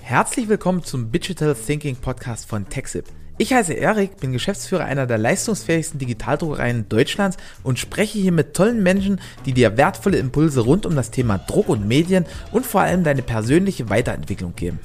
Herzlich 0.00 0.48
willkommen 0.48 0.82
zum 0.82 1.12
Digital 1.12 1.54
Thinking 1.54 1.96
Podcast 1.96 2.48
von 2.48 2.68
TechSip. 2.68 3.04
Ich 3.36 3.52
heiße 3.52 3.74
Erik, 3.74 4.16
bin 4.16 4.32
Geschäftsführer 4.32 4.86
einer 4.86 5.06
der 5.06 5.18
leistungsfähigsten 5.18 5.98
Digitaldruckereien 5.98 6.88
Deutschlands 6.88 7.36
und 7.62 7.78
spreche 7.78 8.18
hier 8.18 8.32
mit 8.32 8.54
tollen 8.54 8.82
Menschen, 8.82 9.20
die 9.44 9.52
dir 9.52 9.76
wertvolle 9.76 10.16
Impulse 10.16 10.60
rund 10.60 10.86
um 10.86 10.96
das 10.96 11.10
Thema 11.10 11.36
Druck 11.36 11.68
und 11.68 11.86
Medien 11.86 12.24
und 12.52 12.64
vor 12.64 12.80
allem 12.80 13.04
deine 13.04 13.20
persönliche 13.20 13.90
Weiterentwicklung 13.90 14.54
geben. 14.56 14.80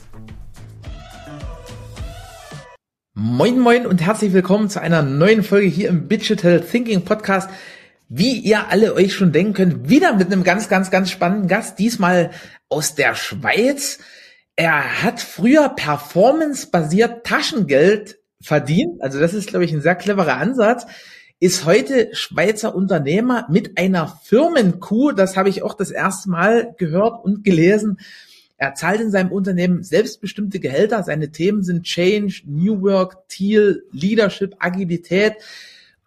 Moin 3.14 3.60
moin 3.60 3.86
und 3.86 4.02
herzlich 4.02 4.34
willkommen 4.34 4.70
zu 4.70 4.82
einer 4.82 5.04
neuen 5.04 5.44
Folge 5.44 5.68
hier 5.68 5.88
im 5.88 6.10
Digital 6.10 6.60
Thinking 6.60 7.05
Podcast. 7.05 7.50
Wie 8.10 8.39
ihr 8.39 8.68
alle 8.68 8.94
euch 8.94 9.14
schon 9.14 9.32
denken 9.32 9.54
könnt, 9.54 9.89
wieder 9.89 10.14
mit 10.14 10.32
einem 10.32 10.44
ganz, 10.44 10.68
ganz, 10.68 10.91
ganz 10.91 11.10
spannenden 11.10 11.48
Gast, 11.48 11.80
diesmal 11.80 12.32
aus 12.67 12.95
der 12.95 13.16
Schweiz. 13.16 13.99
Er 14.55 15.03
hat 15.03 15.20
früher 15.20 15.70
performance-basiert 15.70 17.25
Taschengeld 17.25 18.20
verdient. 18.39 19.02
Also 19.02 19.20
das 19.20 19.34
ist, 19.34 19.48
glaube 19.48 19.66
ich, 19.66 19.73
ein 19.73 19.81
sehr 19.81 19.95
cleverer 19.95 20.38
Ansatz. 20.38 20.85
Ist 21.39 21.66
heute 21.66 22.09
Schweizer 22.13 22.75
Unternehmer 22.75 23.47
mit 23.49 23.77
einer 23.77 24.20
Firmenkuh. 24.23 25.11
Das 25.11 25.35
habe 25.35 25.49
ich 25.49 25.63
auch 25.63 25.73
das 25.73 25.89
erste 25.89 26.30
Mal 26.30 26.75
gehört 26.77 27.23
und 27.25 27.44
gelesen. 27.44 27.99
Er 28.58 28.75
zahlt 28.75 29.02
in 29.02 29.11
seinem 29.11 29.31
Unternehmen 29.31 29.84
selbstbestimmte 29.84 30.59
Gehälter. 30.59 31.03
Seine 31.03 31.31
Themen 31.31 31.63
sind 31.63 31.83
Change, 31.83 32.44
New 32.45 32.81
Work, 32.83 33.27
Teal, 33.27 33.81
Leadership, 33.91 34.55
Agilität. 34.59 35.33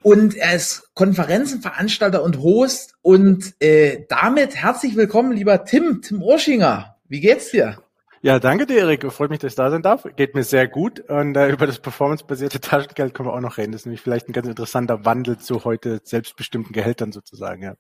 Und 0.02 0.36
er 0.36 0.54
ist 0.54 0.94
Konferenzenveranstalter 0.94 2.22
und 2.22 2.38
Host. 2.38 2.94
Und 3.02 3.54
äh, 3.58 4.04
damit 4.08 4.54
herzlich 4.54 4.94
willkommen, 4.94 5.32
lieber 5.32 5.64
Tim, 5.64 6.00
Tim 6.00 6.22
Urschinger. 6.22 6.96
Wie 7.08 7.20
geht's 7.20 7.50
dir? 7.50 7.78
Ja, 8.22 8.38
danke 8.38 8.66
dir, 8.66 8.78
Erik. 8.78 9.10
Freut 9.12 9.30
mich, 9.30 9.38
dass 9.38 9.52
ich 9.52 9.56
da 9.56 9.70
sein 9.70 9.82
darf. 9.82 10.06
Geht 10.16 10.34
mir 10.34 10.42
sehr 10.42 10.66
gut. 10.68 11.00
Und 11.00 11.36
äh, 11.36 11.50
über 11.50 11.66
das 11.66 11.78
performancebasierte 11.78 12.60
Taschengeld 12.60 13.14
können 13.14 13.28
wir 13.28 13.34
auch 13.34 13.40
noch 13.40 13.58
reden. 13.58 13.72
Das 13.72 13.82
ist 13.82 13.86
nämlich 13.86 14.00
vielleicht 14.00 14.28
ein 14.28 14.32
ganz 14.32 14.48
interessanter 14.48 15.04
Wandel 15.04 15.38
zu 15.38 15.64
heute 15.64 16.00
selbstbestimmten 16.02 16.72
Gehältern 16.72 17.12
sozusagen, 17.12 17.62
ja. 17.62 17.74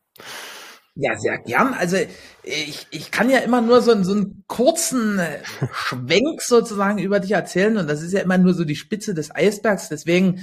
Ja, 0.98 1.18
sehr 1.18 1.36
gern. 1.38 1.74
Also 1.74 1.98
ich, 2.42 2.86
ich 2.90 3.10
kann 3.10 3.28
ja 3.28 3.40
immer 3.40 3.60
nur 3.60 3.82
so, 3.82 4.02
so 4.02 4.12
einen 4.12 4.44
kurzen 4.46 5.18
äh, 5.18 5.40
Schwenk 5.72 6.40
sozusagen 6.40 6.98
über 6.98 7.20
dich 7.20 7.32
erzählen 7.32 7.76
und 7.76 7.86
das 7.86 8.00
ist 8.00 8.12
ja 8.12 8.20
immer 8.20 8.38
nur 8.38 8.54
so 8.54 8.64
die 8.64 8.76
Spitze 8.76 9.12
des 9.12 9.34
Eisbergs. 9.34 9.90
Deswegen 9.90 10.40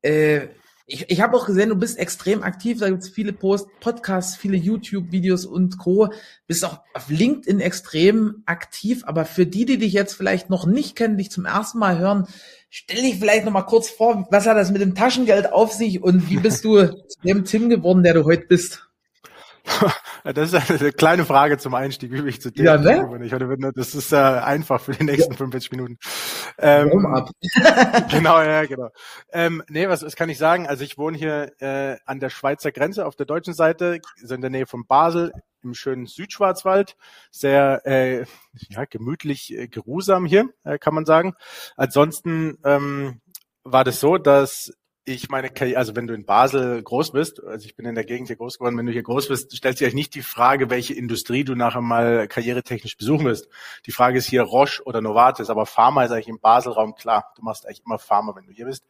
äh, 0.00 0.48
ich, 0.92 1.08
ich 1.08 1.20
habe 1.20 1.36
auch 1.36 1.46
gesehen, 1.46 1.68
du 1.68 1.76
bist 1.76 1.98
extrem 1.98 2.42
aktiv, 2.42 2.80
da 2.80 2.90
gibt's 2.90 3.08
viele 3.08 3.32
Post, 3.32 3.68
Podcasts, 3.80 4.36
viele 4.36 4.56
YouTube-Videos 4.56 5.46
und 5.46 5.78
Co. 5.78 6.08
Bist 6.46 6.64
auch 6.64 6.80
auf 6.94 7.08
LinkedIn 7.08 7.60
extrem 7.60 8.42
aktiv, 8.46 9.04
aber 9.06 9.24
für 9.24 9.46
die, 9.46 9.64
die 9.64 9.78
dich 9.78 9.92
jetzt 9.92 10.14
vielleicht 10.14 10.50
noch 10.50 10.66
nicht 10.66 10.96
kennen, 10.96 11.16
dich 11.16 11.30
zum 11.30 11.46
ersten 11.46 11.78
Mal 11.78 11.98
hören, 11.98 12.26
stell 12.70 13.02
dich 13.02 13.18
vielleicht 13.18 13.44
noch 13.44 13.52
mal 13.52 13.62
kurz 13.62 13.88
vor, 13.88 14.26
was 14.30 14.46
hat 14.46 14.56
das 14.56 14.72
mit 14.72 14.82
dem 14.82 14.96
Taschengeld 14.96 15.52
auf 15.52 15.72
sich 15.72 16.02
und 16.02 16.28
wie 16.28 16.38
bist 16.38 16.64
du 16.64 16.86
zu 17.08 17.20
dem 17.24 17.44
Tim 17.44 17.68
geworden, 17.68 18.02
der 18.02 18.14
du 18.14 18.24
heute 18.24 18.46
bist? 18.48 18.89
Das 20.22 20.52
ist 20.52 20.70
eine 20.70 20.92
kleine 20.92 21.24
Frage 21.24 21.56
zum 21.56 21.74
Einstieg, 21.74 22.12
wie 22.12 22.28
ich 22.28 22.42
zu 22.42 22.50
dir 22.50 22.64
ja, 22.64 22.76
ne? 22.76 23.24
ich 23.24 23.32
Das 23.74 23.94
ist 23.94 24.12
äh, 24.12 24.16
einfach 24.16 24.80
für 24.80 24.92
die 24.92 25.04
nächsten 25.04 25.32
ja. 25.32 25.38
45 25.38 25.70
Minuten. 25.70 25.98
Ähm, 26.58 27.06
ab. 27.06 27.30
genau, 28.10 28.40
ja, 28.42 28.66
genau. 28.66 28.90
Ähm, 29.32 29.62
nee, 29.68 29.88
was, 29.88 30.02
was 30.02 30.16
kann 30.16 30.28
ich 30.28 30.38
sagen? 30.38 30.66
Also 30.66 30.84
ich 30.84 30.98
wohne 30.98 31.16
hier 31.16 31.52
äh, 31.60 31.96
an 32.04 32.20
der 32.20 32.28
Schweizer 32.28 32.70
Grenze 32.70 33.06
auf 33.06 33.16
der 33.16 33.26
deutschen 33.26 33.54
Seite, 33.54 34.00
so 34.22 34.34
in 34.34 34.42
der 34.42 34.50
Nähe 34.50 34.66
von 34.66 34.86
Basel, 34.86 35.32
im 35.62 35.74
schönen 35.74 36.06
Südschwarzwald. 36.06 36.96
Sehr 37.30 37.82
äh, 37.86 38.24
ja, 38.68 38.84
gemütlich, 38.84 39.54
äh, 39.56 39.68
geruhsam 39.68 40.26
hier, 40.26 40.48
äh, 40.64 40.78
kann 40.78 40.94
man 40.94 41.06
sagen. 41.06 41.34
Ansonsten 41.76 42.58
ähm, 42.64 43.20
war 43.64 43.84
das 43.84 44.00
so, 44.00 44.18
dass 44.18 44.72
ich 45.04 45.28
meine 45.30 45.50
also 45.76 45.96
wenn 45.96 46.06
du 46.06 46.14
in 46.14 46.24
Basel 46.24 46.82
groß 46.82 47.12
bist, 47.12 47.42
also 47.42 47.64
ich 47.64 47.74
bin 47.74 47.86
in 47.86 47.94
der 47.94 48.04
Gegend 48.04 48.28
hier 48.28 48.36
groß 48.36 48.58
geworden, 48.58 48.76
wenn 48.76 48.86
du 48.86 48.92
hier 48.92 49.02
groß 49.02 49.28
bist, 49.28 49.56
stellt 49.56 49.78
sich 49.78 49.86
eigentlich 49.86 49.94
nicht 49.94 50.14
die 50.14 50.22
Frage, 50.22 50.68
welche 50.68 50.94
Industrie 50.94 51.42
du 51.42 51.54
nachher 51.54 51.80
mal 51.80 52.28
karrieretechnisch 52.28 52.96
besuchen 52.96 53.24
wirst. 53.24 53.48
Die 53.86 53.92
Frage 53.92 54.18
ist 54.18 54.26
hier 54.26 54.42
Roche 54.42 54.82
oder 54.84 55.00
Novartis, 55.00 55.48
aber 55.48 55.64
Pharma 55.66 56.04
ist 56.04 56.10
eigentlich 56.10 56.28
im 56.28 56.38
Baselraum 56.38 56.94
klar. 56.94 57.32
Du 57.36 57.42
machst 57.42 57.66
eigentlich 57.66 57.82
immer 57.84 57.98
Pharma, 57.98 58.36
wenn 58.36 58.46
du 58.46 58.52
hier 58.52 58.66
bist. 58.66 58.84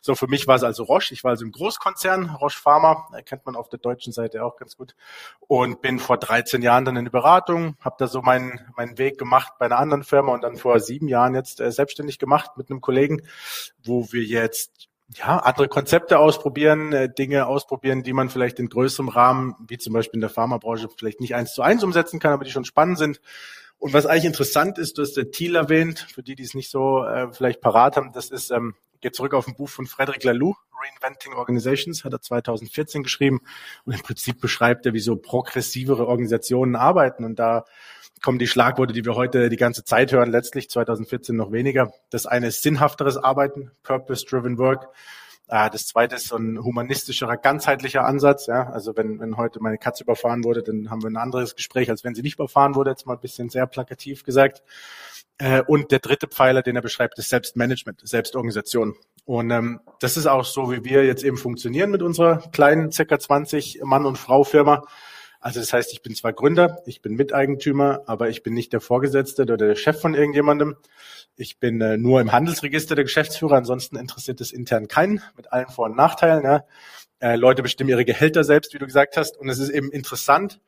So, 0.00 0.14
für 0.14 0.26
mich 0.26 0.46
war 0.46 0.56
es 0.56 0.64
also 0.64 0.82
Roche. 0.82 1.14
Ich 1.14 1.22
war 1.22 1.30
also 1.30 1.44
im 1.44 1.52
Großkonzern, 1.52 2.30
Roche 2.30 2.58
Pharma, 2.58 3.08
kennt 3.24 3.46
man 3.46 3.54
auf 3.54 3.68
der 3.68 3.78
deutschen 3.78 4.12
Seite 4.12 4.44
auch 4.44 4.56
ganz 4.56 4.76
gut. 4.76 4.96
Und 5.40 5.80
bin 5.80 6.00
vor 6.00 6.18
13 6.18 6.62
Jahren 6.62 6.84
dann 6.84 6.96
in 6.96 7.04
die 7.04 7.10
Beratung, 7.10 7.76
habe 7.80 7.96
da 7.98 8.08
so 8.08 8.20
meinen, 8.20 8.60
meinen 8.76 8.98
Weg 8.98 9.16
gemacht 9.16 9.52
bei 9.58 9.66
einer 9.66 9.78
anderen 9.78 10.02
Firma 10.02 10.34
und 10.34 10.42
dann 10.42 10.56
vor 10.56 10.80
sieben 10.80 11.08
Jahren 11.08 11.34
jetzt 11.34 11.60
äh, 11.60 11.70
selbstständig 11.70 12.18
gemacht 12.18 12.56
mit 12.56 12.70
einem 12.70 12.80
Kollegen, 12.80 13.22
wo 13.84 14.12
wir 14.12 14.22
jetzt 14.22 14.91
ja, 15.14 15.38
andere 15.38 15.68
Konzepte 15.68 16.18
ausprobieren, 16.18 16.92
äh, 16.92 17.12
Dinge 17.12 17.46
ausprobieren, 17.46 18.02
die 18.02 18.12
man 18.12 18.28
vielleicht 18.28 18.58
in 18.58 18.68
größerem 18.68 19.08
Rahmen, 19.08 19.54
wie 19.66 19.78
zum 19.78 19.92
Beispiel 19.92 20.18
in 20.18 20.22
der 20.22 20.30
Pharmabranche, 20.30 20.88
vielleicht 20.96 21.20
nicht 21.20 21.34
eins 21.34 21.54
zu 21.54 21.62
eins 21.62 21.84
umsetzen 21.84 22.20
kann, 22.20 22.32
aber 22.32 22.44
die 22.44 22.50
schon 22.50 22.64
spannend 22.64 22.98
sind. 22.98 23.20
Und 23.82 23.92
was 23.92 24.06
eigentlich 24.06 24.26
interessant 24.26 24.78
ist, 24.78 24.96
du 24.96 25.02
hast 25.02 25.16
der 25.16 25.32
Thiel 25.32 25.56
erwähnt, 25.56 26.06
für 26.14 26.22
die, 26.22 26.36
die 26.36 26.44
es 26.44 26.54
nicht 26.54 26.70
so 26.70 27.02
äh, 27.02 27.32
vielleicht 27.32 27.60
parat 27.60 27.96
haben, 27.96 28.12
das 28.12 28.30
ist, 28.30 28.52
ähm, 28.52 28.76
geht 29.00 29.16
zurück 29.16 29.34
auf 29.34 29.48
ein 29.48 29.56
Buch 29.56 29.68
von 29.68 29.86
Frederic 29.86 30.22
Laloux, 30.22 30.54
Reinventing 30.80 31.32
Organizations, 31.32 32.04
hat 32.04 32.12
er 32.12 32.20
2014 32.20 33.02
geschrieben 33.02 33.40
und 33.84 33.92
im 33.92 34.00
Prinzip 34.00 34.40
beschreibt 34.40 34.86
er, 34.86 34.92
wie 34.92 35.00
so 35.00 35.16
progressivere 35.16 36.06
Organisationen 36.06 36.76
arbeiten 36.76 37.24
und 37.24 37.40
da 37.40 37.64
kommen 38.22 38.38
die 38.38 38.46
Schlagworte, 38.46 38.92
die 38.92 39.04
wir 39.04 39.16
heute 39.16 39.48
die 39.48 39.56
ganze 39.56 39.82
Zeit 39.82 40.12
hören, 40.12 40.30
letztlich 40.30 40.70
2014 40.70 41.34
noch 41.34 41.50
weniger. 41.50 41.92
Das 42.08 42.24
eine 42.24 42.46
ist 42.46 42.62
sinnhafteres 42.62 43.16
Arbeiten, 43.16 43.72
Purpose-Driven 43.82 44.58
Work. 44.58 44.90
Äh, 45.52 45.68
das 45.68 45.86
zweite 45.86 46.16
ist 46.16 46.28
so 46.28 46.36
ein 46.36 46.64
humanistischerer, 46.64 47.36
ganzheitlicher 47.36 48.06
Ansatz. 48.06 48.46
Ja, 48.46 48.70
also 48.70 48.96
wenn, 48.96 49.20
wenn 49.20 49.36
heute 49.36 49.60
meine 49.60 49.76
Katze 49.76 50.02
überfahren 50.02 50.44
wurde, 50.44 50.62
dann 50.62 50.90
haben 50.90 51.02
wir 51.02 51.10
ein 51.10 51.18
anderes 51.18 51.54
Gespräch, 51.54 51.90
als 51.90 52.04
wenn 52.04 52.14
sie 52.14 52.22
nicht 52.22 52.36
überfahren 52.36 52.74
wurde. 52.74 52.90
Jetzt 52.90 53.06
mal 53.06 53.14
ein 53.14 53.20
bisschen 53.20 53.50
sehr 53.50 53.66
plakativ 53.66 54.24
gesagt. 54.24 54.62
Äh, 55.36 55.60
und 55.66 55.90
der 55.90 55.98
dritte 55.98 56.26
Pfeiler, 56.26 56.62
den 56.62 56.76
er 56.76 56.80
beschreibt, 56.80 57.18
ist 57.18 57.28
Selbstmanagement, 57.28 58.00
Selbstorganisation. 58.02 58.96
Und 59.26 59.50
ähm, 59.50 59.80
das 60.00 60.16
ist 60.16 60.26
auch 60.26 60.46
so, 60.46 60.72
wie 60.72 60.84
wir 60.84 61.04
jetzt 61.04 61.22
eben 61.22 61.36
funktionieren 61.36 61.90
mit 61.90 62.00
unserer 62.00 62.38
kleinen, 62.52 62.90
circa 62.90 63.18
20 63.18 63.80
Mann- 63.84 64.06
und 64.06 64.16
Frau-Firma. 64.16 64.84
Also 65.42 65.58
das 65.58 65.72
heißt, 65.72 65.92
ich 65.92 66.02
bin 66.02 66.14
zwar 66.14 66.32
Gründer, 66.32 66.80
ich 66.86 67.02
bin 67.02 67.14
Miteigentümer, 67.14 68.04
aber 68.06 68.28
ich 68.28 68.44
bin 68.44 68.54
nicht 68.54 68.72
der 68.72 68.80
Vorgesetzte 68.80 69.42
oder 69.42 69.56
der 69.56 69.74
Chef 69.74 70.00
von 70.00 70.14
irgendjemandem. 70.14 70.76
Ich 71.34 71.58
bin 71.58 71.80
äh, 71.80 71.96
nur 71.98 72.20
im 72.20 72.30
Handelsregister 72.30 72.94
der 72.94 73.02
Geschäftsführer, 73.02 73.56
ansonsten 73.56 73.96
interessiert 73.96 74.40
es 74.40 74.52
intern 74.52 74.86
keinen, 74.86 75.20
mit 75.36 75.52
allen 75.52 75.68
Vor- 75.68 75.86
und 75.86 75.96
Nachteilen. 75.96 76.44
Ja. 76.44 76.64
Äh, 77.18 77.34
Leute 77.34 77.62
bestimmen 77.62 77.90
ihre 77.90 78.04
Gehälter 78.04 78.44
selbst, 78.44 78.72
wie 78.72 78.78
du 78.78 78.86
gesagt 78.86 79.16
hast. 79.16 79.36
Und 79.36 79.48
es 79.48 79.58
ist 79.58 79.70
eben 79.70 79.90
interessant, 79.90 80.60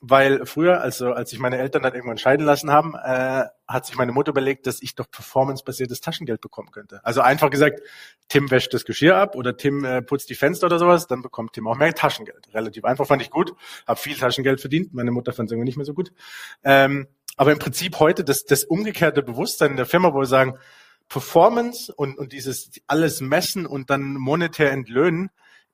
weil 0.00 0.44
früher, 0.44 0.82
also 0.82 1.12
als 1.12 1.30
sich 1.30 1.38
meine 1.38 1.58
Eltern 1.58 1.82
dann 1.82 1.94
irgendwann 1.94 2.18
scheiden 2.18 2.44
lassen 2.44 2.70
haben, 2.70 2.94
äh, 2.94 3.44
hat 3.66 3.86
sich 3.86 3.96
meine 3.96 4.12
Mutter 4.12 4.30
überlegt, 4.30 4.66
dass 4.66 4.82
ich 4.82 4.94
doch 4.94 5.10
performancebasiertes 5.10 6.00
Taschengeld 6.00 6.40
bekommen 6.40 6.70
könnte. 6.70 7.00
Also 7.02 7.22
einfach 7.22 7.50
gesagt, 7.50 7.80
Tim 8.28 8.50
wäscht 8.50 8.74
das 8.74 8.84
Geschirr 8.84 9.16
ab 9.16 9.34
oder 9.36 9.56
Tim 9.56 9.84
äh, 9.84 10.02
putzt 10.02 10.28
die 10.28 10.34
Fenster 10.34 10.66
oder 10.66 10.78
sowas, 10.78 11.06
dann 11.06 11.22
bekommt 11.22 11.54
Tim 11.54 11.66
auch 11.66 11.76
mehr 11.76 11.94
Taschengeld. 11.94 12.52
Relativ 12.52 12.84
einfach, 12.84 13.06
fand 13.06 13.22
ich 13.22 13.30
gut, 13.30 13.54
habe 13.86 13.98
viel 13.98 14.16
Taschengeld 14.16 14.60
verdient, 14.60 14.92
meine 14.92 15.10
Mutter 15.10 15.32
fand 15.32 15.48
es 15.48 15.52
irgendwie 15.52 15.66
nicht 15.66 15.76
mehr 15.76 15.86
so 15.86 15.94
gut. 15.94 16.12
Ähm, 16.62 17.06
aber 17.36 17.52
im 17.52 17.58
Prinzip 17.58 17.98
heute 17.98 18.22
das, 18.22 18.44
das 18.44 18.64
umgekehrte 18.64 19.22
Bewusstsein 19.22 19.70
in 19.70 19.76
der 19.76 19.86
Firma, 19.86 20.12
wo 20.12 20.20
wir 20.20 20.26
sagen, 20.26 20.58
Performance 21.08 21.92
und, 21.94 22.18
und 22.18 22.32
dieses 22.32 22.70
alles 22.86 23.20
messen 23.20 23.64
und 23.64 23.90
dann 23.90 24.14
monetär 24.14 24.72
entlöhnen, 24.72 25.30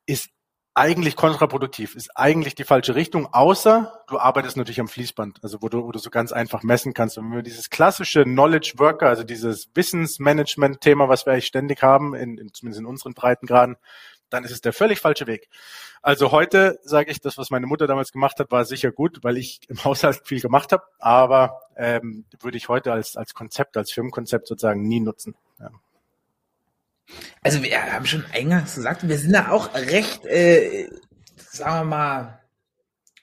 ist 0.07 0.29
eigentlich 0.75 1.17
kontraproduktiv, 1.17 1.95
ist 1.97 2.17
eigentlich 2.17 2.55
die 2.55 2.65
falsche 2.65 2.95
Richtung, 2.95 3.29
außer 3.33 3.93
du 4.09 4.19
arbeitest 4.19 4.57
natürlich 4.57 4.81
am 4.81 4.89
Fließband, 4.89 5.41
also 5.43 5.61
wo 5.61 5.69
du, 5.69 5.85
wo 5.85 5.93
du 5.93 5.99
so 5.99 6.09
ganz 6.09 6.33
einfach 6.33 6.63
messen 6.63 6.95
kannst. 6.95 7.19
Und 7.19 7.27
wenn 7.27 7.37
wir 7.37 7.43
dieses 7.43 7.69
klassische 7.69 8.25
Knowledge 8.25 8.75
Worker, 8.79 9.09
also 9.09 9.23
dieses 9.23 9.69
Wissensmanagement-Thema, 9.75 11.09
was 11.09 11.27
wir 11.27 11.35
eigentlich 11.35 11.47
ständig 11.47 11.83
haben, 11.83 12.15
in, 12.15 12.39
in, 12.39 12.55
zumindest 12.55 12.81
in 12.81 12.87
unseren 12.87 13.13
Breitengraden, 13.13 13.77
dann 14.31 14.45
ist 14.45 14.51
es 14.51 14.63
der 14.63 14.73
völlig 14.73 14.99
falsche 14.99 15.27
Weg. 15.27 15.51
Also 16.01 16.33
heute 16.33 16.81
sage 16.85 17.11
ich, 17.11 17.21
das, 17.21 17.37
was 17.37 17.51
meine 17.51 17.67
Mutter 17.67 17.87
damals 17.87 18.13
gemacht 18.13 18.39
hat, 18.39 18.51
war 18.51 18.65
sicher 18.65 18.93
gut, 18.93 19.19
weil 19.23 19.37
ich 19.37 19.61
im 19.69 19.77
Haushalt 19.85 20.23
viel 20.25 20.41
gemacht 20.41 20.73
habe, 20.73 20.85
aber 20.99 21.61
ähm, 21.77 22.25
würde 22.41 22.57
ich 22.57 22.69
heute 22.69 22.93
als, 22.93 23.17
als 23.17 23.35
Konzept, 23.35 23.77
als 23.77 23.93
Firmenkonzept 23.93 24.49
sozusagen 24.49 24.83
nie 24.83 25.01
nutzen. 25.01 25.35
Ja. 25.61 25.71
Also 27.43 27.63
wir 27.63 27.93
haben 27.93 28.07
schon 28.07 28.25
eingangs 28.33 28.75
gesagt, 28.75 29.07
wir 29.09 29.19
sind 29.19 29.33
da 29.33 29.51
auch 29.51 29.75
recht, 29.75 30.25
äh, 30.27 30.89
sagen 31.37 31.81
wir 31.81 31.97
mal, 31.97 32.41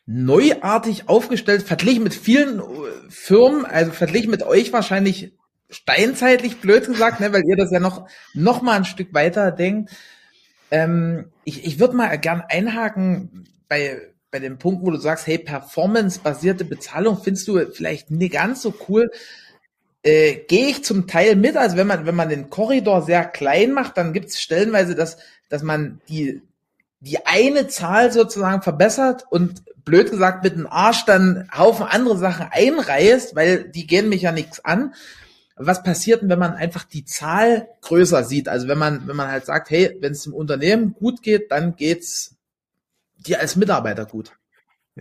neuartig 0.06 1.08
aufgestellt, 1.08 1.64
verglichen 1.64 2.04
mit 2.04 2.16
vielen 2.16 2.60
äh, 2.60 2.64
Firmen, 3.10 3.66
also 3.66 3.92
verglichen 3.92 4.32
mit 4.32 4.44
euch 4.44 4.74
wahrscheinlich 4.74 5.34
steinzeitlich, 5.70 6.58
blöd 6.62 6.88
gesagt, 6.88 7.20
ne, 7.20 7.32
weil 7.32 7.44
ihr 7.46 7.56
das 7.56 7.72
ja 7.72 7.80
noch, 7.80 8.10
noch 8.34 8.62
mal 8.62 8.78
ein 8.78 8.86
Stück 8.86 9.14
weiter 9.14 9.52
denkt. 9.52 9.92
Ähm, 10.72 11.32
ich 11.44 11.64
ich 11.64 11.80
würde 11.80 11.96
mal 11.96 12.18
gern 12.18 12.44
einhaken 12.48 13.48
bei, 13.68 14.02
bei 14.32 14.40
dem 14.40 14.58
Punkt, 14.58 14.84
wo 14.84 14.90
du 14.92 14.98
sagst, 14.98 15.28
hey, 15.28 15.38
performance-basierte 15.38 16.66
Bezahlung 16.66 17.22
findest 17.22 17.48
du 17.48 17.60
vielleicht 17.72 18.10
nicht 18.10 18.34
ganz 18.34 18.62
so 18.64 18.74
cool. 18.88 19.12
Äh, 20.04 20.36
gehe 20.48 20.68
ich 20.68 20.84
zum 20.84 21.08
Teil 21.08 21.36
mit. 21.36 21.58
Also 21.58 21.78
wenn 21.78 21.88
man, 21.88 22.06
wenn 22.06 22.16
man 22.16 22.30
den 22.30 22.50
Korridor 22.50 23.02
sehr 23.02 23.26
klein 23.26 23.72
macht, 23.72 23.98
dann 23.98 24.14
gibt 24.14 24.30
es 24.30 24.42
stellenweise, 24.42 24.96
dass, 24.96 25.18
dass 25.50 25.64
man 25.64 26.02
die, 26.10 26.42
die 27.00 27.26
eine 27.26 27.68
Zahl 27.68 28.12
sozusagen 28.12 28.62
verbessert 28.62 29.26
und 29.30 29.64
blöd 29.86 30.12
gesagt 30.12 30.44
mit 30.44 30.56
dem 30.56 30.68
Arsch 30.68 31.06
dann 31.06 31.50
Haufen 31.56 31.86
andere 31.86 32.18
Sachen 32.18 32.48
einreißt, 32.52 33.36
weil 33.36 33.64
die 33.64 33.88
gehen 33.88 34.10
mich 34.10 34.22
ja 34.22 34.32
nichts 34.32 34.64
an. 34.64 34.94
Was 35.56 35.84
passiert 35.84 36.22
denn, 36.22 36.30
wenn 36.30 36.40
man 36.40 36.54
einfach 36.54 36.86
die 36.86 37.04
Zahl 37.04 37.68
größer 37.82 38.24
sieht? 38.24 38.48
Also 38.48 38.68
wenn 38.68 38.78
man, 38.78 39.08
wenn 39.08 39.16
man 39.16 39.30
halt 39.30 39.46
sagt, 39.46 39.70
hey, 39.70 39.98
wenn 40.00 40.14
es 40.14 40.24
dem 40.24 40.34
Unternehmen 40.34 40.94
gut 40.94 41.22
geht, 41.22 41.52
dann 41.52 41.76
geht's 41.76 42.36
dir 43.18 43.42
als 43.42 43.58
Mitarbeiter 43.58 44.06
gut. 44.06 44.32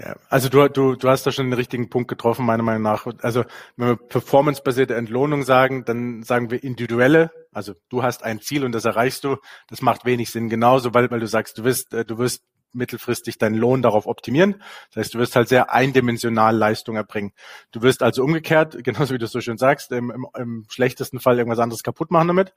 Ja, 0.00 0.14
also 0.28 0.48
du, 0.48 0.68
du, 0.68 0.94
du 0.94 1.08
hast 1.08 1.26
da 1.26 1.32
schon 1.32 1.46
den 1.46 1.54
richtigen 1.54 1.90
Punkt 1.90 2.08
getroffen, 2.08 2.46
meiner 2.46 2.62
Meinung 2.62 2.82
nach. 2.82 3.06
Also 3.20 3.44
wenn 3.76 3.88
wir 3.88 3.96
performancebasierte 3.96 4.94
Entlohnung 4.94 5.42
sagen, 5.42 5.84
dann 5.84 6.22
sagen 6.22 6.52
wir 6.52 6.62
individuelle. 6.62 7.32
Also 7.52 7.74
du 7.88 8.02
hast 8.04 8.22
ein 8.22 8.40
Ziel 8.40 8.64
und 8.64 8.72
das 8.72 8.84
erreichst 8.84 9.24
du. 9.24 9.38
Das 9.68 9.82
macht 9.82 10.04
wenig 10.04 10.30
Sinn 10.30 10.48
genauso, 10.48 10.94
weil, 10.94 11.10
weil 11.10 11.18
du 11.18 11.26
sagst, 11.26 11.58
du 11.58 11.64
wirst, 11.64 11.94
äh, 11.94 12.04
du 12.04 12.18
wirst 12.18 12.44
mittelfristig 12.72 13.38
deinen 13.38 13.56
Lohn 13.56 13.82
darauf 13.82 14.06
optimieren. 14.06 14.62
Das 14.90 15.06
heißt, 15.06 15.14
du 15.14 15.18
wirst 15.18 15.34
halt 15.34 15.48
sehr 15.48 15.72
eindimensional 15.72 16.56
Leistung 16.56 16.94
erbringen. 16.94 17.32
Du 17.72 17.82
wirst 17.82 18.02
also 18.02 18.22
umgekehrt, 18.22 18.76
genauso 18.84 19.14
wie 19.14 19.18
du 19.18 19.24
es 19.24 19.32
so 19.32 19.40
schön 19.40 19.58
sagst, 19.58 19.90
im, 19.90 20.10
im, 20.10 20.26
im 20.36 20.66
schlechtesten 20.68 21.18
Fall 21.18 21.38
irgendwas 21.38 21.58
anderes 21.58 21.82
kaputt 21.82 22.12
machen 22.12 22.28
damit. 22.28 22.52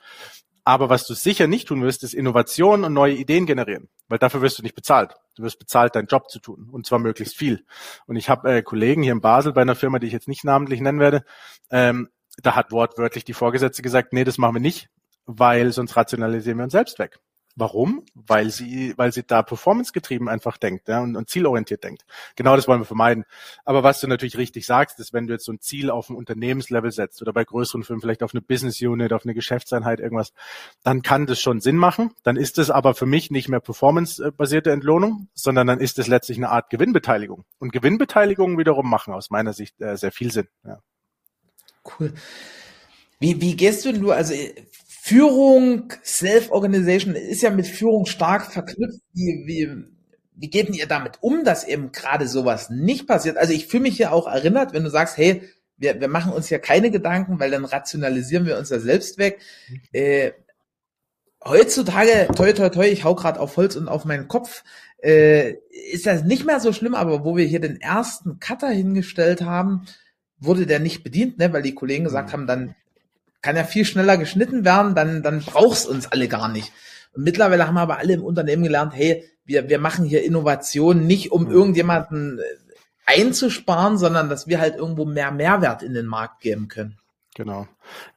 Aber 0.64 0.90
was 0.90 1.08
du 1.08 1.14
sicher 1.14 1.48
nicht 1.48 1.68
tun 1.68 1.82
wirst, 1.82 2.04
ist 2.04 2.14
Innovationen 2.14 2.86
und 2.86 2.94
neue 2.94 3.16
Ideen 3.16 3.46
generieren, 3.46 3.90
weil 4.08 4.20
dafür 4.20 4.42
wirst 4.42 4.60
du 4.60 4.64
nicht 4.64 4.76
bezahlt. 4.76 5.16
Du 5.36 5.44
wirst 5.44 5.58
bezahlt, 5.58 5.96
deinen 5.96 6.08
Job 6.08 6.30
zu 6.30 6.40
tun 6.40 6.70
und 6.72 6.86
zwar 6.86 7.00
möglichst 7.00 7.36
viel. 7.36 7.66
Und 8.06 8.16
ich 8.16 8.30
habe 8.30 8.52
äh, 8.52 8.62
Kollegen 8.62 9.02
hier 9.02 9.14
in 9.14 9.22
Basel 9.22 9.54
bei 9.54 9.62
einer 9.62 9.76
Firma, 9.76 9.98
die 9.98 10.08
ich 10.08 10.14
jetzt 10.14 10.28
nicht 10.28 10.44
namentlich 10.44 10.82
nennen 10.82 11.00
werde, 11.00 11.24
ähm, 11.72 12.10
da 12.42 12.56
hat 12.56 12.72
wortwörtlich 12.72 13.24
die 13.26 13.34
Vorgesetzte 13.34 13.82
gesagt, 13.82 14.14
nee, 14.14 14.24
das 14.24 14.38
machen 14.38 14.56
wir 14.56 14.62
nicht, 14.62 14.90
weil 15.26 15.72
sonst 15.72 15.96
rationalisieren 15.96 16.58
wir 16.58 16.66
uns 16.66 16.74
selbst 16.74 17.00
weg. 17.00 17.20
Warum? 17.56 18.06
Weil 18.14 18.50
sie, 18.50 18.94
weil 18.98 19.12
sie 19.12 19.24
da 19.24 19.44
performancegetrieben 19.44 20.30
einfach 20.30 20.58
denkt 20.58 20.88
ja, 20.88 21.02
und, 21.02 21.16
und 21.16 21.30
zielorientiert 21.30 21.84
denkt. 21.84 22.06
Genau 22.36 22.56
das 22.56 22.68
wollen 22.68 22.82
wir 22.82 22.86
vermeiden. 22.86 23.26
Aber 23.66 23.84
was 23.84 24.00
du 24.00 24.08
natürlich 24.08 24.38
richtig 24.38 24.66
sagst, 24.66 25.00
ist, 25.00 25.14
wenn 25.14 25.28
du 25.28 25.34
jetzt 25.34 25.46
so 25.46 25.52
ein 25.52 25.60
Ziel 25.60 25.90
auf 25.90 26.10
ein 26.10 26.16
Unternehmenslevel 26.16 26.92
setzt 26.92 27.22
oder 27.22 27.34
bei 27.34 27.44
größeren 27.44 27.84
Firmen 27.84 28.02
vielleicht 28.02 28.24
auf 28.24 28.34
eine 28.34 28.42
Business 28.42 28.82
Unit, 28.82 29.14
auf 29.14 29.26
eine 29.26 29.34
Geschäftseinheit 29.34 30.00
irgendwas, 30.00 30.34
dann 30.84 31.02
kann 31.02 31.26
das 31.26 31.42
schon 31.42 31.62
Sinn 31.62 31.78
machen. 31.78 32.14
Dann 32.24 32.38
ist 32.38 32.58
es 32.58 32.70
aber 32.70 32.94
für 32.94 33.06
mich 33.06 33.32
nicht 33.32 33.50
mehr 33.50 33.60
performancebasierte 33.60 34.72
Entlohnung, 34.72 35.28
sondern 35.34 35.68
dann 35.68 35.80
ist 35.80 36.00
es 36.00 36.08
letztlich 36.08 36.38
eine 36.38 36.50
Art 36.50 36.70
Gewinnbeteiligung. 36.70 37.46
Und 37.60 37.72
Gewinnbeteiligungen 37.74 38.58
wiederum 38.58 38.90
machen 38.90 39.14
aus 39.14 39.30
meiner 39.30 39.54
Sicht 39.54 39.80
äh, 39.82 39.98
sehr 39.98 40.12
viel 40.12 40.32
Sinn. 40.32 40.48
Ja. 40.66 40.82
Cool. 41.84 42.14
Wie, 43.20 43.40
wie 43.40 43.56
gehst 43.56 43.86
du 43.86 43.94
nur, 43.94 44.16
also 44.16 44.34
Führung, 45.04 45.92
Self-Organization 46.06 47.16
ist 47.16 47.42
ja 47.42 47.50
mit 47.50 47.66
Führung 47.66 48.06
stark 48.06 48.52
verknüpft. 48.52 49.02
Wie, 49.14 49.44
wie, 49.48 49.84
wie 50.36 50.50
geht 50.52 50.68
denn 50.68 50.76
ihr 50.76 50.86
damit 50.86 51.14
um, 51.22 51.44
dass 51.44 51.64
eben 51.64 51.92
gerade 51.92 52.28
sowas 52.28 52.70
nicht 52.70 53.08
passiert? 53.08 53.38
Also 53.38 53.52
ich 53.52 53.66
fühle 53.66 53.82
mich 53.82 53.98
ja 53.98 54.12
auch 54.12 54.28
erinnert, 54.28 54.74
wenn 54.74 54.84
du 54.84 54.92
sagst, 54.92 55.18
hey, 55.18 55.42
wir, 55.76 56.00
wir 56.00 56.08
machen 56.08 56.32
uns 56.32 56.52
ja 56.52 56.60
keine 56.60 56.92
Gedanken, 56.92 57.40
weil 57.40 57.50
dann 57.50 57.66
rationalisieren 57.66 58.46
wir 58.46 58.60
uns 58.60 58.70
ja 58.70 58.78
selbst 58.78 59.18
weg. 59.18 59.40
Äh, 59.92 60.34
heutzutage, 61.44 62.28
toi, 62.36 62.54
toi, 62.54 62.70
toi, 62.70 62.86
ich 62.86 63.04
hau 63.04 63.16
gerade 63.16 63.40
auf 63.40 63.58
Holz 63.58 63.76
und 63.76 63.88
auf 63.88 64.06
meinen 64.06 64.28
Kopf, 64.28 64.64
äh, 65.02 65.56
ist 65.92 66.06
das 66.06 66.24
nicht 66.24 66.46
mehr 66.46 66.60
so 66.60 66.74
schlimm, 66.74 66.94
aber 66.94 67.26
wo 67.26 67.36
wir 67.36 67.46
hier 67.46 67.60
den 67.60 67.82
ersten 67.82 68.40
Cutter 68.40 68.70
hingestellt 68.70 69.42
haben, 69.42 69.88
wurde 70.38 70.68
der 70.68 70.80
nicht 70.80 71.04
bedient, 71.04 71.40
ne, 71.40 71.52
weil 71.52 71.64
die 71.64 71.74
Kollegen 71.74 72.04
gesagt 72.04 72.30
mhm. 72.30 72.34
haben, 72.34 72.48
dann 72.48 72.76
kann 73.42 73.56
ja 73.56 73.64
viel 73.64 73.86
schneller 73.86 74.18
geschnitten 74.18 74.66
werden, 74.66 74.96
dann, 74.96 75.24
dann 75.24 75.42
brauchst 75.42 75.88
uns 75.88 76.12
alle 76.12 76.28
gar 76.28 76.48
nicht. 76.48 76.72
Und 77.14 77.24
mittlerweile 77.24 77.68
haben 77.68 77.78
aber 77.78 77.98
alle 77.98 78.14
im 78.14 78.24
Unternehmen 78.24 78.64
gelernt, 78.64 78.94
hey, 78.96 79.26
wir, 79.46 79.70
wir 79.70 79.80
machen 79.80 80.06
hier 80.06 80.24
Innovation 80.24 81.06
nicht, 81.08 81.32
um 81.32 81.50
irgendjemanden 81.50 82.40
äh, 82.40 82.44
einzusparen, 83.06 83.98
sondern 83.98 84.30
dass 84.30 84.48
wir 84.48 84.60
halt 84.60 84.76
irgendwo 84.76 85.06
mehr 85.06 85.32
Mehrwert 85.32 85.84
in 85.84 85.94
den 85.94 86.06
Markt 86.06 86.42
geben 86.42 86.68
können. 86.68 86.98
Genau. 87.36 87.68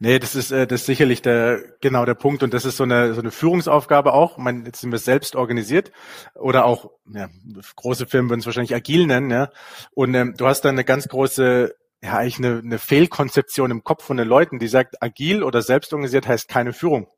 Nee, 0.00 0.18
das 0.18 0.34
ist, 0.34 0.50
äh, 0.50 0.66
das 0.66 0.80
ist 0.80 0.86
sicherlich 0.86 1.22
der, 1.22 1.60
genau 1.80 2.04
der 2.04 2.14
Punkt 2.14 2.42
und 2.42 2.52
das 2.52 2.64
ist 2.64 2.76
so 2.76 2.82
eine, 2.82 3.14
so 3.14 3.20
eine 3.20 3.30
Führungsaufgabe 3.30 4.12
auch. 4.12 4.38
Ich 4.38 4.44
meine, 4.44 4.64
jetzt 4.66 4.80
sind 4.80 4.90
wir 4.90 4.98
selbst 4.98 5.36
organisiert 5.36 5.92
oder 6.34 6.64
auch, 6.64 6.90
ja, 7.12 7.28
große 7.76 8.06
Firmen 8.06 8.30
würden 8.30 8.40
es 8.40 8.46
wahrscheinlich 8.46 8.74
agil 8.74 9.06
nennen, 9.06 9.30
ja. 9.30 9.50
Und 9.92 10.14
ähm, 10.14 10.34
du 10.36 10.46
hast 10.46 10.62
da 10.62 10.68
eine 10.68 10.84
ganz 10.84 11.08
große 11.08 11.74
ja 12.04 12.18
eigentlich 12.18 12.38
eine, 12.38 12.58
eine 12.58 12.78
Fehlkonzeption 12.78 13.70
im 13.70 13.82
Kopf 13.82 14.04
von 14.04 14.16
den 14.16 14.28
Leuten, 14.28 14.58
die 14.58 14.68
sagt, 14.68 15.02
agil 15.02 15.42
oder 15.42 15.62
selbstorganisiert 15.62 16.28
heißt 16.28 16.48
keine 16.48 16.72
Führung. 16.72 17.08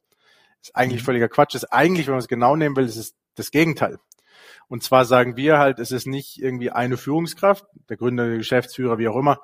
ist 0.63 0.77
eigentlich 0.77 1.03
mhm. 1.03 1.07
völliger 1.07 1.29
Quatsch. 1.29 1.55
ist 1.55 1.73
eigentlich, 1.73 2.07
wenn 2.07 2.15
man 2.15 2.21
es 2.21 2.29
genau 2.29 2.57
nehmen 2.57 2.77
will, 2.77 2.87
ist 2.87 2.97
es 2.97 3.15
das 3.35 3.51
Gegenteil. 3.51 3.99
Und 4.69 4.83
zwar 4.83 5.05
sagen 5.05 5.37
wir 5.37 5.59
halt, 5.59 5.79
es 5.79 5.91
ist 5.93 6.07
nicht 6.07 6.41
irgendwie 6.41 6.71
eine 6.71 6.97
Führungskraft, 6.97 7.65
der 7.89 7.97
Gründer, 7.97 8.27
der 8.27 8.39
Geschäftsführer, 8.39 8.99
wie 8.99 9.09
auch 9.09 9.17
immer, 9.17 9.41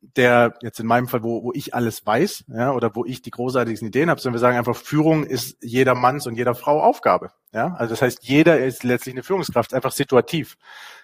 der 0.00 0.54
jetzt 0.62 0.80
in 0.80 0.86
meinem 0.86 1.08
Fall, 1.08 1.22
wo, 1.22 1.42
wo 1.42 1.52
ich 1.52 1.74
alles 1.74 2.04
weiß, 2.04 2.44
ja, 2.48 2.72
oder 2.72 2.94
wo 2.94 3.04
ich 3.04 3.22
die 3.22 3.30
großartigsten 3.30 3.88
Ideen 3.88 4.10
habe, 4.10 4.20
sondern 4.20 4.36
wir 4.36 4.40
sagen 4.40 4.58
einfach, 4.58 4.76
Führung 4.76 5.24
ist 5.24 5.56
jeder 5.62 5.94
Manns 5.94 6.26
und 6.26 6.36
jeder 6.36 6.54
Frau 6.54 6.80
Aufgabe. 6.80 7.32
Ja, 7.52 7.74
also 7.74 7.92
das 7.92 8.02
heißt, 8.02 8.18
jeder 8.22 8.58
ist 8.64 8.84
letztlich 8.84 9.14
eine 9.14 9.22
Führungskraft, 9.22 9.72
einfach 9.72 9.92
situativ. 9.92 10.56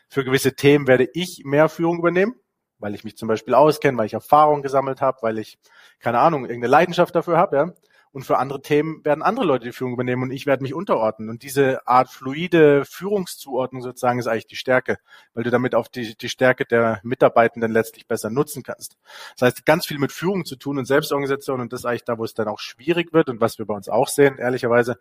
Für 0.09 0.25
gewisse 0.25 0.55
Themen 0.55 0.87
werde 0.87 1.09
ich 1.15 1.43
mehr 1.45 1.69
Führung 1.69 1.99
übernehmen 1.99 2.35
weil 2.83 2.95
ich 2.95 3.05
mich 3.05 3.17
zum 3.17 3.29
Beispiel 3.29 3.55
auskenne, 3.55 3.97
weil 3.97 4.07
ich 4.07 4.15
Erfahrung 4.15 4.61
gesammelt 4.61 5.01
habe, 5.01 5.19
weil 5.23 5.39
ich, 5.39 5.59
keine 6.01 6.19
Ahnung, 6.19 6.43
irgendeine 6.43 6.71
Leidenschaft 6.71 7.15
dafür 7.15 7.39
habe, 7.39 7.57
ja. 7.57 7.73
Und 8.15 8.25
für 8.25 8.37
andere 8.37 8.61
Themen 8.61 9.03
werden 9.07 9.23
andere 9.23 9.47
Leute 9.47 9.65
die 9.65 9.73
Führung 9.73 9.95
übernehmen 9.95 10.25
und 10.25 10.33
ich 10.33 10.45
werde 10.45 10.63
mich 10.63 10.75
unterordnen. 10.75 11.31
Und 11.31 11.43
diese 11.43 11.87
Art 11.89 12.11
fluide 12.11 12.85
Führungszuordnung 12.85 13.81
sozusagen 13.81 14.19
ist 14.19 14.27
eigentlich 14.27 14.47
die 14.47 14.57
Stärke, 14.57 14.99
weil 15.33 15.45
du 15.45 15.51
damit 15.51 15.75
auch 15.75 15.89
die, 15.89 16.15
die 16.15 16.29
Stärke 16.29 16.67
der 16.67 17.01
Mitarbeitenden 17.05 17.73
letztlich 17.73 18.07
besser 18.07 18.29
nutzen 18.29 18.63
kannst. 18.63 18.99
Das 19.39 19.47
heißt, 19.47 19.65
ganz 19.65 19.87
viel 19.87 19.99
mit 19.99 20.13
Führung 20.13 20.45
zu 20.45 20.57
tun 20.57 20.77
und 20.77 20.85
Selbstorganisation 20.85 21.63
und 21.63 21.73
das 21.73 21.81
ist 21.81 21.87
eigentlich 21.87 22.05
da, 22.05 22.19
wo 22.19 22.25
es 22.25 22.35
dann 22.35 22.49
auch 22.49 22.59
schwierig 22.59 23.15
wird 23.15 23.31
und 23.31 23.41
was 23.41 23.59
wir 23.59 23.65
bei 23.65 23.75
uns 23.75 23.89
auch 23.89 24.09
sehen, 24.09 24.37
ehrlicherweise, 24.37 24.99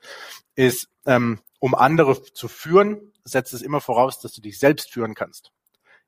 ist, 0.56 0.88
ähm, 1.06 1.40
um 1.60 1.76
andere 1.76 2.22
zu 2.24 2.48
führen, 2.48 3.12
setzt 3.26 3.54
es 3.54 3.62
immer 3.62 3.82
voraus, 3.82 4.22
dass 4.22 4.32
du 4.34 4.42
dich 4.42 4.58
selbst 4.58 4.90
führen 4.90 5.16
kannst. 5.16 5.52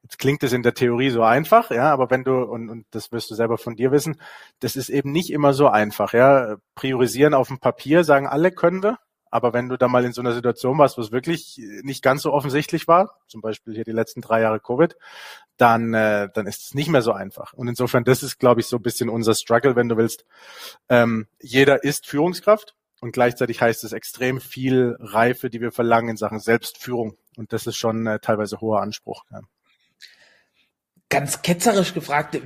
Jetzt 0.04 0.20
klingt 0.20 0.44
es 0.44 0.52
in 0.52 0.64
der 0.64 0.74
Theorie 0.74 1.10
so 1.10 1.24
einfach, 1.24 1.72
ja, 1.72 1.92
aber 1.92 2.10
wenn 2.10 2.26
du, 2.26 2.44
und, 2.44 2.70
und 2.70 2.86
das 2.92 3.14
wirst 3.14 3.32
du 3.32 3.36
selber 3.36 3.58
von 3.58 3.78
dir 3.78 3.92
wissen, 3.94 4.20
das 4.60 4.76
ist 4.76 4.90
eben 4.90 5.14
nicht 5.14 5.32
immer 5.32 5.54
so 5.54 5.70
einfach, 5.70 6.12
ja. 6.14 6.58
Priorisieren 6.76 7.34
auf 7.34 7.48
dem 7.48 7.60
Papier, 7.60 8.04
sagen 8.04 8.28
alle, 8.28 8.52
können 8.52 8.84
wir. 8.84 9.00
Aber 9.32 9.54
wenn 9.54 9.70
du 9.70 9.78
da 9.78 9.88
mal 9.88 10.04
in 10.04 10.14
so 10.14 10.22
einer 10.22 10.34
Situation 10.34 10.78
warst, 10.78 10.98
wo 10.98 11.02
es 11.02 11.12
wirklich 11.12 11.60
nicht 11.82 12.04
ganz 12.04 12.22
so 12.22 12.34
offensichtlich 12.34 12.88
war, 12.88 13.18
zum 13.28 13.42
Beispiel 13.42 13.74
hier 13.74 13.86
die 13.86 13.92
letzten 13.92 14.22
drei 14.22 14.42
Jahre 14.42 14.60
Covid, 14.60 14.96
dann, 15.58 15.94
äh, 15.94 16.30
dann 16.34 16.46
ist 16.48 16.62
es 16.62 16.74
nicht 16.76 16.90
mehr 16.90 17.02
so 17.02 17.14
einfach. 17.14 17.54
Und 17.54 17.68
insofern, 17.68 18.04
das 18.04 18.22
ist, 18.22 18.40
glaube 18.40 18.60
ich, 18.60 18.68
so 18.68 18.76
ein 18.76 18.84
bisschen 18.84 19.10
unser 19.10 19.34
Struggle, 19.34 19.76
wenn 19.76 19.90
du 19.90 19.98
willst. 19.98 20.26
Ähm, 20.90 21.28
jeder 21.40 21.84
ist 21.84 22.06
Führungskraft 22.08 22.76
und 23.02 23.12
gleichzeitig 23.14 23.62
heißt 23.62 23.84
es 23.86 23.94
extrem 23.94 24.40
viel 24.40 24.98
Reife, 25.00 25.50
die 25.50 25.62
wir 25.62 25.72
verlangen 25.72 26.10
in 26.10 26.18
Sachen 26.18 26.40
Selbstführung. 26.40 27.18
Und 27.38 27.54
das 27.54 27.66
ist 27.66 27.78
schon 27.78 28.06
äh, 28.06 28.20
teilweise 28.20 28.60
hoher 28.60 28.82
Anspruch. 28.82 29.24
Ja 29.32 29.42
ganz 31.14 31.42
ketzerisch 31.42 31.94
gefragt, 31.94 32.40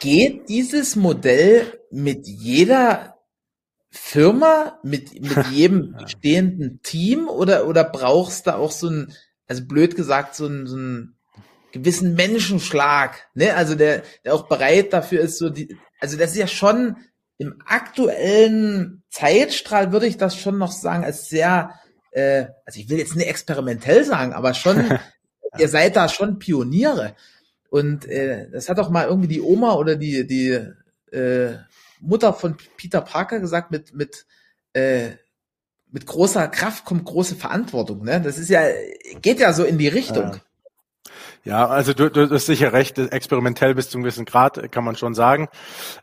geht 0.00 0.48
dieses 0.48 0.96
Modell 0.96 1.80
mit 1.90 2.26
jeder 2.26 3.18
Firma, 3.90 4.78
mit, 4.82 5.20
mit 5.20 5.46
jedem 5.50 5.96
bestehenden 5.96 6.80
Team 6.82 7.28
oder, 7.28 7.66
oder 7.66 7.84
brauchst 7.84 8.46
du 8.46 8.54
auch 8.54 8.70
so 8.70 8.88
ein, 8.88 9.12
also 9.48 9.64
blöd 9.66 9.96
gesagt, 9.96 10.34
so 10.34 10.46
ein, 10.46 10.66
so 10.66 10.76
ein 10.76 11.16
gewissen 11.72 12.14
Menschenschlag, 12.14 13.28
ne? 13.34 13.54
Also 13.54 13.74
der, 13.74 14.02
der 14.24 14.34
auch 14.34 14.48
bereit 14.48 14.92
dafür 14.92 15.20
ist, 15.20 15.38
so 15.38 15.50
die, 15.50 15.76
also 16.00 16.16
das 16.16 16.32
ist 16.32 16.38
ja 16.38 16.46
schon 16.46 16.96
im 17.38 17.60
aktuellen 17.66 19.02
Zeitstrahl 19.08 19.92
würde 19.92 20.06
ich 20.06 20.18
das 20.18 20.36
schon 20.36 20.58
noch 20.58 20.72
sagen, 20.72 21.04
als 21.04 21.28
sehr, 21.28 21.74
äh, 22.10 22.46
also 22.66 22.78
ich 22.78 22.90
will 22.90 22.98
jetzt 22.98 23.16
nicht 23.16 23.28
experimentell 23.28 24.04
sagen, 24.04 24.34
aber 24.34 24.52
schon, 24.54 24.98
ihr 25.58 25.68
seid 25.68 25.96
da 25.96 26.08
schon 26.08 26.38
Pioniere. 26.38 27.14
Und 27.70 28.06
äh, 28.06 28.50
das 28.50 28.68
hat 28.68 28.78
auch 28.78 28.90
mal 28.90 29.06
irgendwie 29.06 29.28
die 29.28 29.40
Oma 29.40 29.74
oder 29.74 29.96
die, 29.96 30.26
die 30.26 30.58
äh, 31.16 31.56
Mutter 32.00 32.32
von 32.32 32.56
Peter 32.76 33.00
Parker 33.00 33.40
gesagt, 33.40 33.70
mit, 33.70 33.94
mit, 33.94 34.26
äh, 34.72 35.10
mit 35.90 36.06
großer 36.06 36.48
Kraft 36.48 36.84
kommt 36.84 37.04
große 37.04 37.36
Verantwortung. 37.36 38.04
Ne? 38.04 38.20
Das 38.20 38.38
ist 38.38 38.50
ja, 38.50 38.62
geht 39.22 39.40
ja 39.40 39.52
so 39.52 39.64
in 39.64 39.78
die 39.78 39.88
Richtung. 39.88 40.40
Ja, 41.44 41.66
also 41.68 41.94
du, 41.94 42.10
du 42.10 42.28
hast 42.28 42.46
sicher 42.46 42.72
recht, 42.72 42.98
experimentell 42.98 43.74
bis 43.74 43.88
zu 43.88 43.96
einem 43.96 44.04
gewissen 44.04 44.26
Grad, 44.26 44.70
kann 44.72 44.84
man 44.84 44.96
schon 44.96 45.14
sagen. 45.14 45.48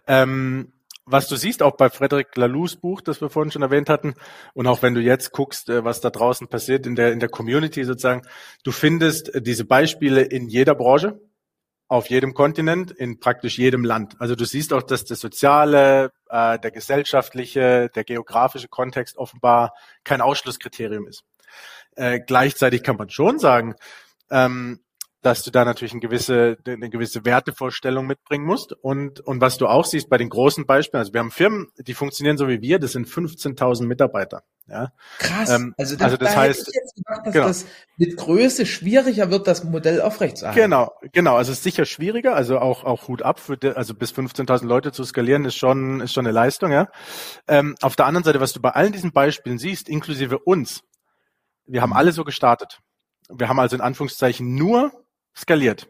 Ähm, 0.07 0.71
was 1.05 1.27
du 1.27 1.37
siehst, 1.37 1.63
auch 1.63 1.77
bei 1.77 1.89
Frederic 1.89 2.35
Laloux 2.35 2.75
Buch, 2.75 3.01
das 3.01 3.21
wir 3.21 3.29
vorhin 3.29 3.51
schon 3.51 3.61
erwähnt 3.61 3.89
hatten, 3.89 4.15
und 4.53 4.67
auch 4.67 4.81
wenn 4.81 4.93
du 4.93 4.99
jetzt 4.99 5.31
guckst, 5.31 5.69
äh, 5.69 5.83
was 5.83 6.01
da 6.01 6.09
draußen 6.09 6.47
passiert 6.47 6.85
in 6.85 6.95
der, 6.95 7.13
in 7.13 7.19
der 7.19 7.29
Community 7.29 7.83
sozusagen, 7.85 8.23
du 8.63 8.71
findest 8.71 9.33
äh, 9.33 9.41
diese 9.41 9.63
Beispiele 9.63 10.21
in 10.21 10.47
jeder 10.49 10.75
Branche 10.75 11.19
auf 11.87 12.09
jedem 12.09 12.33
Kontinent, 12.33 12.91
in 12.91 13.19
praktisch 13.19 13.57
jedem 13.57 13.85
Land. 13.85 14.15
Also 14.19 14.35
du 14.35 14.45
siehst 14.45 14.73
auch, 14.73 14.83
dass 14.83 15.05
der 15.05 15.17
soziale, 15.17 16.11
äh, 16.29 16.59
der 16.59 16.71
gesellschaftliche, 16.71 17.89
der 17.95 18.03
geografische 18.03 18.67
Kontext 18.67 19.17
offenbar 19.17 19.73
kein 20.03 20.21
Ausschlusskriterium 20.21 21.07
ist. 21.07 21.23
Äh, 21.95 22.19
gleichzeitig 22.19 22.83
kann 22.83 22.97
man 22.97 23.09
schon 23.09 23.39
sagen, 23.39 23.75
ähm, 24.29 24.81
dass 25.21 25.43
du 25.43 25.51
da 25.51 25.65
natürlich 25.65 25.93
eine 25.93 26.01
gewisse, 26.01 26.57
eine 26.65 26.89
gewisse 26.89 27.25
Wertevorstellung 27.25 28.05
mitbringen 28.05 28.45
musst. 28.45 28.73
Und, 28.73 29.19
und 29.21 29.41
was 29.41 29.57
du 29.57 29.67
auch 29.67 29.85
siehst 29.85 30.09
bei 30.09 30.17
den 30.17 30.29
großen 30.29 30.65
Beispielen, 30.65 30.99
also 30.99 31.13
wir 31.13 31.21
haben 31.21 31.31
Firmen, 31.31 31.67
die 31.77 31.93
funktionieren 31.93 32.37
so 32.37 32.47
wie 32.47 32.61
wir, 32.61 32.79
das 32.79 32.91
sind 32.91 33.07
15.000 33.07 33.85
Mitarbeiter. 33.85 34.43
Ja. 34.69 34.91
Krass. 35.19 35.49
Ähm, 35.49 35.73
also, 35.77 35.95
das, 35.95 36.03
also 36.03 36.17
das 36.17 36.33
da 36.33 36.41
heißt, 36.41 36.65
gedacht, 36.95 37.25
dass 37.25 37.33
genau. 37.33 37.47
das 37.47 37.65
mit 37.95 38.17
Größe 38.17 38.65
schwieriger 38.65 39.31
wird, 39.31 39.47
das 39.47 39.63
Modell 39.63 40.01
aufrechtzuerhalten. 40.01 40.61
Genau, 40.61 40.91
genau. 41.13 41.37
Also 41.37 41.51
es 41.51 41.59
ist 41.59 41.63
sicher 41.63 41.85
schwieriger. 41.85 42.35
Also 42.35 42.59
auch 42.59 42.83
auch 42.83 43.07
Hut 43.07 43.21
ab 43.21 43.39
für, 43.39 43.57
also 43.75 43.93
bis 43.93 44.11
15.000 44.11 44.65
Leute 44.65 44.91
zu 44.91 45.03
skalieren 45.05 45.45
ist 45.45 45.55
schon 45.55 46.01
ist 46.01 46.13
schon 46.13 46.25
eine 46.25 46.33
Leistung. 46.33 46.71
Ja. 46.71 46.89
Ähm, 47.47 47.75
auf 47.81 47.95
der 47.95 48.07
anderen 48.07 48.25
Seite, 48.25 48.41
was 48.41 48.53
du 48.53 48.61
bei 48.61 48.71
allen 48.71 48.91
diesen 48.91 49.13
Beispielen 49.13 49.57
siehst, 49.57 49.87
inklusive 49.87 50.39
uns, 50.39 50.83
wir 51.65 51.81
haben 51.81 51.93
alle 51.93 52.11
so 52.11 52.23
gestartet. 52.23 52.79
Wir 53.29 53.49
haben 53.49 53.59
also 53.59 53.75
in 53.75 53.81
Anführungszeichen 53.81 54.55
nur 54.55 54.91
skaliert. 55.35 55.87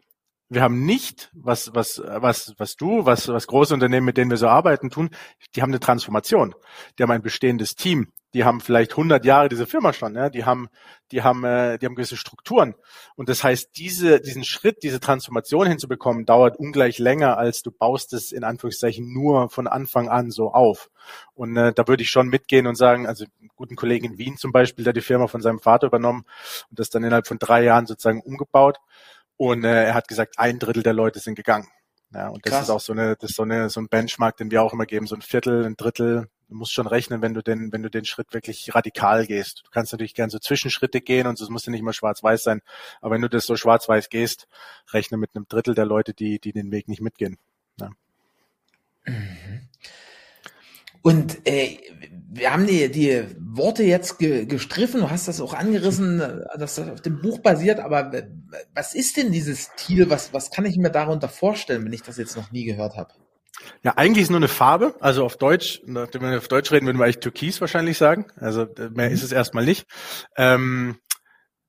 Wir 0.50 0.62
haben 0.62 0.86
nicht, 0.86 1.30
was, 1.34 1.76
was, 1.76 2.02
was, 2.06 2.54
was 2.58 2.76
du, 2.76 3.06
was, 3.06 3.28
was 3.28 3.48
große 3.48 3.74
Unternehmen, 3.74 4.06
mit 4.06 4.18
denen 4.18 4.32
wir 4.32 4.38
so 4.38 4.48
arbeiten, 4.48 4.90
tun, 4.90 5.10
die 5.56 5.62
haben 5.62 5.72
eine 5.72 5.82
Transformation. 5.82 6.56
Die 6.98 7.04
haben 7.04 7.12
ein 7.12 7.22
bestehendes 7.22 7.76
Team. 7.76 8.14
Die 8.38 8.44
haben 8.44 8.62
vielleicht 8.62 8.92
100 8.92 9.26
Jahre 9.26 9.50
diese 9.50 9.66
Firma 9.66 9.94
schon. 9.94 10.14
Ja? 10.14 10.30
Die 10.30 10.46
haben, 10.46 10.70
die 11.12 11.24
haben, 11.24 11.44
äh, 11.44 11.80
die 11.80 11.88
haben 11.88 11.96
gewisse 11.96 12.18
Strukturen. 12.18 12.76
Und 13.16 13.30
das 13.30 13.44
heißt, 13.44 13.72
diese, 13.78 14.22
diesen 14.22 14.44
Schritt, 14.44 14.84
diese 14.84 15.00
Transformation 15.00 15.66
hinzubekommen, 15.66 16.28
dauert 16.28 16.56
ungleich 16.56 17.00
länger, 17.00 17.40
als 17.40 17.64
du 17.64 17.72
baust 17.72 18.14
es 18.14 18.32
in 18.32 18.44
Anführungszeichen 18.44 19.12
nur 19.12 19.50
von 19.50 19.66
Anfang 19.66 20.08
an 20.08 20.30
so 20.30 20.52
auf. 20.52 20.92
Und 21.34 21.58
äh, 21.58 21.74
da 21.74 21.88
würde 21.88 22.04
ich 22.04 22.12
schon 22.12 22.28
mitgehen 22.28 22.68
und 22.68 22.76
sagen, 22.76 23.08
also 23.08 23.26
guten 23.56 23.76
Kollegen 23.76 24.06
in 24.06 24.18
Wien 24.20 24.38
zum 24.38 24.52
Beispiel, 24.52 24.84
der 24.84 24.94
die 24.94 25.02
Firma 25.02 25.26
von 25.26 25.42
seinem 25.42 25.58
Vater 25.58 25.88
übernommen 25.88 26.24
und 26.70 26.78
das 26.78 26.92
dann 26.92 27.04
innerhalb 27.04 27.26
von 27.26 27.40
drei 27.40 27.64
Jahren 27.64 27.88
sozusagen 27.88 28.22
umgebaut. 28.22 28.78
Und 29.36 29.64
äh, 29.64 29.86
er 29.86 29.96
hat 29.96 30.08
gesagt, 30.08 30.38
ein 30.38 30.60
Drittel 30.60 30.84
der 30.84 30.94
Leute 30.94 31.18
sind 31.18 31.34
gegangen. 31.34 31.68
Ja, 32.14 32.30
und 32.30 32.46
das 32.46 32.54
Krass. 32.54 32.64
ist 32.64 32.70
auch 32.70 32.80
so 32.80 32.94
eine, 32.94 33.16
das 33.16 33.32
ist 33.32 33.36
so 33.36 33.44
eine, 33.44 33.70
so 33.70 33.82
ein 33.82 33.90
Benchmark, 33.90 34.38
den 34.38 34.52
wir 34.52 34.62
auch 34.62 34.74
immer 34.74 34.86
geben, 34.86 35.08
so 35.08 35.16
ein 35.16 35.22
Viertel, 35.22 35.66
ein 35.66 35.76
Drittel. 35.76 36.30
Du 36.50 36.56
musst 36.56 36.72
schon 36.72 36.88
rechnen, 36.88 37.22
wenn 37.22 37.34
du 37.34 37.42
den, 37.42 37.74
wenn 37.74 37.84
du 37.84 37.90
den 37.90 38.06
Schritt 38.06 38.34
wirklich 38.34 38.74
radikal 38.74 39.28
gehst. 39.28 39.64
Du 39.66 39.70
kannst 39.70 39.92
natürlich 39.92 40.16
gern 40.16 40.30
so 40.30 40.40
Zwischenschritte 40.40 41.02
gehen 41.02 41.28
und 41.28 41.40
es 41.40 41.50
muss 41.50 41.66
ja 41.66 41.72
nicht 41.72 41.82
immer 41.82 41.94
schwarz-weiß 41.94 42.44
sein. 42.44 42.62
Aber 43.02 43.16
wenn 43.16 43.22
du 43.22 43.30
das 43.30 43.46
so 43.46 43.58
schwarz-weiß 43.58 44.10
gehst, 44.10 44.48
rechne 44.94 45.18
mit 45.18 45.32
einem 45.36 45.48
Drittel 45.48 45.76
der 45.76 45.86
Leute, 45.86 46.14
die, 46.14 46.40
die 46.40 46.54
den 46.54 46.72
Weg 46.72 46.88
nicht 46.88 47.02
mitgehen. 47.02 47.38
Ja. 47.80 47.90
Mhm. 49.06 49.68
Und 51.02 51.48
äh, 51.48 51.78
wir 52.30 52.52
haben 52.52 52.68
die, 52.68 52.92
die 52.92 53.24
Worte 53.40 53.84
jetzt 53.84 54.20
ge, 54.20 54.46
gestriffen, 54.46 55.02
du 55.02 55.10
hast 55.10 55.28
das 55.30 55.40
auch 55.40 55.54
angerissen, 55.54 56.20
dass 56.58 56.76
das 56.76 56.90
auf 56.90 57.02
dem 57.02 57.22
Buch 57.22 57.40
basiert, 57.40 57.80
aber 57.80 58.12
was 58.74 58.94
ist 58.94 59.16
denn 59.16 59.32
dieses 59.32 59.70
Thiel? 59.78 60.10
Was, 60.10 60.34
was 60.34 60.52
kann 60.52 60.66
ich 60.66 60.76
mir 60.76 60.92
darunter 60.92 61.30
vorstellen, 61.30 61.86
wenn 61.86 61.94
ich 61.94 62.02
das 62.02 62.18
jetzt 62.18 62.36
noch 62.36 62.52
nie 62.52 62.66
gehört 62.66 62.98
habe? 62.98 63.14
Ja, 63.84 63.94
eigentlich 63.96 64.24
ist 64.24 64.30
nur 64.30 64.40
eine 64.40 64.48
Farbe. 64.48 64.96
Also 65.00 65.26
auf 65.26 65.38
Deutsch, 65.38 65.82
nachdem 65.86 66.22
wir 66.22 66.38
auf 66.38 66.48
Deutsch 66.48 66.72
reden, 66.72 66.86
würden 66.86 66.98
wir 66.98 67.06
eigentlich 67.06 67.20
Türkis 67.20 67.62
wahrscheinlich 67.62 67.98
sagen. 67.98 68.28
Also 68.36 68.68
mehr 68.92 69.12
ist 69.12 69.24
es 69.24 69.32
erstmal 69.32 69.66
nicht. 69.66 69.86
Ähm, 70.36 70.98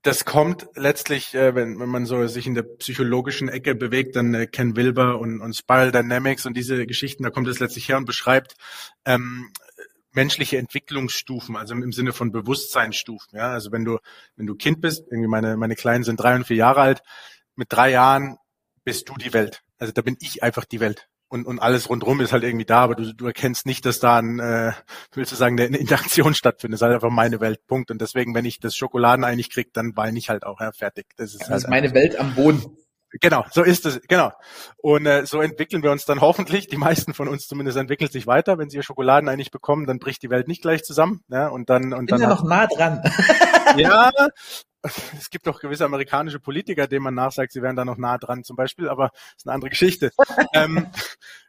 das 0.03 0.25
kommt 0.25 0.69
letztlich, 0.75 1.35
äh, 1.35 1.55
wenn, 1.55 1.79
wenn 1.81 1.89
man 1.89 2.07
so 2.07 2.27
sich 2.29 2.47
in 2.47 2.55
der 2.55 2.63
psychologischen 2.63 3.49
Ecke 3.49 3.75
bewegt, 3.75 4.17
dann 4.17 4.33
äh, 4.33 4.47
Ken 4.47 4.77
Wilber 4.77 5.19
und, 5.19 5.41
und 5.41 5.57
Spiral 5.57 5.91
Dynamics 5.91 6.47
und 6.47 6.57
diese 6.57 6.87
Geschichten, 6.87 7.25
da 7.25 7.31
kommt 7.31 7.49
es 7.49 7.59
letztlich 7.59 7.89
her 7.89 7.97
und 7.97 8.05
beschreibt 8.05 8.55
ähm, 9.05 9.51
menschliche 10.13 10.57
Entwicklungsstufen, 10.59 11.57
also 11.57 11.75
im 11.75 11.93
Sinne 11.93 12.13
von 12.13 12.33
Bewusstseinsstufen. 12.33 13.37
Ja, 13.37 13.51
also 13.51 13.73
wenn 13.73 13.85
du 13.85 13.99
wenn 14.37 14.47
du 14.47 14.55
Kind 14.55 14.81
bist, 14.81 15.05
irgendwie 15.11 15.29
meine 15.29 15.57
meine 15.57 15.75
Kleinen 15.75 16.05
sind 16.05 16.19
drei 16.19 16.35
und 16.37 16.47
vier 16.47 16.57
Jahre 16.57 16.81
alt, 16.81 17.03
mit 17.57 17.69
drei 17.71 17.91
Jahren 17.91 18.39
bist 18.85 19.09
du 19.09 19.15
die 19.15 19.33
Welt. 19.33 19.63
Also 19.79 19.93
da 19.93 20.03
bin 20.03 20.17
ich 20.21 20.43
einfach 20.43 20.65
die 20.65 20.81
Welt 20.81 21.09
und, 21.29 21.47
und 21.47 21.59
alles 21.59 21.89
rundrum 21.89 22.21
ist 22.21 22.33
halt 22.33 22.43
irgendwie 22.43 22.65
da, 22.65 22.81
aber 22.81 22.95
du, 22.95 23.15
du 23.15 23.27
erkennst 23.27 23.67
nicht, 23.67 23.85
dass 23.85 24.01
da 24.01 24.19
ein, 24.19 24.39
äh, 24.39 24.73
willst 25.13 25.33
du 25.33 25.37
sagen, 25.37 25.61
eine 25.61 25.77
Interaktion 25.77 26.35
stattfindet. 26.35 26.75
Das 26.75 26.81
ist 26.81 26.87
halt 26.87 26.95
einfach 26.95 27.11
meine 27.11 27.41
Welt, 27.41 27.67
Punkt. 27.67 27.91
Und 27.91 28.01
deswegen, 28.01 28.35
wenn 28.35 28.45
ich 28.45 28.61
das 28.61 28.75
Schokoladenei 28.75 29.35
nicht 29.35 29.53
krieg, 29.53 29.73
dann 29.73 29.97
weine 29.97 30.19
ich 30.19 30.31
halt 30.31 30.45
auch, 30.45 30.61
ja, 30.61 30.73
fertig. 30.73 31.07
Das 31.17 31.33
ist, 31.33 31.43
das 31.43 31.51
halt 31.51 31.63
ist 31.65 31.69
meine 31.69 31.95
Welt 31.95 32.19
am 32.19 32.35
Boden. 32.35 32.65
Genau, 33.21 33.45
so 33.51 33.63
ist 33.63 33.87
es, 33.87 34.03
genau. 34.07 34.33
Und 34.77 35.07
äh, 35.07 35.25
so 35.25 35.41
entwickeln 35.41 35.83
wir 35.83 35.91
uns 35.91 36.05
dann 36.05 36.21
hoffentlich, 36.21 36.67
die 36.67 36.77
meisten 36.77 37.15
von 37.15 37.29
uns 37.29 37.47
zumindest 37.47 37.79
entwickelt 37.79 38.13
sich 38.13 38.27
weiter. 38.27 38.59
Wenn 38.59 38.69
sie 38.69 38.77
ihr 38.77 38.83
Schokoladen 38.83 39.29
eigentlich 39.29 39.51
bekommen, 39.51 39.87
dann 39.87 39.99
bricht 39.99 40.23
die 40.23 40.31
Welt 40.31 40.49
nicht 40.49 40.63
gleich 40.63 40.83
zusammen. 40.83 41.23
Ja, 41.29 41.49
und 41.49 41.71
dann, 41.71 41.93
und 41.93 42.07
Bin 42.07 42.19
dann 42.19 42.21
ja 42.21 42.29
noch 42.29 42.45
nah 42.45 42.67
dran. 42.67 43.03
ja, 43.77 44.11
es 45.19 45.31
gibt 45.31 45.49
auch 45.49 45.61
gewisse 45.61 45.85
amerikanische 45.85 46.41
Politiker, 46.41 46.87
denen 46.87 47.05
man 47.05 47.15
nachsagt, 47.15 47.53
sie 47.53 47.63
wären 47.63 47.77
da 47.77 47.85
noch 47.85 47.97
nah 47.97 48.19
dran 48.19 48.45
zum 48.45 48.57
Beispiel, 48.57 48.89
aber 48.89 49.11
ist 49.37 49.47
eine 49.47 49.55
andere 49.55 49.71
Geschichte. 49.71 50.11
ähm, 50.55 50.87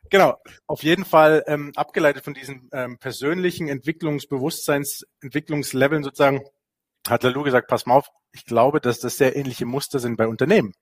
genau, 0.09 0.37
auf 0.67 0.83
jeden 0.83 1.05
Fall 1.05 1.43
ähm, 1.47 1.71
abgeleitet 1.75 2.23
von 2.23 2.33
diesen 2.33 2.69
ähm, 2.73 2.97
persönlichen 2.97 3.67
Entwicklungsbewusstseins, 3.67 5.05
Entwicklungsleveln 5.21 6.03
sozusagen, 6.03 6.43
hat 7.07 7.23
Lalou 7.23 7.43
gesagt, 7.43 7.67
pass 7.67 7.85
mal 7.85 7.95
auf, 7.95 8.09
ich 8.31 8.45
glaube, 8.45 8.81
dass 8.81 8.99
das 8.99 9.17
sehr 9.17 9.35
ähnliche 9.35 9.65
Muster 9.65 9.99
sind 9.99 10.17
bei 10.17 10.27
Unternehmen. 10.27 10.73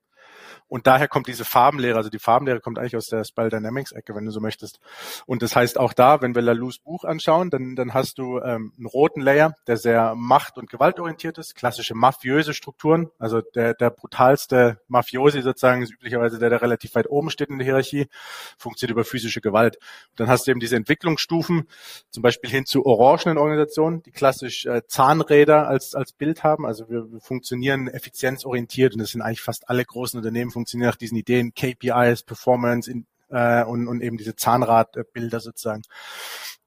Und 0.67 0.87
daher 0.87 1.07
kommt 1.07 1.27
diese 1.27 1.45
Farbenlehre, 1.45 1.97
also 1.97 2.09
die 2.09 2.19
Farbenlehre 2.19 2.59
kommt 2.59 2.77
eigentlich 2.77 2.97
aus 2.97 3.07
der 3.07 3.23
Spell 3.23 3.49
Dynamics 3.49 3.91
Ecke, 3.91 4.15
wenn 4.15 4.25
du 4.25 4.31
so 4.31 4.41
möchtest. 4.41 4.79
Und 5.25 5.41
das 5.41 5.55
heißt 5.55 5.79
auch 5.79 5.93
da, 5.93 6.21
wenn 6.21 6.35
wir 6.35 6.41
Lalous 6.41 6.79
Buch 6.79 7.03
anschauen, 7.03 7.49
dann, 7.49 7.75
dann 7.75 7.93
hast 7.93 8.17
du 8.17 8.39
ähm, 8.39 8.73
einen 8.77 8.85
roten 8.85 9.21
Layer, 9.21 9.55
der 9.67 9.77
sehr 9.77 10.15
macht- 10.15 10.57
und 10.57 10.69
gewaltorientiert 10.69 11.37
ist, 11.37 11.55
klassische 11.55 11.95
mafiöse 11.95 12.53
Strukturen. 12.53 13.09
Also 13.17 13.41
der, 13.41 13.73
der 13.73 13.89
brutalste 13.89 14.81
Mafiosi 14.87 15.41
sozusagen 15.41 15.81
ist 15.81 15.93
üblicherweise 15.93 16.39
der, 16.39 16.49
der 16.49 16.61
relativ 16.61 16.95
weit 16.95 17.09
oben 17.09 17.29
steht 17.29 17.49
in 17.49 17.57
der 17.57 17.65
Hierarchie, 17.65 18.07
funktioniert 18.57 18.91
über 18.91 19.05
physische 19.05 19.41
Gewalt. 19.41 19.77
Und 20.11 20.19
dann 20.19 20.27
hast 20.27 20.47
du 20.47 20.51
eben 20.51 20.59
diese 20.59 20.75
Entwicklungsstufen, 20.75 21.67
zum 22.09 22.23
Beispiel 22.23 22.49
hin 22.49 22.65
zu 22.65 22.85
orangenen 22.85 23.37
Organisationen, 23.37 24.03
die 24.03 24.11
klassisch 24.11 24.65
äh, 24.65 24.81
Zahnräder 24.87 25.67
als, 25.67 25.95
als 25.95 26.11
Bild 26.11 26.43
haben. 26.43 26.65
Also 26.65 26.89
wir, 26.89 27.11
wir 27.11 27.21
funktionieren 27.21 27.87
effizienzorientiert 27.87 28.93
und 28.93 28.99
das 28.99 29.11
sind 29.11 29.21
eigentlich 29.21 29.41
fast 29.41 29.69
alle 29.69 29.85
großen 29.85 30.17
Unternehmen 30.17 30.51
funktionieren 30.57 30.89
nach 30.89 30.97
diesen 30.97 31.17
Ideen, 31.17 31.53
KPIs, 31.53 32.23
Performance 32.23 32.89
in, 32.89 33.05
äh, 33.29 33.63
und, 33.63 33.87
und 33.87 34.01
eben 34.01 34.17
diese 34.17 34.35
Zahnradbilder 34.35 35.39
sozusagen. 35.39 35.83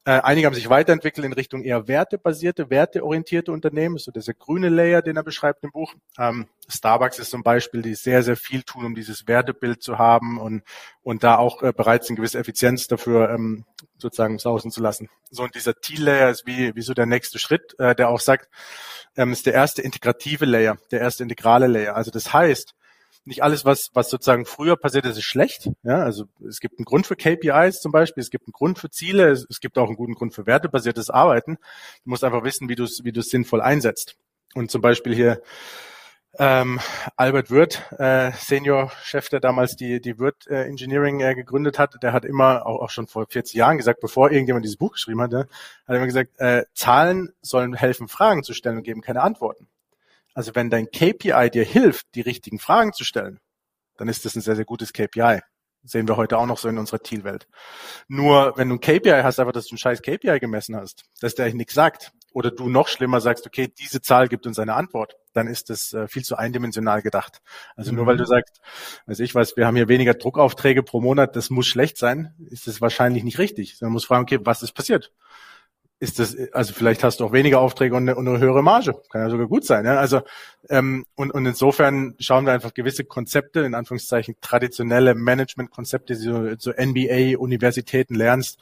Äh, 0.06 0.23
einige 0.23 0.47
haben 0.47 0.54
sich 0.54 0.70
weiterentwickelt 0.70 1.26
in 1.26 1.35
Richtung 1.35 1.62
eher 1.62 1.87
wertebasierte, 1.87 2.70
werteorientierte 2.70 3.52
Unternehmen, 3.52 3.99
so 3.99 4.11
dieser 4.11 4.32
grüne 4.32 4.70
Layer, 4.70 5.02
den 5.02 5.16
er 5.16 5.23
beschreibt 5.23 5.62
im 5.62 5.73
Buch. 5.73 5.94
Ähm, 6.18 6.47
Starbucks 6.68 7.18
ist 7.18 7.30
zum 7.30 7.42
Beispiel, 7.42 7.82
die 7.82 7.94
sehr, 7.94 8.23
sehr 8.23 8.37
viel 8.37 8.62
tun, 8.62 8.87
um 8.87 8.94
dieses 8.94 9.28
Wertebild 9.28 9.82
zu 9.82 9.99
haben 9.99 10.40
und, 10.40 10.62
und 11.02 11.23
da 11.23 11.37
auch 11.37 11.62
äh, 11.62 11.75
bereits 11.76 12.09
eine 12.09 12.16
gewisse 12.16 12.38
Effizienz 12.38 12.87
dafür 12.87 13.28
ähm, 13.28 13.66
sozusagen 13.99 14.38
sausen 14.38 14.70
zu 14.70 14.80
lassen. 14.80 15.11
So 15.30 15.42
und 15.42 15.54
dieser 15.54 15.75
T-Layer 15.75 16.30
ist 16.30 16.47
wie, 16.47 16.75
wie 16.75 16.82
so 16.82 16.94
der 16.94 17.06
nächste 17.06 17.38
Schritt, 17.38 17.78
äh, 17.78 17.94
der 17.94 18.09
auch 18.09 18.20
sagt, 18.20 18.49
ähm, 19.16 19.32
ist 19.32 19.44
der 19.44 19.52
erste 19.52 19.82
integrative 19.82 20.47
Layer, 20.47 20.78
der 20.90 21.00
erste 21.00 21.25
integrale 21.25 21.66
Layer. 21.66 21.94
Also 21.94 22.11
das 22.11 22.32
heißt, 22.32 22.75
nicht 23.24 23.42
alles, 23.42 23.64
was, 23.64 23.90
was 23.92 24.10
sozusagen 24.10 24.46
früher 24.46 24.76
passiert 24.76 25.04
ist, 25.06 25.18
ist 25.18 25.24
schlecht. 25.24 25.70
Ja, 25.82 26.02
also 26.02 26.24
es 26.48 26.60
gibt 26.60 26.78
einen 26.78 26.84
Grund 26.84 27.06
für 27.06 27.16
KPIs 27.16 27.80
zum 27.80 27.92
Beispiel, 27.92 28.22
es 28.22 28.30
gibt 28.30 28.46
einen 28.46 28.52
Grund 28.52 28.78
für 28.78 28.90
Ziele, 28.90 29.28
es, 29.28 29.46
es 29.48 29.60
gibt 29.60 29.78
auch 29.78 29.86
einen 29.86 29.96
guten 29.96 30.14
Grund 30.14 30.34
für 30.34 30.46
wertebasiertes 30.46 31.10
Arbeiten. 31.10 31.56
Du 32.04 32.10
musst 32.10 32.24
einfach 32.24 32.44
wissen, 32.44 32.68
wie 32.68 32.76
du 32.76 32.84
es 32.84 33.00
wie 33.04 33.12
du 33.12 33.20
es 33.20 33.28
sinnvoll 33.28 33.60
einsetzt. 33.60 34.16
Und 34.54 34.70
zum 34.70 34.80
Beispiel 34.80 35.14
hier 35.14 35.42
ähm, 36.38 36.78
Albert 37.16 37.50
Wirth, 37.50 37.82
äh, 37.98 38.30
Senior-Chef, 38.32 39.28
der 39.28 39.40
damals 39.40 39.76
die, 39.76 40.00
die 40.00 40.18
Wirth 40.18 40.46
äh, 40.46 40.64
Engineering 40.64 41.20
äh, 41.20 41.34
gegründet 41.34 41.78
hat, 41.78 42.02
der 42.02 42.12
hat 42.12 42.24
immer, 42.24 42.66
auch, 42.66 42.82
auch 42.82 42.90
schon 42.90 43.08
vor 43.08 43.26
40 43.28 43.54
Jahren 43.54 43.78
gesagt, 43.78 44.00
bevor 44.00 44.30
irgendjemand 44.30 44.64
dieses 44.64 44.76
Buch 44.76 44.92
geschrieben 44.92 45.20
hatte, 45.20 45.48
hat 45.88 45.96
immer 45.96 46.06
gesagt, 46.06 46.30
äh, 46.38 46.64
Zahlen 46.72 47.32
sollen 47.42 47.74
helfen, 47.74 48.08
Fragen 48.08 48.44
zu 48.44 48.54
stellen 48.54 48.78
und 48.78 48.84
geben 48.84 49.00
keine 49.00 49.22
Antworten. 49.22 49.66
Also 50.34 50.54
wenn 50.54 50.70
dein 50.70 50.90
KPI 50.90 51.50
dir 51.50 51.64
hilft, 51.64 52.06
die 52.14 52.20
richtigen 52.20 52.58
Fragen 52.58 52.92
zu 52.92 53.04
stellen, 53.04 53.40
dann 53.96 54.08
ist 54.08 54.25
das 54.25 54.34
ein 54.37 54.40
sehr, 54.40 54.56
sehr 54.56 54.64
gutes 54.64 54.92
KPI. 54.92 55.40
Das 55.82 55.92
sehen 55.92 56.08
wir 56.08 56.16
heute 56.16 56.37
auch 56.37 56.46
noch 56.46 56.58
so 56.58 56.68
in 56.68 56.78
unserer 56.78 57.00
Thiel-Welt. 57.00 57.49
Nur 58.06 58.56
wenn 58.56 58.68
du 58.68 58.75
ein 58.76 58.80
KPI 58.80 59.22
hast, 59.22 59.40
einfach, 59.40 59.52
dass 59.52 59.66
du 59.66 59.75
ein 59.75 59.78
scheiß 59.78 60.02
KPI 60.02 60.38
gemessen 60.38 60.76
hast, 60.76 61.04
dass 61.20 61.34
der 61.34 61.46
eigentlich 61.46 61.54
nichts 61.56 61.75
sagt, 61.75 62.12
oder 62.32 62.50
du 62.50 62.68
noch 62.68 62.88
schlimmer 62.88 63.20
sagst, 63.20 63.46
okay, 63.46 63.72
diese 63.78 64.00
Zahl 64.00 64.28
gibt 64.28 64.46
uns 64.46 64.58
eine 64.58 64.75
Antwort, 64.75 65.16
dann 65.32 65.46
ist 65.46 65.70
das 65.70 65.92
äh, 65.92 66.06
viel 66.06 66.22
zu 66.22 66.37
eindimensional 66.37 67.02
gedacht. 67.02 67.40
Also 67.76 67.90
mhm. 67.90 67.99
nur 67.99 68.06
weil 68.06 68.16
du 68.16 68.26
sagst, 68.26 68.60
also 69.06 69.22
ich 69.22 69.34
weiß, 69.34 69.56
wir 69.56 69.66
haben 69.66 69.76
hier 69.76 69.88
weniger 69.88 70.14
Druckaufträge 70.14 70.82
pro 70.82 71.00
Monat, 71.00 71.34
das 71.34 71.50
muss 71.50 71.66
schlecht 71.66 71.96
sein, 71.96 72.34
ist 72.50 72.66
das 72.66 72.80
wahrscheinlich 72.80 73.25
nicht 73.25 73.38
richtig. 73.38 73.80
Man 73.80 73.92
muss 73.92 74.04
fragen, 74.04 74.22
okay, 74.22 74.38
was 74.42 74.62
ist 74.62 74.72
passiert? 74.72 75.12
Ist 76.00 76.19
das, 76.19 76.35
also 76.52 76.73
vielleicht 76.73 77.04
hast 77.04 77.21
du 77.21 77.26
auch 77.26 77.33
weniger 77.33 77.61
Aufträge 77.61 77.95
und 77.95 78.09
eine, 78.09 78.16
und 78.16 78.26
eine 78.26 78.38
höhere 78.38 78.62
Marge. 78.62 78.95
Kann 79.11 79.21
ja 79.21 79.28
sogar 79.28 79.47
gut 79.47 79.66
sein. 79.66 79.85
Ja? 79.85 79.99
Also 79.99 80.23
ähm, 80.71 81.04
und, 81.14 81.30
und 81.30 81.45
insofern 81.45 82.14
schauen 82.19 82.47
wir 82.47 82.54
einfach 82.54 82.73
gewisse 82.73 83.04
Konzepte, 83.04 83.61
in 83.61 83.75
Anführungszeichen 83.75 84.37
traditionelle 84.40 85.14
Management-Konzepte, 85.14 86.16
die 86.16 86.25
du 86.25 86.57
so 86.59 86.71
NBA-Universitäten 86.71 88.14
lernst, 88.14 88.59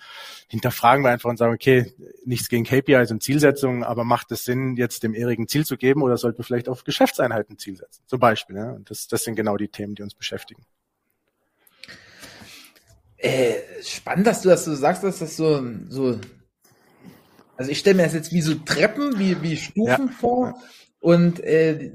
hinterfragen 0.49 1.05
wir 1.05 1.11
einfach 1.11 1.31
und 1.31 1.37
sagen, 1.37 1.55
okay, 1.55 1.93
nichts 2.25 2.49
gegen 2.49 2.65
KPIs 2.65 3.13
und 3.13 3.23
Zielsetzungen, 3.23 3.85
aber 3.85 4.03
macht 4.03 4.33
es 4.33 4.43
Sinn, 4.43 4.77
jetzt 4.77 5.05
dem 5.05 5.15
Erigen 5.15 5.47
Ziel 5.47 5.65
zu 5.65 5.77
geben 5.77 6.03
oder 6.03 6.17
sollten 6.17 6.39
wir 6.39 6.45
vielleicht 6.45 6.69
auf 6.69 6.83
Geschäftseinheiten 6.83 7.57
Ziel 7.57 7.77
setzen? 7.77 8.03
Zum 8.07 8.19
Beispiel. 8.19 8.57
Ja? 8.57 8.73
Und 8.73 8.91
das, 8.91 9.07
das 9.07 9.23
sind 9.23 9.37
genau 9.37 9.57
die 9.57 9.69
Themen, 9.69 9.95
die 9.95 10.03
uns 10.03 10.15
beschäftigen. 10.15 10.65
Äh, 13.17 13.55
spannend, 13.83 14.27
dass 14.27 14.43
du 14.43 14.49
das 14.49 14.65
so 14.65 14.75
sagst, 14.75 15.05
dass 15.05 15.21
das 15.21 15.37
so, 15.37 15.63
so 15.89 16.19
also 17.59 17.73
ich 17.73 17.81
stelle 17.81 17.97
mir 17.97 18.05
das 18.05 18.15
jetzt 18.15 18.33
wie 18.33 18.41
so 18.41 18.55
Treppen, 18.55 19.19
wie, 19.19 19.43
wie 19.43 19.57
Stufen 19.57 20.07
ja. 20.07 20.15
vor. 20.19 20.63
Und 21.01 21.41
äh, 21.41 21.91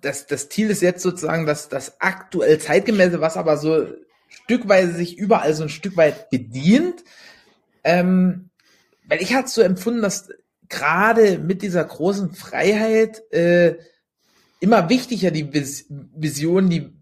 das, 0.00 0.26
das 0.26 0.48
Ziel 0.48 0.68
ist 0.68 0.82
jetzt 0.82 1.02
sozusagen 1.02 1.46
das, 1.46 1.68
das 1.68 2.00
aktuell 2.00 2.58
zeitgemäße, 2.58 3.20
was 3.20 3.36
aber 3.36 3.56
so 3.56 3.86
stückweise 4.28 4.92
sich 4.92 5.16
überall 5.16 5.54
so 5.54 5.62
ein 5.62 5.68
Stück 5.68 5.96
weit 5.96 6.28
bedient. 6.30 7.04
Ähm, 7.84 8.50
weil 9.06 9.22
ich 9.22 9.32
hatte 9.32 9.48
so 9.48 9.62
empfunden, 9.62 10.02
dass 10.02 10.28
gerade 10.68 11.38
mit 11.38 11.62
dieser 11.62 11.84
großen 11.84 12.34
Freiheit 12.34 13.22
äh, 13.32 13.76
immer 14.58 14.88
wichtiger 14.88 15.30
die 15.30 15.52
Vision, 15.52 16.68
die, 16.68 16.92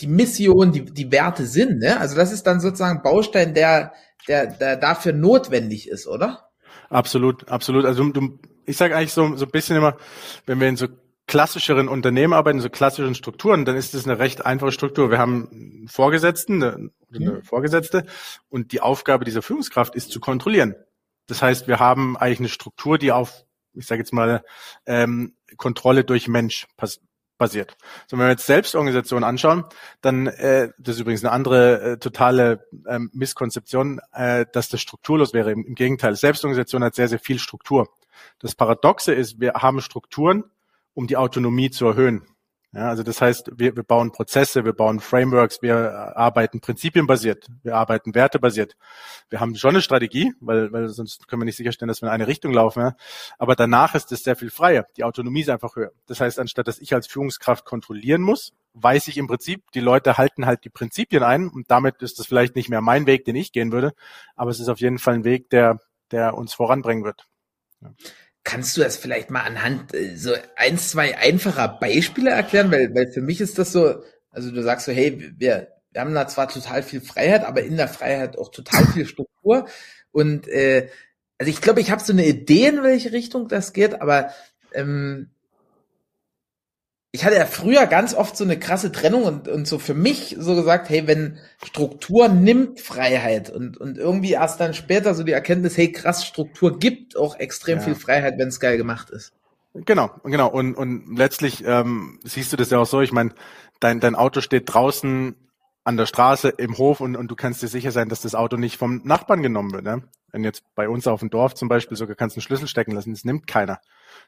die 0.00 0.06
Mission, 0.06 0.72
die, 0.72 0.84
die 0.84 1.10
Werte 1.10 1.46
sind. 1.46 1.78
Ne? 1.78 1.98
Also 1.98 2.14
das 2.14 2.30
ist 2.30 2.46
dann 2.46 2.60
sozusagen 2.60 3.02
Baustein, 3.02 3.54
der, 3.54 3.94
der, 4.28 4.48
der 4.48 4.76
dafür 4.76 5.14
notwendig 5.14 5.88
ist, 5.88 6.06
oder? 6.06 6.51
Absolut, 6.92 7.48
absolut. 7.48 7.86
Also 7.86 8.04
du, 8.10 8.38
ich 8.66 8.76
sage 8.76 8.94
eigentlich 8.94 9.14
so, 9.14 9.34
so 9.36 9.46
ein 9.46 9.50
bisschen 9.50 9.76
immer, 9.76 9.96
wenn 10.44 10.60
wir 10.60 10.68
in 10.68 10.76
so 10.76 10.88
klassischeren 11.26 11.88
Unternehmen 11.88 12.34
arbeiten, 12.34 12.60
so 12.60 12.68
klassischen 12.68 13.14
Strukturen, 13.14 13.64
dann 13.64 13.76
ist 13.76 13.94
das 13.94 14.04
eine 14.04 14.18
recht 14.18 14.44
einfache 14.44 14.72
Struktur. 14.72 15.10
Wir 15.10 15.18
haben 15.18 15.48
einen 15.50 15.88
Vorgesetzten 15.88 16.62
eine, 16.62 16.90
eine 17.14 17.30
mhm. 17.32 17.42
Vorgesetzte 17.42 18.04
und 18.50 18.72
die 18.72 18.82
Aufgabe 18.82 19.24
dieser 19.24 19.40
Führungskraft 19.40 19.94
ist 19.94 20.10
zu 20.10 20.20
kontrollieren. 20.20 20.74
Das 21.26 21.40
heißt, 21.40 21.66
wir 21.66 21.78
haben 21.78 22.18
eigentlich 22.18 22.40
eine 22.40 22.48
Struktur, 22.50 22.98
die 22.98 23.12
auf, 23.12 23.46
ich 23.72 23.86
sage 23.86 24.00
jetzt 24.00 24.12
mal, 24.12 24.44
ähm, 24.84 25.34
Kontrolle 25.56 26.04
durch 26.04 26.28
Mensch 26.28 26.66
basiert. 27.38 27.76
So, 28.06 28.16
wenn 28.16 28.26
wir 28.26 28.30
jetzt 28.30 28.46
Selbstorganisation 28.46 29.24
anschauen, 29.24 29.64
dann 30.00 30.26
äh, 30.26 30.70
das 30.78 30.96
ist 30.96 31.00
übrigens 31.00 31.24
eine 31.24 31.32
andere 31.32 31.80
äh, 31.80 31.96
totale 31.98 32.66
ähm, 32.86 33.10
Misskonzeption, 33.12 34.00
äh, 34.12 34.46
dass 34.52 34.68
das 34.68 34.80
strukturlos 34.80 35.34
wäre. 35.34 35.52
Im, 35.52 35.64
Im 35.64 35.74
Gegenteil, 35.74 36.14
Selbstorganisation 36.14 36.84
hat 36.84 36.94
sehr, 36.94 37.08
sehr 37.08 37.18
viel 37.18 37.38
Struktur. 37.38 37.88
Das 38.38 38.54
Paradoxe 38.54 39.12
ist, 39.12 39.40
wir 39.40 39.54
haben 39.54 39.80
Strukturen, 39.80 40.44
um 40.94 41.06
die 41.06 41.16
Autonomie 41.16 41.70
zu 41.70 41.86
erhöhen. 41.86 42.22
Ja, 42.74 42.88
also 42.88 43.02
das 43.02 43.20
heißt, 43.20 43.50
wir, 43.54 43.76
wir 43.76 43.82
bauen 43.82 44.12
Prozesse, 44.12 44.64
wir 44.64 44.72
bauen 44.72 44.98
Frameworks, 44.98 45.60
wir 45.60 46.16
arbeiten 46.16 46.60
prinzipienbasiert, 46.60 47.48
wir 47.62 47.76
arbeiten 47.76 48.14
wertebasiert. 48.14 48.76
Wir 49.28 49.40
haben 49.40 49.54
schon 49.56 49.70
eine 49.70 49.82
Strategie, 49.82 50.32
weil, 50.40 50.72
weil 50.72 50.88
sonst 50.88 51.28
können 51.28 51.42
wir 51.42 51.44
nicht 51.44 51.58
sicherstellen, 51.58 51.88
dass 51.88 52.00
wir 52.00 52.08
in 52.08 52.14
eine 52.14 52.26
Richtung 52.26 52.50
laufen. 52.50 52.80
Ja. 52.80 52.96
Aber 53.38 53.56
danach 53.56 53.94
ist 53.94 54.10
es 54.10 54.24
sehr 54.24 54.36
viel 54.36 54.48
freier. 54.48 54.86
Die 54.96 55.04
Autonomie 55.04 55.42
ist 55.42 55.50
einfach 55.50 55.76
höher. 55.76 55.90
Das 56.06 56.20
heißt, 56.22 56.38
anstatt 56.38 56.66
dass 56.66 56.78
ich 56.78 56.94
als 56.94 57.06
Führungskraft 57.06 57.66
kontrollieren 57.66 58.22
muss, 58.22 58.54
weiß 58.72 59.08
ich 59.08 59.18
im 59.18 59.26
Prinzip, 59.26 59.70
die 59.72 59.80
Leute 59.80 60.16
halten 60.16 60.46
halt 60.46 60.64
die 60.64 60.70
Prinzipien 60.70 61.22
ein 61.22 61.48
und 61.48 61.70
damit 61.70 62.00
ist 62.00 62.20
das 62.20 62.26
vielleicht 62.26 62.56
nicht 62.56 62.70
mehr 62.70 62.80
mein 62.80 63.06
Weg, 63.06 63.26
den 63.26 63.36
ich 63.36 63.52
gehen 63.52 63.70
würde, 63.70 63.92
aber 64.34 64.50
es 64.50 64.60
ist 64.60 64.68
auf 64.68 64.80
jeden 64.80 64.98
Fall 64.98 65.14
ein 65.14 65.24
Weg, 65.24 65.50
der, 65.50 65.78
der 66.10 66.38
uns 66.38 66.54
voranbringen 66.54 67.04
wird. 67.04 67.26
Ja. 67.82 67.90
Kannst 68.44 68.76
du 68.76 68.80
das 68.80 68.96
vielleicht 68.96 69.30
mal 69.30 69.42
anhand 69.42 69.94
äh, 69.94 70.16
so 70.16 70.34
ein, 70.56 70.78
zwei 70.78 71.16
einfacher 71.18 71.68
Beispiele 71.68 72.30
erklären? 72.30 72.70
Weil, 72.70 72.94
weil 72.94 73.12
für 73.12 73.20
mich 73.20 73.40
ist 73.40 73.58
das 73.58 73.72
so, 73.72 74.02
also 74.30 74.50
du 74.50 74.62
sagst 74.62 74.86
so, 74.86 74.92
hey, 74.92 75.32
wir, 75.38 75.68
wir 75.90 76.00
haben 76.00 76.14
da 76.14 76.26
zwar 76.26 76.48
total 76.48 76.82
viel 76.82 77.00
Freiheit, 77.00 77.44
aber 77.44 77.62
in 77.62 77.76
der 77.76 77.88
Freiheit 77.88 78.38
auch 78.38 78.50
total 78.50 78.86
viel 78.86 79.06
Struktur. 79.06 79.66
Und 80.10 80.48
äh, 80.48 80.88
also 81.38 81.50
ich 81.50 81.60
glaube, 81.60 81.80
ich 81.80 81.90
habe 81.90 82.02
so 82.02 82.12
eine 82.12 82.26
Idee, 82.26 82.66
in 82.66 82.82
welche 82.82 83.12
Richtung 83.12 83.48
das 83.48 83.72
geht, 83.72 84.00
aber 84.00 84.32
ähm, 84.74 85.30
ich 87.14 87.26
hatte 87.26 87.36
ja 87.36 87.44
früher 87.44 87.86
ganz 87.86 88.14
oft 88.14 88.36
so 88.38 88.42
eine 88.42 88.58
krasse 88.58 88.90
Trennung 88.90 89.24
und, 89.24 89.46
und 89.46 89.68
so 89.68 89.78
für 89.78 89.92
mich 89.92 90.34
so 90.38 90.54
gesagt, 90.54 90.88
hey, 90.88 91.06
wenn 91.06 91.38
Struktur 91.62 92.28
nimmt 92.28 92.80
Freiheit 92.80 93.50
und, 93.50 93.76
und 93.76 93.98
irgendwie 93.98 94.32
erst 94.32 94.60
dann 94.60 94.72
später 94.72 95.14
so 95.14 95.22
die 95.22 95.32
Erkenntnis, 95.32 95.76
hey, 95.76 95.92
krass, 95.92 96.24
Struktur 96.24 96.78
gibt 96.78 97.16
auch 97.18 97.38
extrem 97.38 97.78
ja. 97.78 97.84
viel 97.84 97.94
Freiheit, 97.94 98.38
wenn 98.38 98.48
es 98.48 98.60
geil 98.60 98.78
gemacht 98.78 99.10
ist. 99.10 99.34
Genau, 99.74 100.10
genau. 100.24 100.48
Und, 100.48 100.74
und 100.74 101.16
letztlich 101.16 101.62
ähm, 101.66 102.18
siehst 102.24 102.50
du 102.52 102.56
das 102.56 102.70
ja 102.70 102.78
auch 102.78 102.86
so, 102.86 103.02
ich 103.02 103.12
meine, 103.12 103.34
dein, 103.78 104.00
dein 104.00 104.14
Auto 104.14 104.40
steht 104.40 104.72
draußen 104.72 105.34
an 105.84 105.96
der 105.96 106.06
Straße 106.06 106.48
im 106.48 106.78
Hof 106.78 107.00
und, 107.00 107.16
und 107.16 107.28
du 107.28 107.34
kannst 107.34 107.62
dir 107.62 107.68
sicher 107.68 107.90
sein, 107.90 108.08
dass 108.08 108.20
das 108.20 108.34
Auto 108.34 108.56
nicht 108.56 108.76
vom 108.76 109.00
Nachbarn 109.04 109.42
genommen 109.42 109.72
wird. 109.72 109.84
Ne? 109.84 110.04
Wenn 110.30 110.44
jetzt 110.44 110.62
bei 110.74 110.88
uns 110.88 111.06
auf 111.06 111.20
dem 111.20 111.30
Dorf 111.30 111.54
zum 111.54 111.68
Beispiel 111.68 111.96
sogar 111.96 112.14
kannst 112.14 112.36
du 112.36 112.38
einen 112.38 112.42
Schlüssel 112.42 112.68
stecken 112.68 112.92
lassen, 112.92 113.12
das 113.12 113.24
nimmt 113.24 113.46
keiner. 113.46 113.80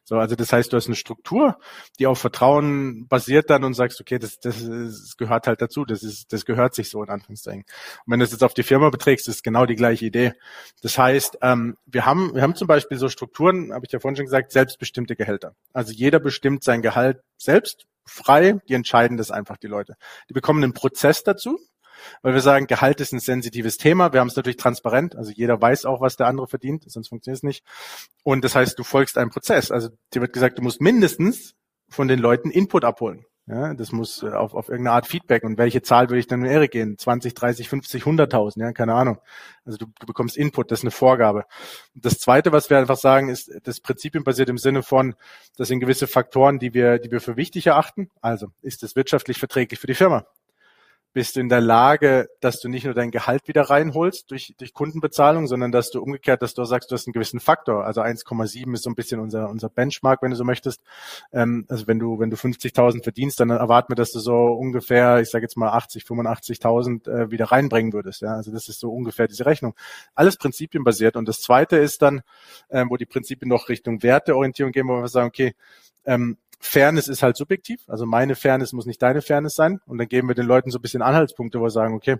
So, 0.02 0.16
also 0.16 0.34
das 0.34 0.52
heißt, 0.52 0.72
du 0.72 0.76
hast 0.76 0.86
eine 0.86 0.96
Struktur, 0.96 1.58
die 1.98 2.06
auf 2.06 2.18
Vertrauen 2.18 3.06
basiert 3.06 3.50
dann 3.50 3.62
und 3.62 3.74
sagst, 3.74 4.00
okay, 4.00 4.18
das, 4.18 4.40
das, 4.40 4.64
das 4.66 5.16
gehört 5.16 5.46
halt 5.46 5.62
dazu, 5.62 5.84
das 5.84 6.02
ist, 6.02 6.32
das 6.32 6.44
gehört 6.44 6.74
sich 6.74 6.90
so 6.90 7.02
in 7.02 7.10
Anführungszeichen. 7.10 7.62
Und 7.62 8.12
wenn 8.12 8.18
du 8.18 8.24
es 8.24 8.32
jetzt 8.32 8.42
auf 8.42 8.54
die 8.54 8.62
Firma 8.62 8.90
beträgst, 8.90 9.28
ist 9.28 9.44
genau 9.44 9.64
die 9.64 9.76
gleiche 9.76 10.06
Idee. 10.06 10.32
Das 10.82 10.98
heißt, 10.98 11.38
ähm, 11.42 11.76
wir 11.86 12.04
haben, 12.04 12.34
wir 12.34 12.42
haben 12.42 12.56
zum 12.56 12.66
Beispiel 12.66 12.98
so 12.98 13.08
Strukturen, 13.08 13.72
habe 13.72 13.86
ich 13.86 13.92
ja 13.92 14.00
vorhin 14.00 14.16
schon 14.16 14.26
gesagt, 14.26 14.50
selbstbestimmte 14.50 15.14
Gehälter. 15.14 15.54
Also 15.72 15.92
jeder 15.92 16.18
bestimmt 16.18 16.64
sein 16.64 16.82
Gehalt 16.82 17.22
selbst 17.36 17.86
frei, 18.04 18.58
die 18.68 18.74
entscheiden 18.74 19.16
das 19.16 19.30
einfach 19.30 19.56
die 19.56 19.66
Leute. 19.66 19.96
Die 20.28 20.34
bekommen 20.34 20.62
einen 20.62 20.74
Prozess 20.74 21.22
dazu, 21.22 21.58
weil 22.22 22.34
wir 22.34 22.40
sagen, 22.40 22.66
Gehalt 22.66 23.00
ist 23.00 23.12
ein 23.12 23.20
sensitives 23.20 23.76
Thema. 23.76 24.12
Wir 24.12 24.20
haben 24.20 24.28
es 24.28 24.36
natürlich 24.36 24.56
transparent, 24.56 25.16
also 25.16 25.30
jeder 25.30 25.60
weiß 25.60 25.84
auch, 25.84 26.00
was 26.00 26.16
der 26.16 26.26
andere 26.26 26.46
verdient, 26.46 26.84
sonst 26.90 27.08
funktioniert 27.08 27.38
es 27.38 27.42
nicht. 27.42 27.64
Und 28.22 28.44
das 28.44 28.54
heißt, 28.54 28.78
du 28.78 28.84
folgst 28.84 29.18
einem 29.18 29.30
Prozess. 29.30 29.70
Also 29.70 29.90
dir 30.12 30.20
wird 30.20 30.32
gesagt, 30.32 30.58
du 30.58 30.62
musst 30.62 30.80
mindestens 30.80 31.54
von 31.88 32.08
den 32.08 32.18
Leuten 32.18 32.50
Input 32.50 32.84
abholen. 32.84 33.24
Ja, 33.46 33.74
das 33.74 33.92
muss 33.92 34.22
äh, 34.22 34.28
auf, 34.28 34.54
auf 34.54 34.70
irgendeine 34.70 34.94
Art 34.94 35.06
Feedback. 35.06 35.44
Und 35.44 35.58
welche 35.58 35.82
Zahl 35.82 36.08
würde 36.08 36.18
ich 36.18 36.26
dann 36.26 36.44
in 36.44 36.50
Ehre 36.50 36.68
gehen? 36.68 36.96
20, 36.96 37.34
30, 37.34 37.68
50, 37.68 38.04
100.000? 38.04 38.60
Ja, 38.60 38.72
keine 38.72 38.94
Ahnung. 38.94 39.18
Also 39.66 39.76
du, 39.76 39.86
du 40.00 40.06
bekommst 40.06 40.38
Input, 40.38 40.70
das 40.70 40.80
ist 40.80 40.84
eine 40.84 40.90
Vorgabe. 40.90 41.44
Das 41.94 42.18
Zweite, 42.18 42.52
was 42.52 42.70
wir 42.70 42.78
einfach 42.78 42.96
sagen, 42.96 43.28
ist, 43.28 43.52
das 43.64 43.80
Prinzipien 43.80 44.24
basiert 44.24 44.48
im 44.48 44.56
Sinne 44.56 44.82
von, 44.82 45.14
das 45.58 45.68
sind 45.68 45.80
gewisse 45.80 46.06
Faktoren, 46.06 46.58
die 46.58 46.72
wir, 46.72 46.98
die 46.98 47.10
wir 47.10 47.20
für 47.20 47.36
wichtig 47.36 47.66
erachten. 47.66 48.10
Also, 48.22 48.48
ist 48.62 48.82
es 48.82 48.96
wirtschaftlich 48.96 49.38
verträglich 49.38 49.78
für 49.78 49.88
die 49.88 49.94
Firma? 49.94 50.24
Bist 51.14 51.36
du 51.36 51.40
in 51.40 51.48
der 51.48 51.60
Lage, 51.60 52.28
dass 52.40 52.60
du 52.60 52.68
nicht 52.68 52.84
nur 52.84 52.92
dein 52.92 53.12
Gehalt 53.12 53.46
wieder 53.46 53.62
reinholst 53.62 54.30
durch, 54.32 54.52
durch 54.58 54.74
Kundenbezahlung, 54.74 55.46
sondern 55.46 55.70
dass 55.70 55.90
du 55.90 56.02
umgekehrt, 56.02 56.42
dass 56.42 56.54
du 56.54 56.64
sagst, 56.64 56.90
du 56.90 56.94
hast 56.94 57.06
einen 57.06 57.12
gewissen 57.12 57.38
Faktor. 57.38 57.86
Also 57.86 58.02
1,7 58.02 58.74
ist 58.74 58.82
so 58.82 58.90
ein 58.90 58.96
bisschen 58.96 59.20
unser, 59.20 59.48
unser 59.48 59.68
Benchmark, 59.68 60.22
wenn 60.22 60.32
du 60.32 60.36
so 60.36 60.42
möchtest. 60.42 60.82
Ähm, 61.32 61.66
also 61.68 61.86
wenn 61.86 62.00
du, 62.00 62.18
wenn 62.18 62.30
du 62.30 62.36
50.000 62.36 63.04
verdienst, 63.04 63.38
dann 63.38 63.50
erwarten 63.50 63.92
wir, 63.92 63.96
dass 63.96 64.10
du 64.10 64.18
so 64.18 64.34
ungefähr, 64.34 65.20
ich 65.20 65.30
sage 65.30 65.44
jetzt 65.44 65.56
mal 65.56 65.70
80, 65.70 66.02
85.000 66.02 67.08
äh, 67.08 67.30
wieder 67.30 67.46
reinbringen 67.46 67.92
würdest. 67.92 68.20
Ja, 68.20 68.34
also 68.34 68.50
das 68.50 68.68
ist 68.68 68.80
so 68.80 68.92
ungefähr 68.92 69.28
diese 69.28 69.46
Rechnung. 69.46 69.74
Alles 70.16 70.36
prinzipienbasiert. 70.36 71.14
Und 71.14 71.28
das 71.28 71.40
zweite 71.40 71.76
ist 71.76 72.02
dann, 72.02 72.22
ähm, 72.70 72.90
wo 72.90 72.96
die 72.96 73.06
Prinzipien 73.06 73.48
noch 73.48 73.68
Richtung 73.68 74.02
Werteorientierung 74.02 74.72
gehen, 74.72 74.88
wo 74.88 75.00
wir 75.00 75.08
sagen, 75.08 75.28
okay, 75.28 75.54
ähm, 76.06 76.38
Fairness 76.66 77.08
ist 77.08 77.22
halt 77.22 77.36
subjektiv. 77.36 77.82
Also 77.88 78.06
meine 78.06 78.34
Fairness 78.34 78.72
muss 78.72 78.86
nicht 78.86 79.02
deine 79.02 79.20
Fairness 79.20 79.54
sein. 79.54 79.80
Und 79.86 79.98
dann 79.98 80.08
geben 80.08 80.28
wir 80.28 80.34
den 80.34 80.46
Leuten 80.46 80.70
so 80.70 80.78
ein 80.78 80.82
bisschen 80.82 81.02
Anhaltspunkte, 81.02 81.60
wo 81.60 81.64
wir 81.64 81.70
sagen, 81.70 81.94
okay, 81.94 82.16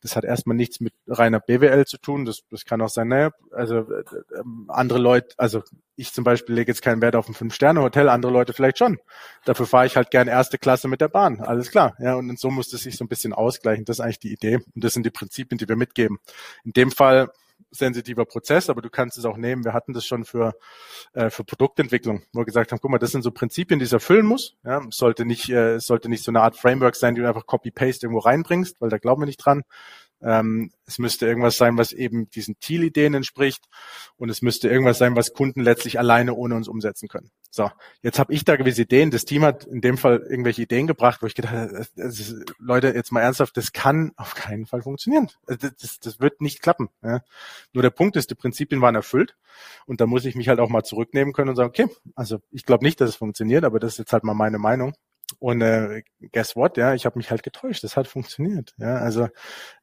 das 0.00 0.14
hat 0.14 0.24
erstmal 0.24 0.56
nichts 0.56 0.78
mit 0.78 0.94
reiner 1.08 1.40
BWL 1.40 1.84
zu 1.86 1.98
tun. 1.98 2.24
Das, 2.24 2.42
das 2.50 2.64
kann 2.64 2.80
auch 2.82 2.88
sein, 2.88 3.08
naja, 3.08 3.32
also 3.50 3.78
äh, 3.78 4.00
äh, 4.00 4.42
andere 4.68 5.00
Leute, 5.00 5.34
also 5.38 5.64
ich 5.96 6.12
zum 6.12 6.22
Beispiel 6.22 6.54
lege 6.54 6.70
jetzt 6.70 6.82
keinen 6.82 7.02
Wert 7.02 7.16
auf 7.16 7.28
ein 7.28 7.34
Fünf-Sterne-Hotel, 7.34 8.08
andere 8.08 8.32
Leute 8.32 8.52
vielleicht 8.52 8.78
schon. 8.78 8.98
Dafür 9.44 9.66
fahre 9.66 9.86
ich 9.86 9.96
halt 9.96 10.12
gern 10.12 10.28
erste 10.28 10.56
Klasse 10.56 10.86
mit 10.86 11.00
der 11.00 11.08
Bahn. 11.08 11.40
Alles 11.40 11.72
klar. 11.72 11.96
Ja, 11.98 12.14
und 12.14 12.38
so 12.38 12.50
muss 12.50 12.72
es 12.72 12.82
sich 12.82 12.96
so 12.96 13.04
ein 13.04 13.08
bisschen 13.08 13.32
ausgleichen. 13.32 13.84
Das 13.84 13.98
ist 13.98 14.00
eigentlich 14.00 14.20
die 14.20 14.32
Idee. 14.32 14.56
Und 14.56 14.84
das 14.84 14.94
sind 14.94 15.04
die 15.04 15.10
Prinzipien, 15.10 15.58
die 15.58 15.68
wir 15.68 15.76
mitgeben. 15.76 16.18
In 16.64 16.72
dem 16.72 16.92
Fall 16.92 17.30
sensitiver 17.70 18.24
Prozess, 18.24 18.68
aber 18.70 18.82
du 18.82 18.90
kannst 18.90 19.18
es 19.18 19.24
auch 19.24 19.36
nehmen. 19.36 19.64
Wir 19.64 19.72
hatten 19.72 19.92
das 19.92 20.04
schon 20.04 20.24
für, 20.24 20.54
äh, 21.12 21.30
für 21.30 21.44
Produktentwicklung, 21.44 22.22
wo 22.32 22.40
wir 22.40 22.44
gesagt 22.44 22.72
haben, 22.72 22.80
guck 22.80 22.90
mal, 22.90 22.98
das 22.98 23.12
sind 23.12 23.22
so 23.22 23.30
Prinzipien, 23.30 23.78
die 23.78 23.84
es 23.84 23.92
erfüllen 23.92 24.26
muss. 24.26 24.56
Ja, 24.64 24.82
sollte 24.90 25.24
nicht, 25.24 25.48
äh, 25.50 25.78
sollte 25.78 26.08
nicht 26.08 26.24
so 26.24 26.30
eine 26.30 26.42
Art 26.42 26.56
Framework 26.56 26.96
sein, 26.96 27.14
die 27.14 27.20
du 27.20 27.28
einfach 27.28 27.46
Copy-Paste 27.46 28.06
irgendwo 28.06 28.20
reinbringst, 28.20 28.80
weil 28.80 28.90
da 28.90 28.98
glauben 28.98 29.22
wir 29.22 29.26
nicht 29.26 29.44
dran, 29.44 29.62
Ähm, 30.22 30.70
es 30.86 30.98
müsste 30.98 31.26
irgendwas 31.26 31.56
sein, 31.56 31.78
was 31.78 31.92
eben 31.92 32.28
diesen 32.30 32.58
Thiel-Ideen 32.60 33.14
entspricht 33.14 33.64
und 34.16 34.28
es 34.28 34.42
müsste 34.42 34.68
irgendwas 34.68 34.98
sein, 34.98 35.16
was 35.16 35.32
Kunden 35.32 35.60
letztlich 35.60 35.98
alleine 35.98 36.34
ohne 36.34 36.56
uns 36.56 36.68
umsetzen 36.68 37.08
können. 37.08 37.30
So, 37.50 37.70
jetzt 38.02 38.18
habe 38.18 38.32
ich 38.32 38.44
da 38.44 38.56
gewisse 38.56 38.82
Ideen. 38.82 39.10
Das 39.10 39.24
Team 39.24 39.44
hat 39.44 39.64
in 39.64 39.80
dem 39.80 39.98
Fall 39.98 40.18
irgendwelche 40.18 40.62
Ideen 40.62 40.86
gebracht, 40.86 41.22
wo 41.22 41.26
ich 41.26 41.34
gedacht 41.34 41.54
habe, 41.54 41.86
Leute, 42.58 42.88
jetzt 42.88 43.10
mal 43.10 43.22
ernsthaft, 43.22 43.56
das 43.56 43.72
kann 43.72 44.12
auf 44.16 44.34
keinen 44.34 44.66
Fall 44.66 44.82
funktionieren. 44.82 45.28
Das, 45.46 45.58
das, 45.58 45.98
das 46.00 46.20
wird 46.20 46.40
nicht 46.40 46.62
klappen. 46.62 46.90
Ja. 47.02 47.22
Nur 47.72 47.82
der 47.82 47.90
Punkt 47.90 48.16
ist, 48.16 48.30
die 48.30 48.36
Prinzipien 48.36 48.80
waren 48.80 48.94
erfüllt 48.94 49.36
und 49.86 50.00
da 50.00 50.06
muss 50.06 50.24
ich 50.26 50.36
mich 50.36 50.48
halt 50.48 50.60
auch 50.60 50.68
mal 50.68 50.84
zurücknehmen 50.84 51.32
können 51.32 51.50
und 51.50 51.56
sagen, 51.56 51.70
okay, 51.70 51.88
also 52.14 52.40
ich 52.50 52.64
glaube 52.64 52.84
nicht, 52.84 53.00
dass 53.00 53.10
es 53.10 53.16
funktioniert, 53.16 53.64
aber 53.64 53.80
das 53.80 53.94
ist 53.94 53.98
jetzt 53.98 54.12
halt 54.12 54.24
mal 54.24 54.34
meine 54.34 54.58
Meinung. 54.58 54.94
Und 55.40 55.62
äh, 55.62 56.02
guess 56.32 56.54
what? 56.54 56.76
Ja, 56.76 56.94
ich 56.94 57.06
habe 57.06 57.18
mich 57.18 57.30
halt 57.30 57.42
getäuscht. 57.42 57.82
Das 57.82 57.96
hat 57.96 58.06
funktioniert. 58.06 58.74
Ja, 58.76 58.96
also 58.96 59.28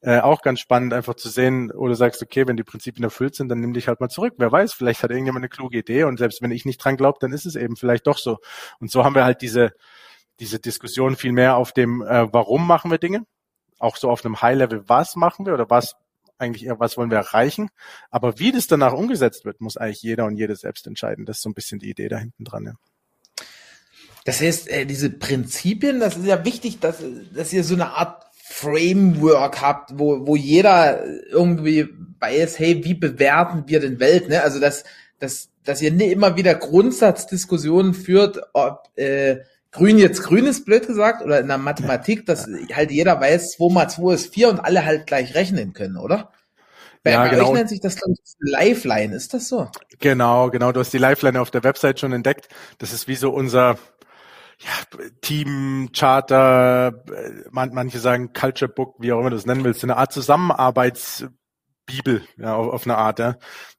äh, 0.01 0.19
auch 0.19 0.41
ganz 0.41 0.61
spannend, 0.61 0.93
einfach 0.93 1.15
zu 1.15 1.27
sehen, 1.29 1.69
du 1.69 1.93
sagst, 1.93 2.21
okay, 2.21 2.47
wenn 2.47 2.57
die 2.57 2.63
Prinzipien 2.63 3.03
erfüllt 3.03 3.35
sind, 3.35 3.49
dann 3.49 3.59
nimm 3.59 3.73
dich 3.73 3.87
halt 3.89 3.99
mal 3.99 4.09
zurück. 4.09 4.35
Wer 4.37 4.51
weiß, 4.51 4.73
vielleicht 4.73 5.03
hat 5.03 5.11
irgendjemand 5.11 5.41
eine 5.43 5.49
kluge 5.49 5.77
Idee 5.77 6.03
und 6.05 6.17
selbst 6.19 6.41
wenn 6.41 6.51
ich 6.51 6.63
nicht 6.63 6.77
dran 6.77 6.95
glaube, 6.95 7.17
dann 7.19 7.33
ist 7.33 7.45
es 7.45 7.55
eben 7.55 7.75
vielleicht 7.75 8.07
doch 8.07 8.17
so. 8.17 8.37
Und 8.79 8.91
so 8.91 9.03
haben 9.03 9.15
wir 9.15 9.25
halt 9.25 9.41
diese 9.41 9.73
diese 10.39 10.59
Diskussion 10.59 11.15
viel 11.15 11.31
mehr 11.31 11.57
auf 11.57 11.71
dem, 11.71 12.01
äh, 12.01 12.31
warum 12.31 12.67
machen 12.67 12.91
wir 12.91 12.97
Dinge, 12.97 13.25
auch 13.79 13.97
so 13.97 14.09
auf 14.09 14.25
einem 14.25 14.41
High-Level, 14.41 14.87
was 14.87 15.15
machen 15.15 15.45
wir 15.45 15.53
oder 15.53 15.69
was 15.69 15.95
eigentlich 16.37 16.65
eher, 16.65 16.79
was 16.79 16.97
wollen 16.97 17.09
wir 17.09 17.17
erreichen. 17.17 17.69
Aber 18.11 18.37
wie 18.39 18.51
das 18.51 18.67
danach 18.67 18.93
umgesetzt 18.93 19.45
wird, 19.45 19.61
muss 19.61 19.77
eigentlich 19.77 20.03
jeder 20.03 20.25
und 20.25 20.35
jede 20.35 20.55
selbst 20.55 20.85
entscheiden. 20.85 21.25
Das 21.25 21.37
ist 21.37 21.43
so 21.43 21.49
ein 21.49 21.55
bisschen 21.55 21.79
die 21.79 21.89
Idee 21.89 22.09
da 22.09 22.17
hinten 22.17 22.43
dran. 22.43 22.65
Ja. 22.65 22.73
Das 24.27 24.41
heißt, 24.41 24.69
äh, 24.69 24.85
diese 24.85 25.09
Prinzipien, 25.09 26.01
das 26.01 26.17
ist 26.17 26.25
ja 26.25 26.43
wichtig, 26.43 26.81
dass, 26.81 26.97
dass 27.33 27.53
ihr 27.53 27.63
so 27.63 27.75
eine 27.75 27.93
Art 27.93 28.25
Framework 28.33 29.61
habt, 29.61 29.97
wo, 29.97 30.27
wo 30.27 30.35
jeder 30.35 31.01
irgendwie 31.31 31.87
ist, 32.35 32.59
hey, 32.59 32.83
wie 32.83 32.93
bewerten 32.93 33.63
wir 33.67 33.79
denn 33.79 34.01
Welt, 34.01 34.27
ne? 34.27 34.43
Also 34.43 34.59
dass, 34.59 34.83
dass, 35.19 35.47
dass 35.63 35.81
ihr 35.81 35.93
nicht 35.93 36.11
immer 36.11 36.35
wieder 36.35 36.55
Grundsatzdiskussionen 36.55 37.93
führt, 37.93 38.41
ob 38.51 38.89
äh, 38.97 39.37
grün 39.71 39.97
jetzt 39.97 40.23
grün 40.23 40.45
ist, 40.45 40.65
blöd 40.65 40.87
gesagt, 40.87 41.23
oder 41.23 41.39
in 41.39 41.47
der 41.47 41.57
Mathematik, 41.57 42.25
dass 42.25 42.49
halt 42.73 42.91
jeder 42.91 43.21
weiß, 43.21 43.51
2 43.51 43.73
mal 43.73 43.87
2 43.87 44.13
ist 44.13 44.33
4 44.33 44.49
und 44.49 44.59
alle 44.59 44.83
halt 44.83 45.07
gleich 45.07 45.35
rechnen 45.35 45.71
können, 45.71 45.95
oder? 45.95 46.33
Bei, 47.01 47.11
ja, 47.11 47.27
genau. 47.27 47.47
euch 47.47 47.53
nennt 47.53 47.69
sich 47.69 47.79
das, 47.79 47.95
glaube 47.95 48.15
ich, 48.21 48.35
Lifeline, 48.39 49.15
ist 49.15 49.33
das 49.33 49.47
so? 49.47 49.69
Genau, 49.99 50.49
genau. 50.49 50.73
Du 50.73 50.81
hast 50.81 50.91
die 50.91 50.97
Lifeline 50.97 51.39
auf 51.39 51.49
der 51.49 51.63
Website 51.63 52.01
schon 52.01 52.11
entdeckt. 52.11 52.49
Das 52.79 52.91
ist 52.91 53.07
wie 53.07 53.15
so 53.15 53.29
unser, 53.29 53.77
ja, 54.59 54.71
Team, 55.21 55.89
Charter, 55.93 57.03
man, 57.51 57.73
manche 57.73 57.99
sagen 57.99 58.33
Culture 58.33 58.71
Book, 58.71 58.95
wie 58.99 59.13
auch 59.13 59.19
immer 59.19 59.29
du 59.29 59.35
es 59.35 59.45
nennen 59.45 59.63
willst, 59.63 59.83
eine 59.83 59.97
Art 59.97 60.11
Zusammenarbeitsbibel, 60.13 62.23
ja, 62.37 62.55
auf, 62.55 62.73
auf 62.73 62.85
eine 62.85 62.97
Art, 62.97 63.19
ja 63.19 63.37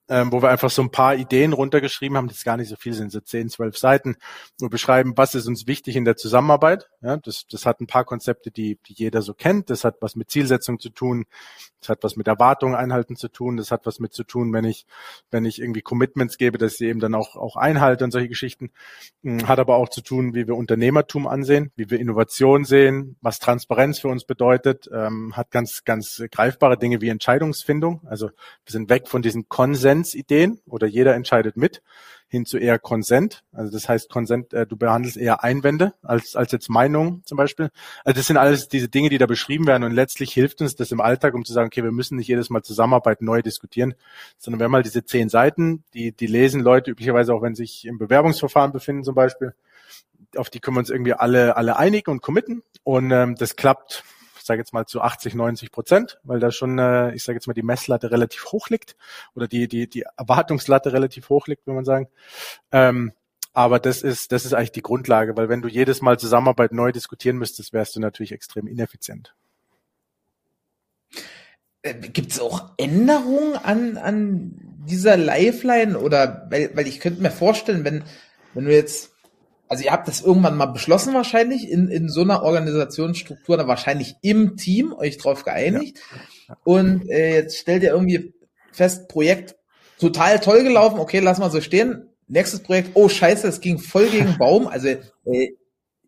ähm, 0.09 0.33
wo 0.33 0.43
wir 0.43 0.49
einfach 0.49 0.71
so 0.71 0.83
ein 0.83 0.91
paar 0.91 1.15
Ideen 1.15 1.53
runtergeschrieben 1.53 2.17
haben, 2.17 2.29
das 2.29 2.45
gar 2.45 2.57
nicht 2.57 2.69
so 2.69 2.77
viel 2.77 2.95
sind, 2.95 3.13
so 3.13 3.21
zehn, 3.21 3.49
zwölf 3.51 3.77
Seiten, 3.77 4.17
wo 4.59 4.69
beschreiben, 4.69 5.13
was 5.17 5.35
ist 5.35 5.47
uns 5.47 5.67
wichtig 5.67 5.97
in 5.97 6.05
der 6.05 6.17
Zusammenarbeit. 6.17 6.89
Ja, 7.03 7.19
das, 7.19 7.47
das 7.51 7.67
hat 7.67 7.81
ein 7.81 7.87
paar 7.87 8.05
Konzepte, 8.05 8.51
die, 8.51 8.79
die 8.87 8.95
jeder 8.95 9.23
so 9.23 9.35
kennt. 9.35 9.71
Das 9.71 9.85
hat 9.85 9.97
was 10.01 10.17
mit 10.17 10.31
Zielsetzung 10.31 10.81
zu 10.81 10.89
tun. 10.89 11.27
Das 11.81 11.91
hat 11.91 12.03
was 12.03 12.17
mit 12.17 12.27
Erwartungen 12.27 12.75
einhalten 12.75 13.17
zu 13.17 13.29
tun. 13.29 13.57
Das 13.57 13.71
hat 13.71 13.87
was 13.87 14.01
mit 14.01 14.13
zu 14.13 14.25
tun, 14.25 14.53
wenn 14.53 14.65
ich, 14.65 14.87
wenn 15.31 15.45
ich 15.45 15.61
irgendwie 15.61 15.83
Commitments 15.83 16.39
gebe, 16.39 16.59
dass 16.59 16.81
ich 16.81 16.89
eben 16.89 17.01
dann 17.01 17.15
auch, 17.15 17.37
auch 17.37 17.57
einhalte 17.57 18.05
und 18.05 18.11
solche 18.11 18.29
Geschichten. 18.29 18.71
Hm, 19.23 19.47
hat 19.47 19.59
aber 19.59 19.77
auch 19.77 19.91
zu 19.91 20.01
tun, 20.01 20.35
wie 20.35 20.49
wir 20.49 20.57
Unternehmertum 20.57 21.27
ansehen, 21.27 21.71
wie 21.77 21.91
wir 21.91 22.01
Innovation 22.01 22.65
sehen, 22.65 23.17
was 23.21 23.39
Transparenz 23.39 23.99
für 23.99 24.09
uns 24.09 24.25
bedeutet, 24.25 24.89
ähm, 24.93 25.37
hat 25.37 25.51
ganz, 25.51 25.85
ganz 25.85 26.23
greifbare 26.31 26.79
Dinge 26.79 27.01
wie 27.01 27.11
Entscheidungsfindung. 27.11 28.01
Also 28.07 28.29
wir 28.29 28.73
sind 28.73 28.89
weg 28.89 29.07
von 29.07 29.23
diesen 29.23 29.49
Konsens 29.49 29.98
Konsens-Ideen 29.99 30.61
oder 30.67 30.87
jeder 30.87 31.15
entscheidet 31.15 31.57
mit, 31.57 31.83
hin 32.29 32.45
zu 32.45 32.59
eher 32.59 32.79
Konsent. 32.79 33.43
Also 33.53 33.73
das 33.73 33.89
heißt, 33.89 34.11
Konsent, 34.11 34.53
äh, 34.53 34.67
du 34.67 34.77
behandelst 34.77 35.17
eher 35.17 35.43
Einwände 35.43 35.95
als, 36.03 36.37
als 36.37 36.53
jetzt 36.53 36.69
Meinungen 36.69 37.23
zum 37.25 37.37
Beispiel. 37.37 37.71
Also 38.05 38.19
das 38.19 38.27
sind 38.27 38.37
alles 38.37 38.69
diese 38.69 38.89
Dinge, 38.89 39.09
die 39.09 39.19
da 39.19 39.27
beschrieben 39.27 39.67
werden 39.67 39.85
und 39.85 39.93
letztlich 39.93 40.33
hilft 40.33 40.61
uns 40.61 40.77
das 40.77 40.93
im 40.93 41.01
Alltag, 41.01 41.35
um 41.35 41.45
zu 41.45 41.53
sagen, 41.53 41.69
okay, 41.69 41.83
wir 41.83 41.93
müssen 41.93 42.17
nicht 42.17 42.29
jedes 42.29 42.51
Mal 42.51 42.63
zusammenarbeiten, 42.63 43.25
neu 43.25 43.43
diskutieren, 43.43 43.95
sondern 44.37 44.61
wir 44.61 44.65
haben 44.65 44.73
mal 44.73 44.83
diese 44.83 45.05
zehn 45.05 45.29
Seiten, 45.29 45.85
die, 45.95 46.13
die 46.13 46.27
lesen 46.27 46.61
Leute 46.61 46.91
üblicherweise 46.91 47.35
auch, 47.35 47.43
wenn 47.43 47.55
sie 47.55 47.65
sich 47.65 47.87
im 47.87 47.99
Bewerbungsverfahren 47.99 48.73
befinden 48.73 49.05
zum 49.05 49.15
Beispiel. 49.15 49.55
Auf 50.37 50.51
die 50.51 50.61
können 50.61 50.77
wir 50.77 50.81
uns 50.81 50.91
irgendwie 50.91 51.15
alle, 51.15 51.57
alle 51.57 51.79
einigen 51.79 52.11
und 52.11 52.21
committen 52.21 52.63
und 52.85 53.11
ähm, 53.11 53.35
das 53.37 53.57
klappt 53.57 54.05
sage 54.49 54.61
jetzt 54.61 54.73
mal 54.73 54.87
zu 54.87 55.01
80, 55.01 55.35
90 55.35 55.71
Prozent, 55.71 56.19
weil 56.25 56.41
da 56.41 56.51
schon, 56.51 56.79
äh, 56.79 57.15
ich 57.15 57.23
sage 57.23 57.37
jetzt 57.37 57.47
mal, 57.47 57.55
die 57.55 57.63
Messlatte 57.63 58.11
relativ 58.11 58.47
hoch 58.47 58.69
liegt 58.69 58.97
oder 59.37 59.47
die, 59.47 59.69
die, 59.69 59.89
die 59.89 60.05
Erwartungslatte 60.17 60.93
relativ 60.93 61.29
hoch 61.29 61.47
liegt, 61.47 61.67
wenn 61.69 61.77
man 61.77 61.85
sagen. 61.85 62.09
Ähm, 62.73 63.13
aber 63.53 63.79
das 63.79 64.03
ist, 64.03 64.33
das 64.33 64.45
ist 64.45 64.55
eigentlich 64.55 64.73
die 64.73 64.83
Grundlage, 64.83 65.37
weil 65.37 65.49
wenn 65.49 65.63
du 65.63 65.69
jedes 65.69 66.03
Mal 66.03 66.19
Zusammenarbeit 66.19 66.73
neu 66.73 66.91
diskutieren 66.91 67.39
müsstest, 67.39 67.73
wärst 67.73 67.95
du 67.95 68.01
natürlich 68.01 68.33
extrem 68.33 68.67
ineffizient. 68.67 69.35
Äh, 71.83 71.95
Gibt 71.95 72.33
es 72.33 72.41
auch 72.41 72.71
Änderungen 72.77 73.57
an, 73.57 73.97
an 73.97 74.53
dieser 74.87 75.17
Lifeline 75.17 75.99
oder 75.99 76.47
weil, 76.51 76.71
weil 76.75 76.87
ich 76.87 77.01
könnte 77.01 77.23
mir 77.23 77.31
vorstellen, 77.31 77.85
wenn, 77.85 78.05
wenn 78.55 78.65
du 78.65 78.75
jetzt 78.75 79.13
also 79.69 79.85
ihr 79.85 79.93
habt 79.93 80.09
das 80.09 80.21
irgendwann 80.21 80.57
mal 80.57 80.67
beschlossen 80.67 81.15
wahrscheinlich 81.15 81.71
in, 81.71 81.89
in 81.89 82.09
so 82.09 82.23
einer 82.23 82.43
Organisationsstruktur, 82.43 83.57
da 83.57 83.69
wahrscheinlich 83.69 84.17
im 84.23 84.57
Team 84.57 84.93
euch 84.93 85.19
drauf 85.19 85.45
geeinigt. 85.45 85.99
Ja. 86.49 86.57
Und 86.65 87.09
äh, 87.09 87.35
jetzt 87.35 87.59
stellt 87.59 87.83
ihr 87.83 87.91
irgendwie 87.91 88.35
fest, 88.73 89.09
Projekt 89.09 89.57
total 89.99 90.41
toll 90.41 90.63
gelaufen, 90.63 90.99
okay, 90.99 91.21
lass 91.21 91.39
mal 91.39 91.51
so 91.51 91.61
stehen. 91.61 92.09
Nächstes 92.29 92.61
Projekt, 92.63 92.91
oh 92.95 93.09
scheiße, 93.09 93.47
es 93.49 93.61
ging 93.61 93.79
voll 93.79 94.09
gegen 94.09 94.37
Baum. 94.39 94.67
Also 94.69 94.89
äh, 94.89 95.53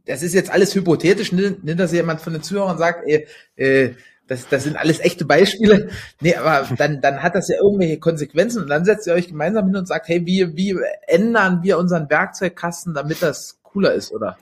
das 0.07 0.23
ist 0.23 0.35
jetzt 0.35 0.51
alles 0.51 0.75
hypothetisch, 0.75 1.33
nimmt 1.33 1.79
das 1.79 1.93
jemand 1.93 2.21
von 2.21 2.33
den 2.33 2.43
Zuhörern 2.43 2.79
sagt, 2.79 3.07
äh, 3.09 3.27
äh, 3.57 3.95
das, 4.31 4.47
das 4.49 4.63
sind 4.63 4.77
alles 4.77 5.01
echte 5.01 5.25
Beispiele. 5.25 5.89
Nee, 6.21 6.37
aber 6.37 6.65
dann, 6.77 7.01
dann 7.01 7.21
hat 7.21 7.35
das 7.35 7.49
ja 7.49 7.57
irgendwelche 7.61 7.99
Konsequenzen 7.99 8.63
und 8.63 8.71
dann 8.71 8.85
setzt 8.85 9.09
ihr 9.09 9.15
euch 9.15 9.27
gemeinsam 9.27 9.67
hin 9.67 9.77
und 9.77 9.89
sagt, 9.89 10.07
hey, 10.07 10.25
wie, 10.25 10.57
wie 10.57 10.79
ändern 11.09 11.65
wir 11.65 11.79
unseren 11.79 12.09
Werkzeugkasten, 12.09 12.95
damit 12.95 13.23
das 13.23 13.59
cooler 13.65 13.93
ist, 13.93 14.13
oder? 14.13 14.39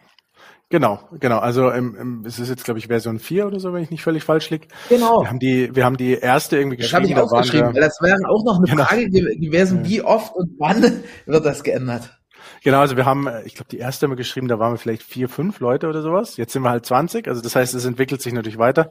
Genau, 0.69 1.01
genau. 1.19 1.39
Also 1.39 1.73
ähm, 1.73 1.97
ähm, 1.99 2.25
es 2.27 2.39
ist 2.39 2.51
jetzt, 2.51 2.65
glaube 2.65 2.79
ich, 2.79 2.89
Version 2.89 3.19
4 3.19 3.47
oder 3.47 3.61
so, 3.61 3.73
wenn 3.73 3.83
ich 3.83 3.91
nicht 3.91 4.03
völlig 4.03 4.25
falsch 4.25 4.51
liege. 4.51 4.69
Genau. 4.91 5.23
Wir 5.23 5.29
haben 5.31 5.39
die, 5.39 5.75
wir 5.75 5.87
haben 5.87 5.97
die 5.97 6.13
erste 6.13 6.59
irgendwie 6.59 6.77
geschrieben. 6.77 7.09
Das 7.09 7.11
habe 7.11 7.27
ich 7.27 7.33
auch 7.33 7.41
geschrieben, 7.41 7.75
weil 7.75 7.81
das 7.81 7.99
wäre 8.03 8.19
auch 8.29 8.45
noch 8.45 8.59
eine 8.59 8.67
genau. 8.67 8.85
Frage 8.85 9.09
gewesen, 9.09 9.87
wie 9.87 10.03
oft 10.03 10.37
und 10.37 10.51
wann 10.59 10.83
wird 11.25 11.47
das 11.47 11.65
geändert? 11.65 12.18
Genau, 12.63 12.81
also 12.81 12.97
wir 12.97 13.07
haben, 13.07 13.27
äh, 13.27 13.43
ich 13.45 13.55
glaube, 13.55 13.69
die 13.71 13.79
erste 13.79 14.05
haben 14.05 14.13
wir 14.13 14.17
geschrieben, 14.17 14.49
da 14.49 14.59
waren 14.59 14.73
wir 14.73 14.79
vielleicht 14.79 15.03
vier, 15.03 15.29
fünf 15.29 15.61
Leute 15.61 15.89
oder 15.89 16.03
sowas. 16.03 16.37
Jetzt 16.37 16.53
sind 16.53 16.63
wir 16.63 16.71
halt 16.71 16.87
20, 16.87 17.29
also 17.29 17.41
das 17.41 17.55
heißt, 17.55 17.75
es 17.75 17.85
entwickelt 17.85 18.23
sich 18.23 18.33
natürlich 18.33 18.59
weiter. 18.59 18.91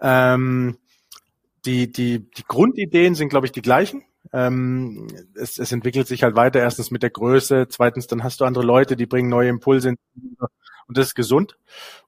Ähm, 0.00 0.78
die, 1.64 1.90
die, 1.90 2.30
die 2.30 2.44
Grundideen 2.46 3.14
sind, 3.14 3.28
glaube 3.28 3.46
ich, 3.46 3.52
die 3.52 3.62
gleichen. 3.62 4.04
Ähm, 4.32 5.08
es, 5.34 5.58
es 5.58 5.72
entwickelt 5.72 6.06
sich 6.06 6.22
halt 6.22 6.36
weiter, 6.36 6.60
erstens 6.60 6.90
mit 6.90 7.02
der 7.02 7.10
Größe, 7.10 7.66
zweitens 7.68 8.06
dann 8.06 8.24
hast 8.24 8.40
du 8.40 8.44
andere 8.44 8.64
Leute, 8.64 8.96
die 8.96 9.06
bringen 9.06 9.28
neue 9.28 9.48
Impulse 9.48 9.94
und 10.88 10.96
das 10.96 11.08
ist 11.08 11.14
gesund. 11.14 11.56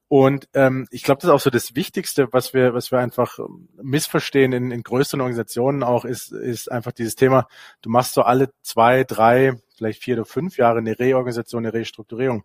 Und 0.07 0.49
ähm, 0.53 0.87
ich 0.91 1.03
glaube, 1.03 1.21
das 1.21 1.29
ist 1.29 1.33
auch 1.33 1.39
so 1.39 1.49
das 1.49 1.73
Wichtigste, 1.73 2.33
was 2.33 2.53
wir, 2.53 2.73
was 2.73 2.91
wir 2.91 2.99
einfach 2.99 3.39
missverstehen 3.81 4.51
in, 4.51 4.69
in 4.71 4.83
größeren 4.83 5.21
Organisationen 5.21 5.83
auch, 5.83 6.03
ist, 6.03 6.33
ist 6.33 6.69
einfach 6.69 6.91
dieses 6.91 7.15
Thema, 7.15 7.47
du 7.81 7.89
machst 7.89 8.13
so 8.13 8.23
alle 8.23 8.51
zwei, 8.61 9.05
drei, 9.05 9.53
vielleicht 9.81 10.03
vier 10.03 10.15
oder 10.15 10.25
fünf 10.25 10.57
Jahre 10.57 10.77
eine 10.77 10.99
Reorganisation, 10.99 11.65
eine 11.65 11.73
Restrukturierung. 11.73 12.43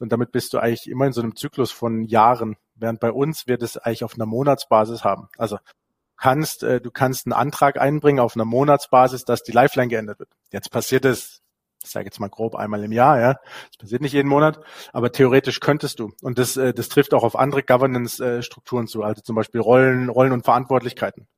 Und 0.00 0.12
damit 0.12 0.32
bist 0.32 0.54
du 0.54 0.58
eigentlich 0.58 0.88
immer 0.88 1.06
in 1.06 1.12
so 1.12 1.20
einem 1.20 1.36
Zyklus 1.36 1.70
von 1.70 2.04
Jahren, 2.04 2.56
während 2.74 3.00
bei 3.00 3.12
uns 3.12 3.46
wir 3.46 3.58
das 3.58 3.76
eigentlich 3.76 4.02
auf 4.02 4.14
einer 4.14 4.24
Monatsbasis 4.24 5.04
haben. 5.04 5.28
Also 5.36 5.58
kannst, 6.16 6.62
äh, 6.62 6.80
du 6.80 6.90
kannst 6.90 7.26
einen 7.26 7.34
Antrag 7.34 7.78
einbringen 7.78 8.18
auf 8.18 8.34
einer 8.34 8.46
Monatsbasis, 8.46 9.26
dass 9.26 9.42
die 9.42 9.52
Lifeline 9.52 9.88
geändert 9.88 10.20
wird. 10.20 10.30
Jetzt 10.52 10.70
passiert 10.70 11.04
es, 11.04 11.42
ich 11.84 11.90
sage 11.90 12.06
jetzt 12.06 12.18
mal 12.18 12.28
grob 12.28 12.54
einmal 12.54 12.82
im 12.82 12.92
Jahr, 12.92 13.20
ja. 13.20 13.34
Das 13.68 13.76
passiert 13.78 14.00
nicht 14.00 14.14
jeden 14.14 14.28
Monat, 14.28 14.58
aber 14.94 15.12
theoretisch 15.12 15.60
könntest 15.60 15.98
du. 15.98 16.12
Und 16.22 16.38
das, 16.38 16.56
äh, 16.56 16.72
das 16.72 16.88
trifft 16.88 17.12
auch 17.12 17.24
auf 17.24 17.36
andere 17.36 17.62
Governance-Strukturen 17.62 18.86
zu, 18.86 19.02
also 19.02 19.20
zum 19.20 19.36
Beispiel 19.36 19.60
Rollen, 19.60 20.08
Rollen 20.08 20.32
und 20.32 20.46
Verantwortlichkeiten. 20.46 21.28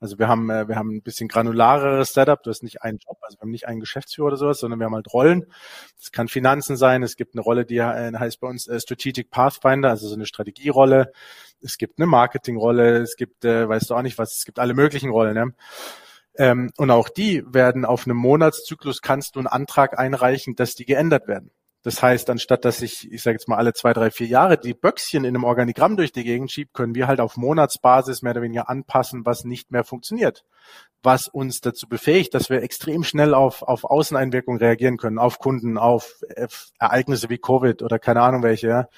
Also 0.00 0.18
wir 0.18 0.28
haben, 0.28 0.48
äh, 0.50 0.66
wir 0.66 0.76
haben 0.76 0.96
ein 0.96 1.02
bisschen 1.02 1.28
granulareres 1.28 2.14
Setup. 2.14 2.42
Du 2.42 2.50
hast 2.50 2.62
nicht 2.62 2.82
einen 2.82 2.98
Job, 2.98 3.18
also 3.20 3.36
wir 3.38 3.42
haben 3.42 3.50
nicht 3.50 3.68
einen 3.68 3.80
Geschäftsführer 3.80 4.28
oder 4.28 4.36
sowas, 4.38 4.58
sondern 4.58 4.80
wir 4.80 4.86
haben 4.86 4.94
halt 4.94 5.12
Rollen. 5.12 5.44
Es 6.00 6.10
kann 6.10 6.28
Finanzen 6.28 6.76
sein. 6.76 7.02
Es 7.02 7.16
gibt 7.16 7.34
eine 7.34 7.42
Rolle, 7.42 7.66
die 7.66 7.76
äh, 7.76 8.12
heißt 8.18 8.40
bei 8.40 8.48
uns 8.48 8.66
äh, 8.66 8.80
Strategic 8.80 9.30
Pathfinder, 9.30 9.90
also 9.90 10.08
so 10.08 10.14
eine 10.14 10.26
Strategierolle. 10.26 11.12
Es 11.60 11.76
gibt 11.76 11.98
eine 11.98 12.06
Marketingrolle. 12.06 12.96
Es 12.98 13.16
gibt, 13.16 13.44
äh, 13.44 13.68
weißt 13.68 13.90
du 13.90 13.94
auch 13.94 14.02
nicht 14.02 14.16
was, 14.16 14.36
es 14.36 14.46
gibt 14.46 14.58
alle 14.58 14.72
möglichen 14.72 15.10
Rollen. 15.10 15.34
Ne? 15.34 15.54
Ähm, 16.36 16.70
und 16.78 16.90
auch 16.90 17.10
die 17.10 17.44
werden 17.46 17.84
auf 17.84 18.06
einem 18.06 18.16
Monatszyklus 18.16 19.02
kannst 19.02 19.36
du 19.36 19.40
einen 19.40 19.48
Antrag 19.48 19.98
einreichen, 19.98 20.56
dass 20.56 20.74
die 20.74 20.86
geändert 20.86 21.28
werden. 21.28 21.50
Das 21.82 22.02
heißt, 22.02 22.28
anstatt 22.28 22.64
dass 22.66 22.82
ich, 22.82 23.10
ich 23.10 23.22
sage 23.22 23.36
jetzt 23.36 23.48
mal, 23.48 23.56
alle 23.56 23.72
zwei, 23.72 23.94
drei, 23.94 24.10
vier 24.10 24.26
Jahre 24.26 24.58
die 24.58 24.74
Böckchen 24.74 25.24
in 25.24 25.34
einem 25.34 25.44
Organigramm 25.44 25.96
durch 25.96 26.12
die 26.12 26.24
Gegend 26.24 26.52
schiebe, 26.52 26.70
können 26.74 26.94
wir 26.94 27.06
halt 27.06 27.20
auf 27.20 27.38
Monatsbasis 27.38 28.20
mehr 28.20 28.32
oder 28.32 28.42
weniger 28.42 28.68
anpassen, 28.68 29.24
was 29.24 29.44
nicht 29.44 29.70
mehr 29.70 29.84
funktioniert. 29.84 30.44
Was 31.02 31.26
uns 31.28 31.62
dazu 31.62 31.88
befähigt, 31.88 32.34
dass 32.34 32.50
wir 32.50 32.62
extrem 32.62 33.02
schnell 33.02 33.32
auf, 33.32 33.62
auf 33.62 33.84
Außeneinwirkungen 33.84 34.60
reagieren 34.60 34.98
können, 34.98 35.18
auf 35.18 35.38
Kunden, 35.38 35.78
auf 35.78 36.20
Ereignisse 36.78 37.30
wie 37.30 37.38
Covid 37.38 37.82
oder 37.82 37.98
keine 37.98 38.20
Ahnung 38.20 38.42
welche, 38.42 38.68
ja. 38.68 38.88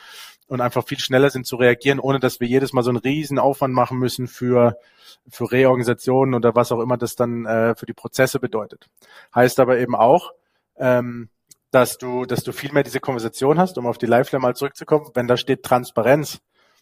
Und 0.49 0.61
einfach 0.61 0.85
viel 0.85 0.99
schneller 0.99 1.31
sind 1.31 1.47
zu 1.47 1.57
reagieren, 1.57 2.01
ohne 2.01 2.19
dass 2.19 2.41
wir 2.41 2.49
jedes 2.49 2.73
Mal 2.73 2.83
so 2.83 2.91
einen 2.91 2.99
riesen 2.99 3.39
Aufwand 3.39 3.73
machen 3.73 3.99
müssen 3.99 4.27
für, 4.27 4.77
für 5.31 5.51
Reorganisationen 5.51 6.35
oder 6.35 6.55
was 6.57 6.73
auch 6.73 6.81
immer 6.81 6.99
das 6.99 7.15
dann 7.15 7.47
äh, 7.47 7.75
für 7.77 7.87
die 7.87 7.95
Prozesse 7.95 8.41
bedeutet. 8.41 8.91
Heißt 9.35 9.61
aber 9.61 9.79
eben 9.79 9.95
auch, 9.95 10.33
ähm, 10.77 11.31
dass 11.73 11.97
du, 11.97 12.27
dass 12.27 12.45
du 12.45 12.53
viel 12.53 12.71
mehr 12.71 12.83
diese 12.83 13.01
Konversation 13.01 13.59
hast, 13.59 13.79
um 13.79 13.87
auf 13.87 13.99
die 13.99 14.07
Lifeline 14.07 14.41
mal 14.41 14.55
zurückzukommen. 14.55 15.11
Wenn 15.15 15.27
da 15.27 15.39
steht 15.39 15.63
Transparenz, 15.65 16.39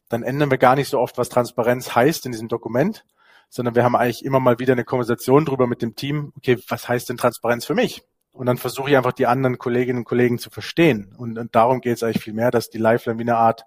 dann 0.08 0.24
ändern 0.24 0.50
wir 0.50 0.58
gar 0.58 0.74
nicht 0.74 0.88
so 0.88 0.98
oft, 0.98 1.16
was 1.16 1.28
Transparenz 1.28 1.94
heißt 1.94 2.26
in 2.26 2.32
diesem 2.32 2.48
Dokument, 2.48 3.06
sondern 3.48 3.76
wir 3.76 3.84
haben 3.84 3.94
eigentlich 3.94 4.24
immer 4.24 4.40
mal 4.40 4.58
wieder 4.58 4.72
eine 4.72 4.84
Konversation 4.84 5.44
drüber 5.44 5.68
mit 5.68 5.80
dem 5.80 5.94
Team. 5.94 6.32
Okay, 6.36 6.58
was 6.68 6.88
heißt 6.88 7.08
denn 7.08 7.16
Transparenz 7.16 7.64
für 7.64 7.76
mich? 7.76 8.02
Und 8.32 8.46
dann 8.46 8.58
versuche 8.58 8.90
ich 8.90 8.96
einfach 8.96 9.12
die 9.12 9.28
anderen 9.28 9.58
Kolleginnen 9.58 10.00
und 10.00 10.04
Kollegen 10.04 10.40
zu 10.40 10.50
verstehen. 10.50 11.14
Und, 11.16 11.38
und 11.38 11.54
darum 11.54 11.80
geht 11.80 11.96
es 11.96 12.02
eigentlich 12.02 12.24
viel 12.24 12.34
mehr, 12.34 12.50
dass 12.50 12.68
die 12.68 12.78
Lifeline 12.78 13.18
wie 13.18 13.22
eine 13.22 13.36
Art 13.36 13.64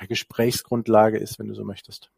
ja, 0.00 0.06
Gesprächsgrundlage 0.06 1.18
ist, 1.18 1.38
wenn 1.38 1.46
du 1.46 1.54
so 1.54 1.64
möchtest. 1.64 2.10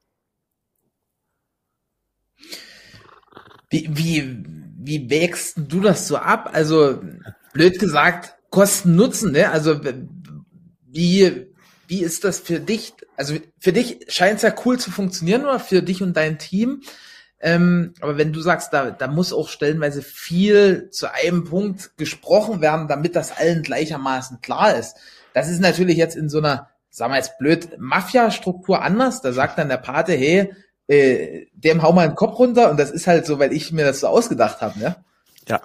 Wie, 3.68 3.86
wie, 3.90 4.44
wie 4.78 5.10
wägst 5.10 5.58
du 5.58 5.80
das 5.80 6.08
so 6.08 6.16
ab? 6.16 6.50
Also 6.54 7.02
blöd 7.52 7.78
gesagt, 7.78 8.36
Kosten 8.50 8.96
Nutzen, 8.96 9.32
ne? 9.32 9.50
Also 9.50 9.80
wie, 10.86 11.46
wie 11.86 12.02
ist 12.02 12.24
das 12.24 12.40
für 12.40 12.60
dich? 12.60 12.94
Also 13.16 13.36
für 13.58 13.72
dich 13.72 14.06
scheint 14.08 14.36
es 14.36 14.42
ja 14.42 14.54
cool 14.64 14.78
zu 14.78 14.90
funktionieren, 14.90 15.42
oder 15.42 15.60
für 15.60 15.82
dich 15.82 16.02
und 16.02 16.16
dein 16.16 16.38
Team. 16.38 16.82
Ähm, 17.40 17.94
aber 18.00 18.18
wenn 18.18 18.32
du 18.32 18.40
sagst, 18.40 18.72
da, 18.72 18.90
da 18.90 19.06
muss 19.06 19.32
auch 19.32 19.48
stellenweise 19.48 20.02
viel 20.02 20.90
zu 20.90 21.12
einem 21.12 21.44
Punkt 21.44 21.96
gesprochen 21.96 22.60
werden, 22.60 22.86
damit 22.86 23.16
das 23.16 23.36
allen 23.36 23.62
gleichermaßen 23.62 24.40
klar 24.42 24.76
ist. 24.76 24.96
Das 25.32 25.48
ist 25.48 25.60
natürlich 25.60 25.96
jetzt 25.96 26.16
in 26.16 26.28
so 26.28 26.38
einer, 26.38 26.68
sagen 26.90 27.12
wir 27.12 27.16
jetzt 27.16 27.38
blöd, 27.38 27.78
Mafia-Struktur 27.78 28.82
anders. 28.82 29.22
Da 29.22 29.32
sagt 29.32 29.58
dann 29.58 29.70
der 29.70 29.78
Pate, 29.78 30.12
hey, 30.12 30.52
äh, 30.86 31.46
dem 31.54 31.82
hau 31.82 31.92
mal 31.92 32.08
den 32.08 32.16
Kopf 32.16 32.38
runter 32.38 32.70
und 32.70 32.78
das 32.78 32.90
ist 32.90 33.06
halt 33.06 33.24
so, 33.24 33.38
weil 33.38 33.52
ich 33.52 33.72
mir 33.72 33.84
das 33.86 34.00
so 34.00 34.08
ausgedacht 34.08 34.60
habe, 34.60 34.78
ne? 34.78 34.96
Ja, 35.48 35.60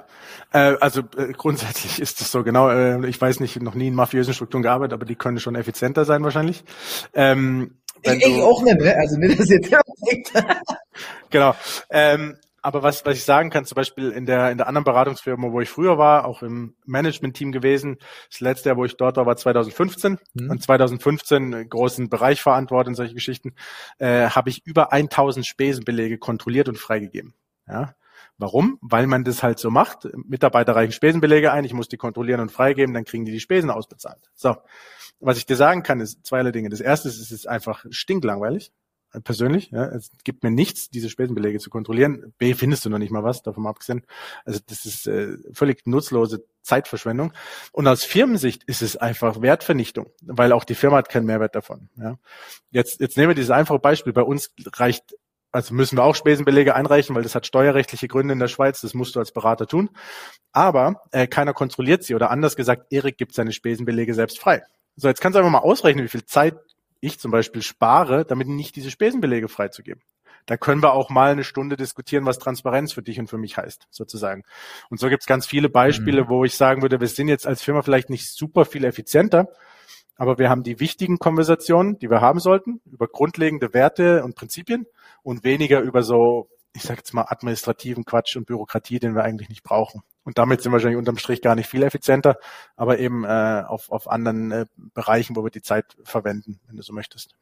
äh, 0.55 0.77
also 0.79 1.01
äh, 1.17 1.33
grundsätzlich 1.33 1.99
ist 1.99 2.21
es 2.21 2.31
so, 2.31 2.43
genau. 2.43 2.69
Äh, 2.69 3.05
ich 3.09 3.19
weiß 3.19 3.41
nicht, 3.41 3.61
noch 3.61 3.75
nie 3.75 3.89
in 3.89 3.93
mafiösen 3.93 4.33
Strukturen 4.33 4.63
gearbeitet, 4.63 4.93
aber 4.93 5.05
die 5.05 5.15
können 5.15 5.39
schon 5.39 5.55
effizienter 5.55 6.05
sein 6.05 6.23
wahrscheinlich. 6.23 6.63
Ähm, 7.13 7.75
ich, 8.01 8.25
ich 8.25 8.41
auch 8.41 8.63
nicht, 8.63 8.79
ne? 8.79 8.95
Also 8.95 9.17
mir 9.17 9.35
das 9.35 9.49
jetzt 9.49 9.69
Genau. 11.29 11.55
Ähm, 11.89 12.37
aber 12.61 12.83
was, 12.83 13.05
was 13.05 13.17
ich 13.17 13.25
sagen 13.25 13.49
kann, 13.49 13.65
zum 13.65 13.75
Beispiel 13.75 14.11
in 14.11 14.25
der, 14.25 14.49
in 14.49 14.57
der 14.57 14.67
anderen 14.67 14.85
Beratungsfirma, 14.85 15.51
wo 15.51 15.59
ich 15.59 15.69
früher 15.69 15.97
war, 15.97 16.25
auch 16.25 16.41
im 16.41 16.75
Management-Team 16.85 17.51
gewesen, 17.51 17.97
das 18.31 18.39
letzte 18.39 18.69
Jahr, 18.69 18.77
wo 18.77 18.85
ich 18.85 18.95
dort 18.95 19.17
war, 19.17 19.25
war 19.25 19.35
2015 19.35 20.17
mhm. 20.33 20.49
und 20.49 20.63
2015 20.63 21.69
großen 21.69 22.09
Bereich 22.09 22.41
verantwortet 22.41 22.89
in 22.91 22.95
solche 22.95 23.13
Geschichten, 23.13 23.55
äh, 23.99 24.29
habe 24.29 24.49
ich 24.49 24.65
über 24.65 24.93
1000 24.93 25.45
Spesenbelege 25.45 26.17
kontrolliert 26.17 26.69
und 26.69 26.79
freigegeben. 26.79 27.33
Ja, 27.67 27.93
Warum? 28.37 28.77
Weil 28.81 29.07
man 29.07 29.23
das 29.23 29.43
halt 29.43 29.59
so 29.59 29.69
macht. 29.69 30.07
Mitarbeiter 30.13 30.75
reichen 30.75 30.91
Spesenbelege 30.91 31.51
ein, 31.51 31.63
ich 31.63 31.73
muss 31.73 31.87
die 31.87 31.97
kontrollieren 31.97 32.41
und 32.41 32.51
freigeben, 32.51 32.93
dann 32.93 33.05
kriegen 33.05 33.25
die 33.25 33.31
die 33.31 33.39
Spesen 33.39 33.69
ausbezahlt. 33.69 34.29
So. 34.33 34.57
Was 35.19 35.37
ich 35.37 35.45
dir 35.45 35.55
sagen 35.55 35.83
kann, 35.83 36.01
ist 36.01 36.25
zweierlei 36.25 36.51
Dinge. 36.51 36.69
Das 36.69 36.81
erste 36.81 37.07
ist, 37.07 37.19
es 37.19 37.31
ist 37.31 37.47
einfach 37.47 37.85
stinklangweilig. 37.89 38.73
Äh, 39.15 39.21
persönlich, 39.21 39.71
ja, 39.71 39.85
es 39.85 40.11
gibt 40.23 40.43
mir 40.43 40.51
nichts, 40.51 40.89
diese 40.89 41.09
Spesenbelege 41.09 41.59
zu 41.59 41.69
kontrollieren. 41.69 42.33
B, 42.37 42.53
findest 42.53 42.85
du 42.85 42.89
noch 42.89 42.97
nicht 42.97 43.11
mal 43.11 43.23
was, 43.23 43.41
davon 43.41 43.65
abgesehen. 43.67 44.05
Also 44.43 44.59
das 44.65 44.85
ist 44.85 45.07
äh, 45.07 45.37
völlig 45.53 45.85
nutzlose 45.85 46.45
Zeitverschwendung. 46.61 47.33
Und 47.71 47.87
aus 47.87 48.03
Firmensicht 48.03 48.63
ist 48.65 48.81
es 48.81 48.97
einfach 48.97 49.41
Wertvernichtung, 49.41 50.07
weil 50.21 50.51
auch 50.51 50.63
die 50.63 50.75
Firma 50.75 50.97
hat 50.97 51.09
keinen 51.09 51.25
Mehrwert 51.25 51.55
davon. 51.55 51.89
Ja. 51.95 52.17
Jetzt, 52.71 52.99
jetzt 52.99 53.17
nehmen 53.17 53.29
wir 53.29 53.35
dieses 53.35 53.51
einfache 53.51 53.79
Beispiel. 53.79 54.13
Bei 54.13 54.23
uns 54.23 54.53
reicht 54.73 55.15
also 55.55 55.73
müssen 55.73 55.97
wir 55.97 56.03
auch 56.03 56.15
Spesenbelege 56.15 56.75
einreichen, 56.75 57.15
weil 57.15 57.23
das 57.23 57.33
hat 57.33 57.47
steuerrechtliche 57.47 58.07
Gründe 58.07 58.33
in 58.33 58.39
der 58.39 58.49
Schweiz, 58.49 58.81
das 58.81 58.93
musst 58.93 59.15
du 59.15 59.19
als 59.19 59.31
Berater 59.31 59.67
tun. 59.67 59.89
Aber 60.51 61.01
äh, 61.11 61.27
keiner 61.27 61.53
kontrolliert 61.53 62.03
sie 62.03 62.13
oder 62.13 62.29
anders 62.29 62.55
gesagt, 62.55 62.87
Erik 62.91 63.17
gibt 63.17 63.33
seine 63.33 63.53
Spesenbelege 63.53 64.13
selbst 64.13 64.39
frei. 64.39 64.63
So, 64.97 65.07
jetzt 65.07 65.21
kannst 65.21 65.35
du 65.35 65.39
einfach 65.39 65.51
mal 65.51 65.59
ausrechnen, 65.59 66.03
wie 66.03 66.09
viel 66.09 66.25
Zeit 66.25 66.55
ich 66.99 67.19
zum 67.19 67.31
Beispiel 67.31 67.61
spare, 67.61 68.25
damit 68.25 68.47
nicht 68.47 68.75
diese 68.75 68.91
Spesenbelege 68.91 69.47
freizugeben. 69.47 70.01
Da 70.45 70.57
können 70.57 70.83
wir 70.83 70.93
auch 70.93 71.09
mal 71.09 71.31
eine 71.31 71.43
Stunde 71.43 71.77
diskutieren, 71.77 72.25
was 72.25 72.37
Transparenz 72.37 72.93
für 72.93 73.01
dich 73.01 73.19
und 73.19 73.27
für 73.27 73.37
mich 73.37 73.57
heißt, 73.57 73.87
sozusagen. 73.89 74.43
Und 74.89 74.99
so 74.99 75.09
gibt 75.09 75.23
es 75.23 75.27
ganz 75.27 75.47
viele 75.47 75.69
Beispiele, 75.69 76.25
mhm. 76.25 76.29
wo 76.29 76.43
ich 76.43 76.55
sagen 76.55 76.81
würde, 76.81 76.99
wir 76.99 77.07
sind 77.07 77.29
jetzt 77.29 77.47
als 77.47 77.63
Firma 77.63 77.81
vielleicht 77.81 78.09
nicht 78.09 78.29
super 78.29 78.65
viel 78.65 78.83
effizienter, 78.83 79.47
aber 80.17 80.37
wir 80.37 80.49
haben 80.49 80.63
die 80.63 80.79
wichtigen 80.79 81.17
Konversationen, 81.17 81.97
die 81.97 82.09
wir 82.09 82.21
haben 82.21 82.39
sollten, 82.39 82.81
über 82.85 83.07
grundlegende 83.07 83.73
Werte 83.73 84.23
und 84.23 84.35
Prinzipien 84.35 84.85
und 85.25 85.43
weniger 85.43 85.81
über 85.81 86.03
so, 86.03 86.49
ich 86.73 86.83
sage 86.83 86.99
jetzt 86.99 87.13
mal, 87.13 87.25
administrativen 87.27 88.05
Quatsch 88.05 88.35
und 88.35 88.45
Bürokratie, 88.45 88.99
den 88.99 89.15
wir 89.15 89.23
eigentlich 89.23 89.49
nicht 89.49 89.63
brauchen. 89.63 90.03
Und 90.23 90.37
damit 90.37 90.61
sind 90.61 90.71
wir 90.71 90.73
wahrscheinlich 90.73 90.99
unterm 90.99 91.17
Strich 91.17 91.41
gar 91.41 91.55
nicht 91.55 91.67
viel 91.67 91.81
effizienter, 91.81 92.37
aber 92.75 92.99
eben 92.99 93.23
äh, 93.25 93.63
auf, 93.67 93.91
auf 93.91 94.07
anderen 94.07 94.51
äh, 94.51 94.65
Bereichen, 94.93 95.35
wo 95.35 95.43
wir 95.43 95.49
die 95.49 95.63
Zeit 95.63 95.97
verwenden, 96.03 96.59
wenn 96.67 96.77
du 96.77 96.83
so 96.83 96.93
möchtest. 96.93 97.35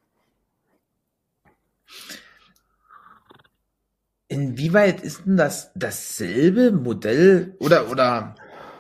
Inwieweit 4.30 5.02
ist 5.02 5.26
denn 5.26 5.36
das 5.36 5.72
dasselbe 5.76 6.72
Modell 6.72 7.58
oder 7.60 7.90
oder 7.92 8.36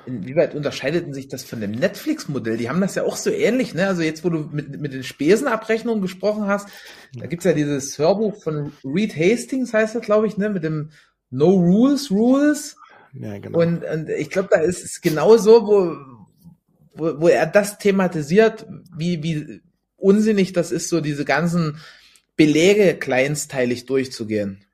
inwieweit 0.05 0.55
unterscheidet 0.55 1.13
sich 1.13 1.27
das 1.27 1.43
von 1.43 1.61
dem 1.61 1.71
Netflix-Modell? 1.71 2.57
Die 2.57 2.69
haben 2.69 2.81
das 2.81 2.95
ja 2.95 3.03
auch 3.03 3.15
so 3.15 3.29
ähnlich, 3.29 3.73
ne? 3.73 3.87
Also 3.87 4.01
jetzt, 4.01 4.23
wo 4.23 4.29
du 4.29 4.49
mit, 4.51 4.79
mit 4.79 4.93
den 4.93 5.03
Spesenabrechnungen 5.03 6.01
gesprochen 6.01 6.47
hast, 6.47 6.69
da 7.15 7.27
gibt's 7.27 7.45
ja 7.45 7.53
dieses 7.53 7.97
Hörbuch 7.97 8.41
von 8.41 8.73
Reed 8.83 9.15
Hastings, 9.15 9.73
heißt 9.73 9.95
das, 9.95 10.03
glaube 10.03 10.27
ich, 10.27 10.37
ne? 10.37 10.49
Mit 10.49 10.63
dem 10.63 10.91
No 11.29 11.49
Rules 11.49 12.11
Rules. 12.11 12.75
Ja, 13.13 13.37
genau. 13.37 13.59
Und, 13.59 13.83
und 13.83 14.09
ich 14.09 14.29
glaube, 14.29 14.49
da 14.51 14.59
ist 14.59 14.83
es 14.83 15.01
genau 15.01 15.37
so, 15.37 15.67
wo, 15.67 15.95
wo, 16.95 17.21
wo 17.21 17.27
er 17.27 17.45
das 17.45 17.77
thematisiert, 17.77 18.65
wie, 18.95 19.21
wie 19.23 19.61
unsinnig 19.95 20.53
das 20.53 20.71
ist, 20.71 20.89
so 20.89 21.01
diese 21.01 21.25
ganzen 21.25 21.77
Belege 22.35 22.95
kleinsteilig 22.95 23.85
durchzugehen. 23.85 24.65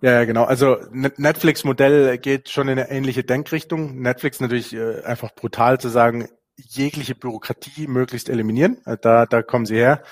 Ja, 0.00 0.12
ja, 0.12 0.24
genau. 0.24 0.44
Also 0.44 0.76
Netflix-Modell 0.92 2.18
geht 2.18 2.50
schon 2.50 2.68
in 2.68 2.78
eine 2.78 2.90
ähnliche 2.90 3.24
Denkrichtung. 3.24 4.00
Netflix 4.00 4.40
natürlich 4.40 4.74
äh, 4.74 5.02
einfach 5.02 5.34
brutal 5.34 5.80
zu 5.80 5.88
sagen, 5.88 6.28
jegliche 6.56 7.14
Bürokratie 7.14 7.86
möglichst 7.88 8.28
eliminieren. 8.28 8.78
Äh, 8.84 8.96
da, 9.00 9.26
da 9.26 9.42
kommen 9.42 9.66
sie 9.66 9.76
her. 9.76 10.02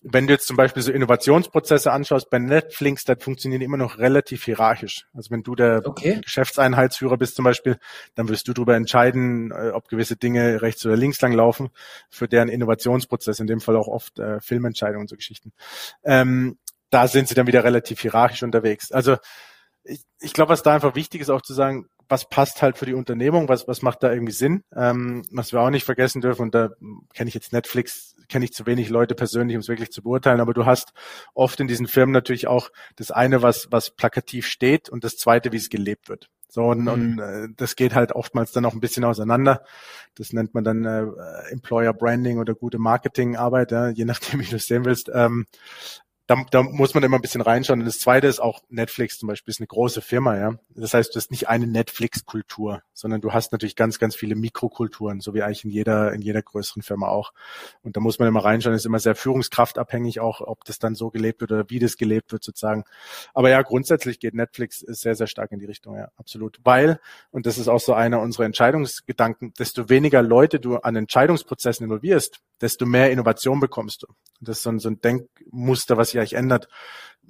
Wenn 0.00 0.28
du 0.28 0.32
jetzt 0.32 0.46
zum 0.46 0.56
Beispiel 0.56 0.82
so 0.82 0.92
Innovationsprozesse 0.92 1.90
anschaust, 1.90 2.30
bei 2.30 2.38
Netflix, 2.38 3.04
das 3.04 3.18
funktioniert 3.20 3.62
immer 3.62 3.76
noch 3.76 3.98
relativ 3.98 4.44
hierarchisch. 4.44 5.06
Also 5.12 5.30
wenn 5.32 5.42
du 5.42 5.56
der 5.56 5.82
okay. 5.84 6.20
Geschäftseinheitsführer 6.22 7.16
bist 7.18 7.34
zum 7.34 7.44
Beispiel, 7.44 7.78
dann 8.14 8.28
wirst 8.28 8.46
du 8.46 8.52
darüber 8.52 8.76
entscheiden, 8.76 9.50
äh, 9.50 9.70
ob 9.70 9.88
gewisse 9.88 10.16
Dinge 10.16 10.62
rechts 10.62 10.86
oder 10.86 10.96
links 10.96 11.20
lang 11.20 11.32
laufen, 11.32 11.70
für 12.08 12.28
deren 12.28 12.48
Innovationsprozess, 12.48 13.40
in 13.40 13.48
dem 13.48 13.60
Fall 13.60 13.76
auch 13.76 13.88
oft 13.88 14.18
äh, 14.20 14.40
Filmentscheidungen 14.40 15.02
und 15.02 15.10
so 15.10 15.16
Geschichten. 15.16 15.52
Ähm, 16.04 16.58
da 16.90 17.08
sind 17.08 17.28
sie 17.28 17.34
dann 17.34 17.46
wieder 17.46 17.64
relativ 17.64 18.00
hierarchisch 18.00 18.42
unterwegs. 18.42 18.92
Also 18.92 19.16
ich, 19.84 20.02
ich 20.20 20.32
glaube, 20.32 20.50
was 20.50 20.62
da 20.62 20.74
einfach 20.74 20.94
wichtig 20.94 21.20
ist, 21.20 21.30
auch 21.30 21.42
zu 21.42 21.54
sagen, 21.54 21.86
was 22.08 22.28
passt 22.28 22.62
halt 22.62 22.78
für 22.78 22.86
die 22.86 22.94
Unternehmung, 22.94 23.48
was, 23.48 23.68
was 23.68 23.82
macht 23.82 24.02
da 24.02 24.12
irgendwie 24.12 24.32
Sinn. 24.32 24.64
Ähm, 24.74 25.22
was 25.30 25.52
wir 25.52 25.60
auch 25.60 25.70
nicht 25.70 25.84
vergessen 25.84 26.20
dürfen, 26.20 26.42
und 26.42 26.54
da 26.54 26.70
kenne 27.14 27.28
ich 27.28 27.34
jetzt 27.34 27.52
Netflix, 27.52 28.16
kenne 28.28 28.44
ich 28.44 28.52
zu 28.52 28.66
wenig 28.66 28.88
Leute 28.88 29.14
persönlich, 29.14 29.56
um 29.56 29.60
es 29.60 29.68
wirklich 29.68 29.90
zu 29.90 30.02
beurteilen, 30.02 30.40
aber 30.40 30.54
du 30.54 30.66
hast 30.66 30.92
oft 31.34 31.60
in 31.60 31.68
diesen 31.68 31.86
Firmen 31.86 32.12
natürlich 32.12 32.46
auch 32.46 32.70
das 32.96 33.10
eine, 33.10 33.42
was, 33.42 33.68
was 33.70 33.90
plakativ 33.90 34.46
steht 34.46 34.88
und 34.88 35.04
das 35.04 35.16
zweite, 35.16 35.52
wie 35.52 35.56
es 35.56 35.68
gelebt 35.68 36.08
wird. 36.08 36.28
So, 36.50 36.64
und, 36.64 36.82
mhm. 36.82 36.88
und 36.88 37.18
äh, 37.18 37.48
das 37.56 37.76
geht 37.76 37.94
halt 37.94 38.12
oftmals 38.12 38.52
dann 38.52 38.64
auch 38.64 38.72
ein 38.72 38.80
bisschen 38.80 39.04
auseinander. 39.04 39.64
Das 40.14 40.32
nennt 40.32 40.54
man 40.54 40.64
dann 40.64 40.84
äh, 40.86 41.04
Employer 41.50 41.92
Branding 41.92 42.38
oder 42.38 42.54
gute 42.54 42.78
Marketingarbeit, 42.78 43.70
ja, 43.70 43.88
je 43.88 44.06
nachdem, 44.06 44.40
wie 44.40 44.46
du 44.46 44.56
es 44.56 44.66
sehen 44.66 44.86
willst. 44.86 45.10
Ähm, 45.12 45.46
da, 46.28 46.44
da 46.50 46.62
muss 46.62 46.92
man 46.92 47.02
immer 47.02 47.16
ein 47.16 47.22
bisschen 47.22 47.40
reinschauen. 47.40 47.80
Und 47.80 47.86
das 47.86 48.00
zweite 48.00 48.26
ist 48.26 48.38
auch 48.38 48.60
Netflix 48.68 49.18
zum 49.18 49.28
Beispiel 49.28 49.50
ist 49.50 49.60
eine 49.60 49.66
große 49.66 50.02
Firma, 50.02 50.36
ja. 50.36 50.54
Das 50.68 50.92
heißt, 50.92 51.14
du 51.14 51.16
hast 51.16 51.30
nicht 51.30 51.48
eine 51.48 51.66
Netflix-Kultur, 51.66 52.82
sondern 52.92 53.22
du 53.22 53.32
hast 53.32 53.50
natürlich 53.50 53.76
ganz, 53.76 53.98
ganz 53.98 54.14
viele 54.14 54.34
Mikrokulturen, 54.34 55.20
so 55.20 55.32
wie 55.32 55.42
eigentlich 55.42 55.64
in 55.64 55.70
jeder, 55.70 56.12
in 56.12 56.20
jeder 56.20 56.42
größeren 56.42 56.82
Firma 56.82 57.08
auch. 57.08 57.32
Und 57.82 57.96
da 57.96 58.00
muss 58.00 58.18
man 58.18 58.28
immer 58.28 58.44
reinschauen, 58.44 58.74
das 58.74 58.82
ist 58.82 58.86
immer 58.86 58.98
sehr 58.98 59.14
führungskraftabhängig 59.14 60.20
auch, 60.20 60.42
ob 60.42 60.64
das 60.66 60.78
dann 60.78 60.94
so 60.94 61.10
gelebt 61.10 61.40
wird 61.40 61.50
oder 61.50 61.70
wie 61.70 61.78
das 61.78 61.96
gelebt 61.96 62.30
wird 62.30 62.44
sozusagen. 62.44 62.84
Aber 63.32 63.48
ja, 63.48 63.62
grundsätzlich 63.62 64.20
geht 64.20 64.34
Netflix 64.34 64.80
sehr, 64.80 65.14
sehr 65.14 65.28
stark 65.28 65.50
in 65.52 65.60
die 65.60 65.66
Richtung, 65.66 65.96
ja, 65.96 66.10
absolut. 66.16 66.60
Weil, 66.62 67.00
und 67.30 67.46
das 67.46 67.56
ist 67.56 67.68
auch 67.68 67.80
so 67.80 67.94
einer 67.94 68.20
unserer 68.20 68.44
Entscheidungsgedanken, 68.44 69.54
desto 69.58 69.88
weniger 69.88 70.20
Leute 70.20 70.60
du 70.60 70.76
an 70.76 70.94
Entscheidungsprozessen 70.94 71.84
involvierst, 71.84 72.40
desto 72.60 72.84
mehr 72.84 73.10
Innovation 73.10 73.60
bekommst 73.60 74.02
du. 74.02 74.08
Das 74.40 74.58
ist 74.58 74.62
so 74.64 74.70
ein, 74.70 74.78
so 74.78 74.90
ein 74.90 75.00
Denkmuster, 75.00 75.96
was 75.96 76.10
sich 76.10 76.17
eigentlich 76.18 76.34
ändert. 76.34 76.68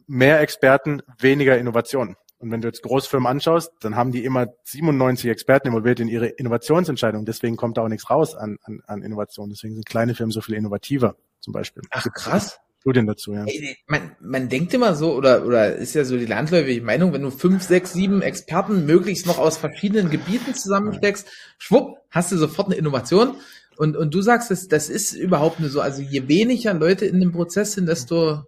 Mehr 0.06 0.40
Experten, 0.40 1.02
weniger 1.18 1.58
Innovation. 1.58 2.16
Und 2.38 2.52
wenn 2.52 2.60
du 2.60 2.68
jetzt 2.68 2.82
Großfirmen 2.82 3.26
anschaust, 3.26 3.72
dann 3.80 3.96
haben 3.96 4.12
die 4.12 4.24
immer 4.24 4.46
97 4.64 5.28
Experten 5.28 5.68
involviert 5.68 5.98
in 5.98 6.08
ihre 6.08 6.26
Innovationsentscheidung. 6.26 7.24
Deswegen 7.24 7.56
kommt 7.56 7.76
da 7.76 7.82
auch 7.82 7.88
nichts 7.88 8.08
raus 8.10 8.36
an, 8.36 8.58
an, 8.62 8.80
an 8.86 9.02
Innovation. 9.02 9.50
Deswegen 9.50 9.74
sind 9.74 9.86
kleine 9.86 10.14
Firmen 10.14 10.30
so 10.30 10.40
viel 10.40 10.54
innovativer, 10.54 11.16
zum 11.40 11.52
Beispiel. 11.52 11.82
Ach, 11.90 12.06
krass. 12.14 12.60
Studien 12.80 13.06
dazu, 13.08 13.32
ja. 13.32 13.44
Man, 13.88 14.16
man 14.20 14.48
denkt 14.48 14.72
immer 14.72 14.94
so, 14.94 15.14
oder, 15.14 15.44
oder 15.44 15.74
ist 15.74 15.94
ja 15.94 16.04
so 16.04 16.16
die 16.16 16.26
landläufige 16.26 16.80
Meinung, 16.80 17.12
wenn 17.12 17.22
du 17.22 17.30
fünf, 17.30 17.64
sechs, 17.64 17.92
sieben 17.92 18.22
Experten 18.22 18.86
möglichst 18.86 19.26
noch 19.26 19.38
aus 19.38 19.58
verschiedenen 19.58 20.10
Gebieten 20.10 20.54
zusammensteckst, 20.54 21.26
schwupp, 21.58 21.98
hast 22.10 22.30
du 22.30 22.36
sofort 22.36 22.68
eine 22.68 22.76
Innovation. 22.76 23.34
Und, 23.76 23.96
und 23.96 24.14
du 24.14 24.22
sagst, 24.22 24.50
das, 24.52 24.68
das 24.68 24.88
ist 24.88 25.12
überhaupt 25.12 25.58
nicht 25.58 25.72
so. 25.72 25.80
Also 25.80 26.02
je 26.02 26.28
weniger 26.28 26.72
Leute 26.72 27.04
in 27.04 27.18
dem 27.18 27.32
Prozess 27.32 27.72
sind, 27.72 27.86
desto 27.86 28.44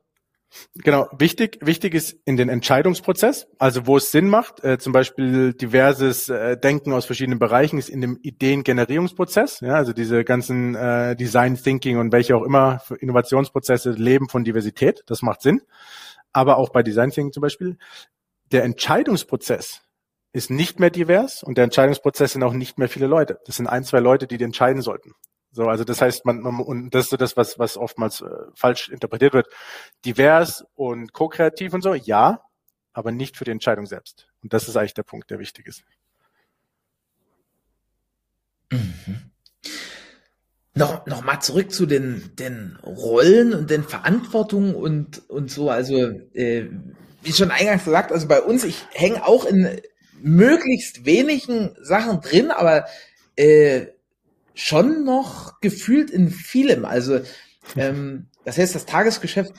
Genau, 0.75 1.09
wichtig, 1.17 1.59
wichtig 1.61 1.95
ist 1.95 2.17
in 2.25 2.37
den 2.37 2.49
Entscheidungsprozess, 2.49 3.47
also 3.59 3.87
wo 3.87 3.97
es 3.97 4.11
Sinn 4.11 4.29
macht, 4.29 4.65
äh, 4.65 4.79
zum 4.79 4.93
Beispiel 4.93 5.53
diverses 5.55 6.29
äh, 6.29 6.57
Denken 6.57 6.93
aus 6.93 7.05
verschiedenen 7.05 7.39
Bereichen 7.39 7.79
ist 7.79 7.89
in 7.89 8.01
dem 8.01 8.19
Ideengenerierungsprozess, 8.21 9.61
ja, 9.61 9.75
also 9.75 9.93
diese 9.93 10.25
ganzen 10.25 10.75
äh, 10.75 11.15
Design 11.15 11.57
Thinking 11.57 11.99
und 11.99 12.13
welche 12.13 12.37
auch 12.37 12.43
immer 12.43 12.83
Innovationsprozesse 12.99 13.93
leben 13.93 14.29
von 14.29 14.43
Diversität, 14.43 15.03
das 15.07 15.23
macht 15.23 15.43
Sinn. 15.43 15.63
Aber 16.33 16.57
auch 16.59 16.71
bei 16.71 16.83
Design 16.83 17.11
Thinking 17.11 17.33
zum 17.33 17.43
Beispiel, 17.43 17.79
der 18.51 18.65
Entscheidungsprozess 18.65 19.83
ist 20.33 20.51
nicht 20.51 20.81
mehr 20.81 20.91
divers 20.91 21.43
und 21.43 21.59
der 21.59 21.65
Entscheidungsprozess 21.65 22.33
sind 22.33 22.43
auch 22.43 22.53
nicht 22.53 22.79
mehr 22.79 22.89
viele 22.89 23.07
Leute. 23.07 23.41
Das 23.47 23.57
sind 23.57 23.67
ein, 23.67 23.85
zwei 23.85 24.01
Leute, 24.01 24.27
die, 24.27 24.39
die 24.39 24.45
entscheiden 24.45 24.83
sollten. 24.83 25.15
So, 25.53 25.65
also 25.69 25.85
das 25.85 26.01
heißt, 26.01 26.25
man, 26.27 26.41
man 26.41 26.61
und 26.61 26.95
das 26.95 27.05
ist 27.05 27.11
so 27.11 27.17
das, 27.17 27.37
was, 27.37 27.59
was 27.59 27.77
oftmals 27.77 28.21
äh, 28.21 28.29
falsch 28.55 28.89
interpretiert 28.89 29.35
wird. 29.35 29.49
Divers 30.05 30.65
und 30.75 31.13
ko-kreativ 31.13 31.75
und 31.75 31.83
so, 31.83 31.95
ja, 31.95 32.43
aber 32.93 33.11
nicht 33.11 33.37
für 33.37 33.45
die 33.45 33.51
Entscheidung 33.51 33.87
selbst. 33.87 34.29
Und 34.43 34.53
das 34.53 34.69
ist 34.69 34.77
eigentlich 34.77 34.95
der 34.95 35.03
Punkt, 35.03 35.31
der 35.31 35.39
wichtig 35.39 35.67
ist. 35.67 35.83
Mhm. 38.71 39.31
Noch, 40.75 41.05
noch 41.07 41.25
mal 41.25 41.41
zurück 41.41 41.73
zu 41.73 41.85
den, 41.85 42.31
den 42.37 42.79
Rollen 42.85 43.53
und 43.53 43.71
den 43.71 43.83
Verantwortungen 43.83 44.77
und, 44.77 45.29
und 45.29 45.51
so. 45.51 45.69
Also, 45.69 45.97
äh, 46.33 46.67
wie 47.23 47.33
schon 47.33 47.51
eingangs 47.51 47.85
gesagt, 47.85 48.13
also 48.13 48.29
bei 48.29 48.41
uns, 48.41 48.63
ich 48.65 48.87
hänge 48.93 49.27
auch 49.27 49.45
in 49.45 49.81
möglichst 50.23 51.05
wenigen 51.05 51.75
Sachen 51.83 52.21
drin, 52.21 52.51
aber 52.51 52.87
äh, 53.37 53.87
schon 54.61 55.05
noch 55.05 55.61
gefühlt 55.61 56.11
in 56.11 56.31
vielem. 56.31 56.85
Also 56.85 57.21
ähm, 57.77 58.27
das 58.45 58.59
heißt, 58.59 58.75
das 58.75 58.87
Tagesgeschäft 58.87 59.55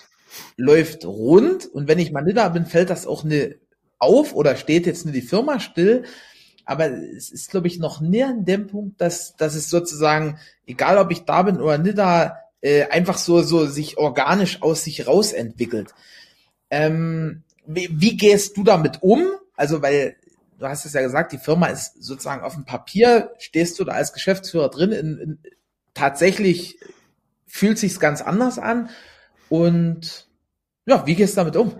läuft 0.58 1.06
rund 1.06 1.66
und 1.66 1.88
wenn 1.88 2.00
ich 2.00 2.12
mal 2.12 2.22
nicht 2.22 2.38
da 2.38 2.50
bin, 2.50 2.66
fällt 2.66 2.90
das 2.90 3.08
auch 3.08 3.24
ne 3.24 3.56
auf 4.00 4.34
oder 4.34 4.56
steht 4.56 4.86
jetzt 4.86 5.06
nur 5.06 5.14
die 5.14 5.22
Firma 5.22 5.60
still. 5.60 6.04
Aber 6.66 6.88
es 6.88 7.32
ist, 7.32 7.50
glaube 7.50 7.68
ich, 7.68 7.80
noch 7.80 8.02
näher 8.02 8.30
an 8.30 8.46
dem 8.46 8.68
Punkt, 8.68 9.02
dass, 9.02 9.36
dass 9.36 9.56
es 9.56 9.70
sozusagen, 9.70 10.40
egal 10.66 10.98
ob 10.98 11.12
ich 11.12 11.26
da 11.26 11.42
bin 11.42 11.60
oder 11.60 11.78
nicht 11.78 11.98
da, 11.98 12.38
äh, 12.62 12.84
einfach 12.86 13.18
so, 13.18 13.42
so 13.42 13.66
sich 13.66 13.98
organisch 13.98 14.62
aus 14.62 14.84
sich 14.84 15.08
raus 15.08 15.34
entwickelt. 15.34 15.94
Ähm, 16.70 17.44
wie, 17.66 17.90
wie 17.92 18.18
gehst 18.18 18.58
du 18.58 18.64
damit 18.64 19.00
um? 19.02 19.28
Also, 19.56 19.82
weil 19.82 20.16
du 20.62 20.70
hast 20.70 20.86
es 20.86 20.94
ja 20.94 21.02
gesagt, 21.02 21.32
die 21.32 21.40
Firma 21.40 21.68
ist 21.68 22.02
sozusagen 22.04 22.44
auf 22.44 22.54
dem 22.54 22.66
Papier, 22.66 23.32
stehst 23.40 23.80
du 23.80 23.84
da 23.84 23.94
als 23.94 24.14
Geschäftsführer 24.14 24.70
drin, 24.70 24.92
in, 24.92 25.18
in, 25.18 25.40
tatsächlich 25.96 26.80
fühlt 27.48 27.80
sich's 27.80 28.00
ganz 28.00 28.22
anders 28.22 28.60
an. 28.60 28.90
Und 29.50 30.28
ja, 30.86 31.06
wie 31.08 31.16
gehst 31.16 31.36
du 31.36 31.42
damit 31.42 31.56
um? 31.56 31.74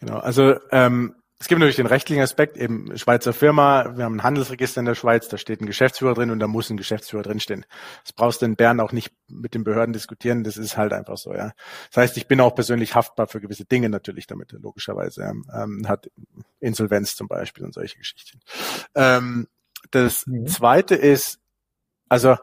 Genau, 0.00 0.18
also 0.18 0.54
ähm, 0.70 1.14
es 1.44 1.48
gibt 1.48 1.58
natürlich 1.58 1.76
den 1.76 1.84
rechtlichen 1.84 2.22
Aspekt, 2.22 2.56
eben 2.56 2.96
Schweizer 2.96 3.34
Firma, 3.34 3.98
wir 3.98 4.06
haben 4.06 4.16
ein 4.16 4.22
Handelsregister 4.22 4.80
in 4.80 4.86
der 4.86 4.94
Schweiz, 4.94 5.28
da 5.28 5.36
steht 5.36 5.60
ein 5.60 5.66
Geschäftsführer 5.66 6.14
drin 6.14 6.30
und 6.30 6.38
da 6.38 6.46
muss 6.46 6.70
ein 6.70 6.78
Geschäftsführer 6.78 7.22
drinstehen. 7.22 7.66
Das 8.02 8.14
brauchst 8.14 8.40
du 8.40 8.46
in 8.46 8.56
Bern 8.56 8.80
auch 8.80 8.92
nicht 8.92 9.12
mit 9.28 9.52
den 9.52 9.62
Behörden 9.62 9.92
diskutieren, 9.92 10.42
das 10.42 10.56
ist 10.56 10.78
halt 10.78 10.94
einfach 10.94 11.18
so, 11.18 11.34
ja. 11.34 11.52
Das 11.90 11.98
heißt, 11.98 12.16
ich 12.16 12.28
bin 12.28 12.40
auch 12.40 12.54
persönlich 12.54 12.94
haftbar 12.94 13.26
für 13.26 13.42
gewisse 13.42 13.66
Dinge 13.66 13.90
natürlich 13.90 14.26
damit, 14.26 14.52
logischerweise. 14.52 15.22
Ähm, 15.22 15.86
hat 15.86 16.10
Insolvenz 16.60 17.14
zum 17.14 17.28
Beispiel 17.28 17.66
und 17.66 17.74
solche 17.74 17.98
Geschichten. 17.98 18.40
Ähm, 18.94 19.46
das 19.90 20.26
mhm. 20.26 20.46
zweite 20.46 20.94
ist, 20.94 21.40
also 22.08 22.38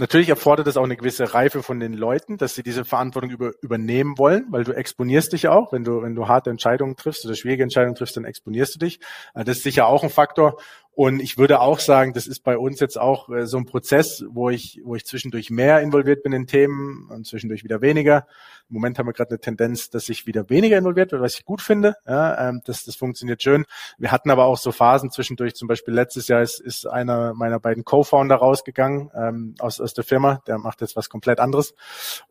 Natürlich 0.00 0.30
erfordert 0.30 0.66
es 0.66 0.78
auch 0.78 0.84
eine 0.84 0.96
gewisse 0.96 1.34
Reife 1.34 1.62
von 1.62 1.78
den 1.78 1.92
Leuten, 1.92 2.38
dass 2.38 2.54
sie 2.54 2.62
diese 2.62 2.86
Verantwortung 2.86 3.30
über, 3.30 3.52
übernehmen 3.60 4.16
wollen, 4.16 4.46
weil 4.48 4.64
du 4.64 4.72
exponierst 4.72 5.34
dich 5.34 5.48
auch. 5.48 5.74
Wenn 5.74 5.84
du, 5.84 6.00
wenn 6.00 6.14
du 6.14 6.26
harte 6.26 6.48
Entscheidungen 6.48 6.96
triffst 6.96 7.26
oder 7.26 7.34
schwierige 7.34 7.64
Entscheidungen 7.64 7.96
triffst, 7.96 8.16
dann 8.16 8.24
exponierst 8.24 8.76
du 8.76 8.78
dich. 8.78 9.00
Äh, 9.34 9.44
das 9.44 9.58
ist 9.58 9.62
sicher 9.62 9.86
auch 9.88 10.02
ein 10.02 10.08
Faktor. 10.08 10.58
Und 10.92 11.20
ich 11.20 11.38
würde 11.38 11.60
auch 11.60 11.78
sagen, 11.78 12.12
das 12.12 12.26
ist 12.26 12.42
bei 12.42 12.58
uns 12.58 12.80
jetzt 12.80 12.98
auch 12.98 13.28
äh, 13.30 13.46
so 13.46 13.56
ein 13.56 13.64
Prozess, 13.64 14.24
wo 14.28 14.50
ich, 14.50 14.80
wo 14.84 14.96
ich 14.96 15.06
zwischendurch 15.06 15.48
mehr 15.48 15.80
involviert 15.80 16.22
bin 16.22 16.32
in 16.32 16.46
Themen 16.46 17.08
und 17.10 17.26
zwischendurch 17.26 17.64
wieder 17.64 17.80
weniger. 17.80 18.26
Im 18.68 18.74
Moment 18.74 18.98
haben 18.98 19.06
wir 19.06 19.12
gerade 19.12 19.30
eine 19.30 19.40
Tendenz, 19.40 19.90
dass 19.90 20.08
ich 20.08 20.26
wieder 20.26 20.50
weniger 20.50 20.76
involviert 20.76 21.12
wird, 21.12 21.22
was 21.22 21.34
ich 21.34 21.44
gut 21.44 21.62
finde. 21.62 21.96
Ja, 22.06 22.48
ähm, 22.48 22.60
das, 22.64 22.84
das 22.84 22.96
funktioniert 22.96 23.42
schön. 23.42 23.66
Wir 23.98 24.12
hatten 24.12 24.30
aber 24.30 24.44
auch 24.44 24.58
so 24.58 24.72
Phasen 24.72 25.10
zwischendurch. 25.10 25.54
Zum 25.54 25.68
Beispiel 25.68 25.94
letztes 25.94 26.28
Jahr 26.28 26.42
ist, 26.42 26.60
ist 26.60 26.86
einer 26.86 27.34
meiner 27.34 27.60
beiden 27.60 27.84
Co-Founder 27.84 28.36
rausgegangen 28.36 29.10
ähm, 29.14 29.54
aus, 29.58 29.80
aus 29.80 29.94
der 29.94 30.04
Firma. 30.04 30.42
Der 30.46 30.58
macht 30.58 30.80
jetzt 30.80 30.96
was 30.96 31.08
komplett 31.08 31.40
anderes. 31.40 31.74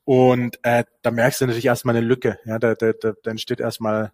Und 0.06 0.60
äh, 0.64 0.84
da 1.02 1.12
merkst 1.12 1.42
du 1.42 1.46
natürlich 1.46 1.66
erstmal 1.66 1.96
eine 1.96 2.06
Lücke. 2.06 2.40
Ja, 2.46 2.60
da, 2.60 2.76
da, 2.76 2.92
da, 2.94 3.14
da 3.22 3.32
entsteht 3.32 3.60
erstmal 3.60 4.12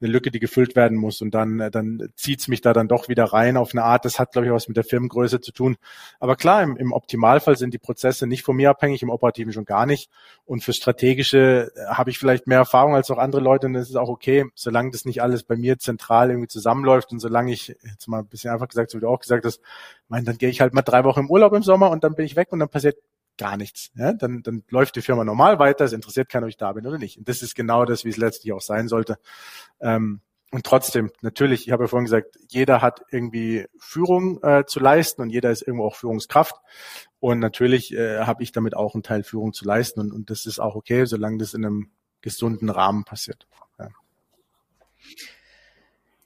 eine 0.00 0.10
Lücke, 0.10 0.30
die 0.30 0.40
gefüllt 0.40 0.76
werden 0.76 0.96
muss. 0.96 1.22
Und 1.22 1.34
dann, 1.34 1.60
äh, 1.60 1.70
dann 1.70 2.08
zieht's 2.14 2.48
mich 2.48 2.60
da 2.60 2.72
dann 2.72 2.88
doch 2.88 3.08
wieder 3.08 3.24
rein 3.24 3.56
auf 3.56 3.72
eine 3.72 3.84
Art. 3.86 4.04
Das 4.04 4.18
hat, 4.18 4.32
glaube 4.32 4.46
ich, 4.46 4.52
was 4.52 4.68
mit 4.68 4.76
der 4.76 4.84
Firmengröße 4.84 5.40
zu 5.40 5.52
tun. 5.52 5.76
Aber 6.20 6.36
klar, 6.36 6.62
im, 6.62 6.76
im 6.76 6.92
Optimalfall 6.92 7.56
sind 7.56 7.72
die 7.72 7.78
Prozesse 7.78 8.26
nicht 8.26 8.42
von 8.42 8.56
mir 8.56 8.70
abhängig, 8.70 9.02
im 9.02 9.10
Operativen 9.10 9.52
schon 9.52 9.64
gar 9.64 9.86
nicht. 9.86 10.10
Und 10.44 10.62
für 10.62 10.72
strategische 10.72 11.72
äh, 11.74 11.86
habe 11.86 12.10
ich 12.10 12.18
vielleicht 12.18 12.46
mehr 12.46 12.58
Erfahrung 12.58 12.94
als 12.94 13.10
auch 13.10 13.18
andere 13.18 13.40
Leute 13.40 13.66
und 13.66 13.72
das 13.72 13.88
ist 13.88 13.96
auch 13.96 14.08
okay, 14.08 14.46
solange 14.54 14.90
das 14.90 15.04
nicht 15.04 15.22
alles 15.22 15.44
bei 15.44 15.56
mir 15.56 15.78
zentral 15.78 16.30
irgendwie 16.30 16.48
zusammenläuft 16.48 17.12
und 17.12 17.20
solange 17.20 17.52
ich, 17.52 17.68
jetzt 17.68 18.08
mal 18.08 18.20
ein 18.20 18.28
bisschen 18.28 18.52
einfach 18.52 18.68
gesagt, 18.68 18.90
so 18.90 18.98
wie 18.98 19.02
du 19.02 19.08
auch 19.08 19.20
gesagt 19.20 19.44
hast, 19.44 19.60
mein, 20.08 20.24
dann 20.24 20.38
gehe 20.38 20.48
ich 20.48 20.60
halt 20.60 20.74
mal 20.74 20.82
drei 20.82 21.04
Wochen 21.04 21.20
im 21.20 21.30
Urlaub 21.30 21.52
im 21.52 21.62
Sommer 21.62 21.90
und 21.90 22.04
dann 22.04 22.14
bin 22.14 22.26
ich 22.26 22.36
weg 22.36 22.48
und 22.50 22.58
dann 22.58 22.68
passiert 22.68 22.96
gar 23.36 23.56
nichts. 23.56 23.90
Ja? 23.94 24.12
Dann, 24.12 24.42
dann 24.42 24.64
läuft 24.70 24.96
die 24.96 25.02
Firma 25.02 25.24
normal 25.24 25.58
weiter, 25.58 25.84
es 25.84 25.92
interessiert 25.92 26.28
keiner, 26.28 26.46
ob 26.46 26.50
ich 26.50 26.56
da 26.56 26.72
bin 26.72 26.86
oder 26.86 26.98
nicht. 26.98 27.18
Und 27.18 27.28
das 27.28 27.42
ist 27.42 27.54
genau 27.54 27.84
das, 27.84 28.04
wie 28.04 28.10
es 28.10 28.16
letztlich 28.16 28.52
auch 28.52 28.60
sein 28.60 28.88
sollte. 28.88 29.18
Ähm, 29.80 30.20
und 30.56 30.64
trotzdem, 30.64 31.12
natürlich, 31.20 31.66
ich 31.66 31.72
habe 31.72 31.84
ja 31.84 31.88
vorhin 31.88 32.06
gesagt, 32.06 32.38
jeder 32.48 32.80
hat 32.80 33.02
irgendwie 33.10 33.66
Führung 33.78 34.42
äh, 34.42 34.64
zu 34.66 34.80
leisten 34.80 35.20
und 35.20 35.28
jeder 35.28 35.50
ist 35.50 35.60
irgendwo 35.60 35.84
auch 35.84 35.96
Führungskraft. 35.96 36.54
Und 37.20 37.40
natürlich 37.40 37.92
äh, 37.92 38.20
habe 38.20 38.42
ich 38.42 38.52
damit 38.52 38.74
auch 38.74 38.94
einen 38.94 39.02
Teil 39.02 39.22
Führung 39.22 39.52
zu 39.52 39.66
leisten 39.66 40.00
und, 40.00 40.12
und 40.12 40.30
das 40.30 40.46
ist 40.46 40.58
auch 40.58 40.74
okay, 40.74 41.04
solange 41.04 41.36
das 41.36 41.52
in 41.52 41.66
einem 41.66 41.90
gesunden 42.22 42.70
Rahmen 42.70 43.04
passiert. 43.04 43.46
Ja. 43.78 43.90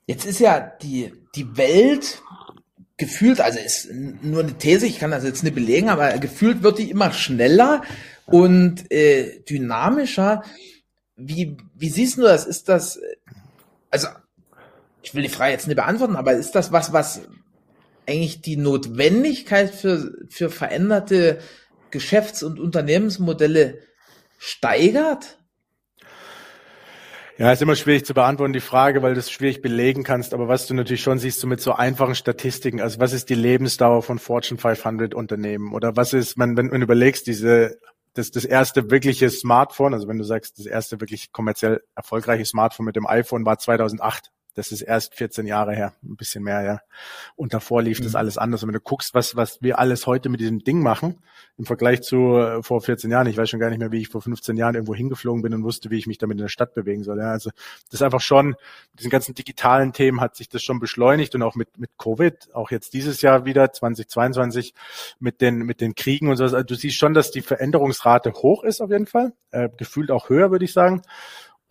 Jetzt 0.07 0.27
ist 0.27 0.39
ja 0.39 0.61
die, 0.61 1.13
die 1.35 1.57
Welt 1.57 2.23
gefühlt, 2.99 3.41
also 3.41 3.59
ist 3.59 3.91
nur 3.91 4.45
eine 4.45 4.57
These, 4.57 4.87
ich 4.87 5.01
kann 5.01 5.11
das 5.11 5.25
jetzt 5.25 5.43
nicht 5.43 5.57
belegen, 5.57 5.89
aber 5.89 6.17
gefühlt 6.19 6.63
wird 6.63 6.79
die 6.79 6.89
immer 6.89 7.11
schneller 7.11 7.83
und 8.27 8.93
äh, 8.93 9.41
dynamischer. 9.41 10.45
Wie, 11.17 11.57
wie 11.75 11.91
siehst 11.91 12.17
du 12.17 12.23
das? 12.23 12.47
Ist 12.47 12.69
das, 12.69 13.01
also 13.91 14.07
ich 15.03 15.15
will 15.15 15.23
die 15.23 15.29
Frage 15.29 15.53
jetzt 15.53 15.67
nicht 15.67 15.77
beantworten, 15.77 16.17
aber 16.17 16.33
ist 16.33 16.53
das 16.53 16.73
was, 16.73 16.93
was 16.93 17.23
eigentlich 18.07 18.41
die 18.43 18.57
Notwendigkeit 18.57 19.75
für, 19.75 20.13
für 20.29 20.51
veränderte 20.51 21.39
Geschäfts- 21.91 22.43
und 22.43 22.59
Unternehmensmodelle 22.59 23.79
steigert? 24.39 25.39
Ja, 27.39 27.53
ist 27.53 27.63
immer 27.63 27.77
schwierig 27.77 28.05
zu 28.05 28.13
beantworten, 28.13 28.53
die 28.53 28.61
Frage, 28.61 29.03
weil 29.03 29.15
du 29.15 29.21
es 29.21 29.31
schwierig 29.31 29.63
belegen 29.63 30.03
kannst. 30.03 30.35
Aber 30.35 30.47
was 30.47 30.67
du 30.67 30.75
natürlich 30.75 31.01
schon 31.01 31.19
siehst, 31.19 31.41
so 31.41 31.47
mit 31.47 31.63
so 31.63 31.73
einfachen 31.73 32.15
Statistiken, 32.15 32.83
also 32.83 33.01
was 33.01 33.15
ist 33.15 33.31
die 33.31 33.35
Lebensdauer 33.35 34.03
von 34.03 34.19
Fortune 34.19 34.61
500 34.61 35.15
Unternehmen? 35.15 35.73
Oder 35.73 35.97
was 35.97 36.13
ist, 36.13 36.37
man, 36.37 36.57
wenn, 36.59 36.71
wenn 36.71 36.81
du 36.81 36.85
überlegst, 36.85 37.27
diese 37.27 37.79
das, 38.15 38.31
das 38.31 38.45
erste 38.45 38.91
wirkliche 38.91 39.31
Smartphone, 39.31 39.95
also 39.95 40.09
wenn 40.09 40.19
du 40.19 40.25
sagst, 40.25 40.59
das 40.59 40.67
erste 40.67 41.01
wirklich 41.01 41.33
kommerziell 41.33 41.81
erfolgreiche 41.95 42.45
Smartphone 42.45 42.87
mit 42.87 42.97
dem 42.97 43.07
iPhone 43.07 43.47
war 43.47 43.59
2008. 43.59 44.31
Das 44.55 44.73
ist 44.73 44.83
erst 44.83 45.15
14 45.15 45.47
Jahre 45.47 45.75
her, 45.75 45.95
ein 46.03 46.17
bisschen 46.17 46.43
mehr, 46.43 46.63
ja. 46.63 46.81
Und 47.37 47.55
davor 47.55 47.83
lief 47.83 48.01
mhm. 48.01 48.05
das 48.05 48.15
alles 48.15 48.39
anders. 48.39 48.63
Und 48.63 48.69
wenn 48.69 48.75
du 48.75 48.81
guckst, 48.81 49.15
was, 49.15 49.37
was 49.37 49.63
wir 49.63 49.79
alles 49.79 50.07
heute 50.07 50.29
mit 50.29 50.41
diesem 50.41 50.61
Ding 50.61 50.83
machen, 50.83 51.19
im 51.57 51.67
Vergleich 51.67 52.03
zu 52.03 52.37
äh, 52.37 52.63
vor 52.63 52.81
14 52.81 53.11
Jahren, 53.11 53.27
ich 53.27 53.37
weiß 53.37 53.49
schon 53.51 53.61
gar 53.61 53.71
nicht 53.71 53.79
mehr, 53.79 53.93
wie 53.93 54.01
ich 54.01 54.09
vor 54.09 54.23
15 54.23 54.57
Jahren 54.57 54.75
irgendwo 54.75 54.95
hingeflogen 54.95 55.43
bin 55.43 55.55
und 55.55 55.63
wusste, 55.63 55.91
wie 55.91 55.99
ich 55.99 56.07
mich 56.07 56.19
damit 56.19 56.37
in 56.37 56.43
der 56.43 56.49
Stadt 56.49 56.75
bewegen 56.75 57.05
soll. 57.05 57.19
Ja. 57.19 57.31
Also 57.31 57.51
das 57.91 58.01
ist 58.01 58.03
einfach 58.03 58.21
schon, 58.21 58.49
mit 58.49 59.01
diesen 59.01 59.11
ganzen 59.11 59.35
digitalen 59.35 59.93
Themen 59.93 60.21
hat 60.21 60.37
sich 60.37 60.49
das 60.49 60.63
schon 60.63 60.81
beschleunigt 60.81 61.35
und 61.35 61.43
auch 61.43 61.55
mit, 61.55 61.79
mit 61.79 61.91
Covid, 61.99 62.55
auch 62.55 62.71
jetzt 62.71 62.95
dieses 62.95 63.23
Jahr 63.23 63.45
wieder, 63.45 63.73
2022, 63.73 64.75
mit 65.19 65.41
den, 65.41 65.59
mit 65.59 65.81
den 65.81 65.95
Kriegen 65.95 66.29
und 66.29 66.37
so. 66.37 66.45
Also 66.45 66.63
du 66.63 66.75
siehst 66.75 66.97
schon, 66.97 67.15
dass 67.15 67.31
die 67.31 67.43
Veränderungsrate 67.43 68.33
hoch 68.33 68.65
ist 68.65 68.81
auf 68.81 68.91
jeden 68.91 69.07
Fall, 69.07 69.33
äh, 69.51 69.69
gefühlt 69.77 70.11
auch 70.11 70.29
höher, 70.29 70.51
würde 70.51 70.65
ich 70.65 70.73
sagen. 70.73 71.03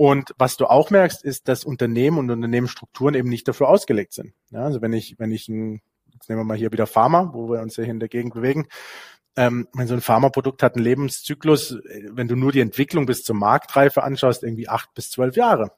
Und 0.01 0.33
was 0.37 0.55
du 0.55 0.65
auch 0.65 0.91
merkst, 0.91 1.25
ist, 1.25 1.49
dass 1.49 1.65
Unternehmen 1.65 2.19
und 2.19 2.31
Unternehmensstrukturen 2.31 3.15
eben 3.15 3.27
nicht 3.27 3.45
dafür 3.49 3.67
ausgelegt 3.67 4.13
sind. 4.13 4.33
Ja, 4.49 4.61
also 4.61 4.81
wenn 4.81 4.93
ich, 4.93 5.19
wenn 5.19 5.33
ich 5.33 5.49
ein, 5.49 5.81
jetzt 6.13 6.29
nehmen 6.29 6.39
wir 6.39 6.45
mal 6.45 6.55
hier 6.55 6.71
wieder 6.71 6.87
Pharma, 6.87 7.31
wo 7.33 7.49
wir 7.49 7.59
uns 7.59 7.75
ja 7.75 7.83
hier 7.83 7.91
in 7.91 7.99
der 7.99 8.07
Gegend 8.07 8.33
bewegen, 8.33 8.69
ähm, 9.35 9.67
wenn 9.73 9.87
so 9.87 9.95
ein 9.95 9.99
Pharmaprodukt 9.99 10.63
hat 10.63 10.75
einen 10.75 10.85
Lebenszyklus, 10.85 11.79
wenn 12.11 12.29
du 12.29 12.37
nur 12.37 12.53
die 12.53 12.61
Entwicklung 12.61 13.07
bis 13.07 13.23
zur 13.23 13.35
Marktreife 13.35 14.01
anschaust, 14.01 14.41
irgendwie 14.43 14.69
acht 14.69 14.93
bis 14.93 15.11
zwölf 15.11 15.35
Jahre. 15.35 15.73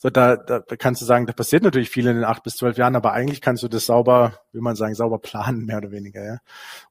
So, 0.00 0.10
da, 0.10 0.36
da, 0.36 0.60
kannst 0.60 1.02
du 1.02 1.06
sagen, 1.06 1.26
da 1.26 1.32
passiert 1.32 1.64
natürlich 1.64 1.90
viel 1.90 2.06
in 2.06 2.14
den 2.14 2.24
acht 2.24 2.44
bis 2.44 2.56
zwölf 2.56 2.78
Jahren, 2.78 2.94
aber 2.94 3.12
eigentlich 3.12 3.40
kannst 3.40 3.64
du 3.64 3.68
das 3.68 3.86
sauber, 3.86 4.40
wie 4.52 4.60
man 4.60 4.76
sagen, 4.76 4.94
sauber 4.94 5.18
planen, 5.18 5.66
mehr 5.66 5.78
oder 5.78 5.90
weniger, 5.90 6.24
ja. 6.24 6.38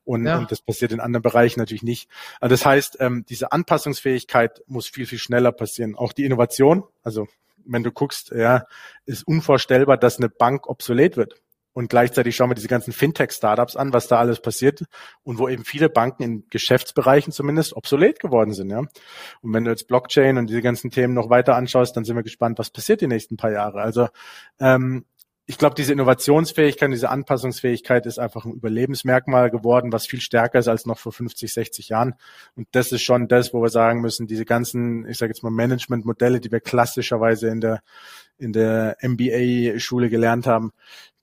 Und, 0.04 0.26
ja. 0.26 0.38
und 0.38 0.52
das 0.52 0.62
passiert 0.62 0.92
in 0.92 1.00
anderen 1.00 1.22
Bereichen 1.22 1.62
natürlich 1.62 1.84
nicht. 1.84 2.10
Also 2.42 2.54
das 2.54 2.66
heißt, 2.66 2.98
ähm, 3.00 3.26
diese 3.30 3.54
Anpassungsfähigkeit 3.54 4.62
muss 4.68 4.88
viel, 4.88 5.06
viel 5.06 5.20
schneller 5.20 5.54
passieren. 5.54 5.96
Auch 5.96 6.12
die 6.12 6.26
Innovation, 6.26 6.84
also 7.02 7.28
wenn 7.66 7.84
du 7.84 7.92
guckst, 7.92 8.32
ja, 8.32 8.66
ist 9.06 9.26
unvorstellbar, 9.26 9.98
dass 9.98 10.18
eine 10.18 10.30
Bank 10.30 10.68
obsolet 10.68 11.16
wird. 11.16 11.42
Und 11.78 11.92
gleichzeitig 11.92 12.36
schauen 12.36 12.50
wir 12.50 12.56
diese 12.56 12.68
ganzen 12.68 12.92
Fintech-Startups 12.92 13.76
an, 13.76 13.94
was 13.94 14.08
da 14.08 14.18
alles 14.18 14.42
passiert 14.42 14.86
und 15.22 15.38
wo 15.38 15.48
eben 15.48 15.64
viele 15.64 15.90
Banken 15.90 16.24
in 16.24 16.44
Geschäftsbereichen 16.50 17.32
zumindest 17.32 17.76
obsolet 17.76 18.20
geworden 18.20 18.52
sind. 18.52 18.72
Ja. 18.72 18.80
Und 18.80 19.54
wenn 19.54 19.64
du 19.64 19.70
jetzt 19.70 19.88
Blockchain 19.88 20.40
und 20.40 20.50
diese 20.50 20.64
ganzen 20.64 20.90
Themen 20.90 21.14
noch 21.14 21.30
weiter 21.30 21.56
anschaust, 21.56 21.96
dann 21.96 22.04
sind 22.04 22.16
wir 22.16 22.24
gespannt, 22.24 22.58
was 22.58 22.72
passiert 22.72 23.02
die 23.02 23.08
nächsten 23.08 23.38
paar 23.38 23.52
Jahre. 23.52 23.82
Also 23.82 24.08
ähm, 24.60 25.06
ich 25.46 25.60
glaube, 25.60 25.76
diese 25.76 25.94
Innovationsfähigkeit, 25.94 26.92
diese 26.92 27.12
Anpassungsfähigkeit 27.12 28.08
ist 28.08 28.18
einfach 28.18 28.46
ein 28.46 28.54
Überlebensmerkmal 28.54 29.52
geworden, 29.52 29.94
was 29.94 30.08
viel 30.08 30.20
stärker 30.20 30.58
ist 30.58 30.68
als 30.68 30.88
noch 30.88 30.98
vor 30.98 31.12
50, 31.12 31.54
60 31.54 31.90
Jahren. 31.90 32.16
Und 32.56 32.68
das 32.72 32.92
ist 32.92 33.04
schon 33.04 33.28
das, 33.28 33.54
wo 33.54 33.62
wir 33.62 33.70
sagen 33.70 34.02
müssen, 34.02 34.26
diese 34.26 34.46
ganzen, 34.46 35.08
ich 35.08 35.20
sage 35.20 35.30
jetzt 35.30 35.44
mal, 35.44 35.52
Managementmodelle, 35.52 36.40
die 36.40 36.52
wir 36.52 36.60
klassischerweise 36.60 37.50
in 37.50 37.62
der 37.62 37.82
in 38.40 38.54
der 38.54 38.98
MBA-Schule 39.02 40.10
gelernt 40.10 40.46
haben, 40.46 40.72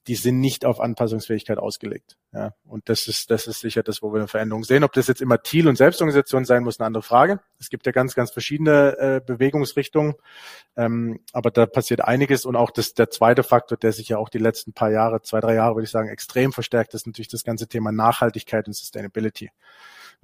die 0.07 0.15
sind 0.17 0.41
nicht 0.41 0.65
auf 0.65 0.81
Anpassungsfähigkeit 0.81 1.59
ausgelegt. 1.59 2.17
Ja, 2.33 2.55
und 2.67 2.89
das 2.89 3.09
ist, 3.09 3.31
das 3.31 3.47
ist 3.47 3.61
sicher 3.61 3.83
das, 3.83 4.03
wo 4.03 4.13
wir 4.13 4.19
eine 4.19 4.29
Veränderung 4.29 4.65
sehen. 4.65 4.85
Ob 4.85 4.93
das 4.93 5.07
jetzt 5.07 5.23
immer 5.23 5.43
Thiel 5.43 5.69
und 5.69 5.77
Selbstorganisation 5.77 6.45
sein 6.45 6.63
muss, 6.63 6.79
eine 6.79 6.87
andere 6.87 7.03
Frage. 7.03 7.41
Es 7.59 7.71
gibt 7.71 7.87
ja 7.87 7.93
ganz, 7.93 8.15
ganz 8.15 8.31
verschiedene 8.31 8.99
äh, 8.99 9.21
Bewegungsrichtungen, 9.25 10.15
ähm, 10.77 11.21
aber 11.33 11.51
da 11.51 11.67
passiert 11.67 12.03
einiges 12.03 12.45
und 12.45 12.57
auch 12.57 12.71
das, 12.71 12.95
der 12.95 13.11
zweite 13.11 13.43
Faktor, 13.43 13.79
der 13.79 13.93
sich 13.93 14.09
ja 14.09 14.19
auch 14.19 14.29
die 14.29 14.39
letzten 14.39 14.73
paar 14.73 14.91
Jahre, 14.91 15.23
zwei, 15.23 15.41
drei 15.41 15.55
Jahre, 15.55 15.77
würde 15.77 15.85
ich 15.85 15.91
sagen, 15.91 16.09
extrem 16.09 16.53
verstärkt, 16.53 16.93
ist 16.95 17.07
natürlich 17.07 17.29
das 17.29 17.45
ganze 17.45 17.67
Thema 17.69 17.93
Nachhaltigkeit 17.93 18.67
und 18.67 18.75
Sustainability 18.75 19.51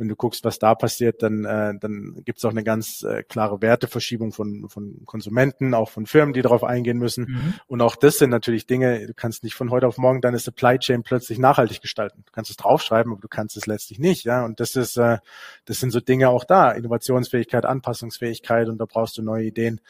wenn 0.01 0.09
du 0.09 0.16
guckst, 0.16 0.44
was 0.44 0.59
da 0.59 0.74
passiert, 0.74 1.22
dann, 1.22 1.44
äh, 1.44 1.74
dann 1.78 2.22
gibt 2.24 2.38
es 2.38 2.44
auch 2.44 2.51
eine 2.51 2.64
ganz 2.64 3.03
äh, 3.03 3.22
klare 3.22 3.61
Werteverschiebung 3.61 4.32
von, 4.32 4.68
von 4.68 5.03
Konsumenten, 5.05 5.74
auch 5.74 5.90
von 5.90 6.07
Firmen, 6.07 6.32
die 6.32 6.40
darauf 6.40 6.64
eingehen 6.64 6.98
müssen. 6.98 7.26
Mhm. 7.28 7.55
Und 7.66 7.82
auch 7.82 7.96
das 7.96 8.16
sind 8.16 8.30
natürlich 8.30 8.66
Dinge, 8.66 9.07
du 9.07 9.14
kannst 9.14 9.44
nicht 9.44 9.55
von 9.55 9.70
heute 9.70 9.86
auf 9.86 9.98
morgen 9.98 10.22
deine 10.22 10.38
Supply 10.38 10.78
Chain 10.78 11.03
plötzlich 11.03 11.38
nachhaltig 11.38 11.82
gestalten. 11.82 12.22
Du 12.24 12.32
kannst 12.32 12.51
es 12.51 12.57
draufschreiben, 12.57 13.12
aber 13.12 13.20
du 13.20 13.28
kannst 13.28 13.59
es 13.59 13.66
letztlich 13.66 13.98
nicht. 13.98 14.24
Ja, 14.24 14.44
und 14.44 14.59
das 14.59 14.74
ist, 14.74 14.96
äh, 14.96 15.18
das 15.66 15.78
sind 15.78 15.90
so 15.90 16.01
Dinge 16.01 16.30
auch 16.30 16.44
da, 16.44 16.70
Innovationsfähigkeit, 16.72 17.66
Anpassungsfähigkeit 17.66 18.68
und 18.68 18.78
da 18.78 18.86
brauchst 18.86 19.18
du 19.18 19.22
neue 19.22 19.44
Ideen. 19.44 19.82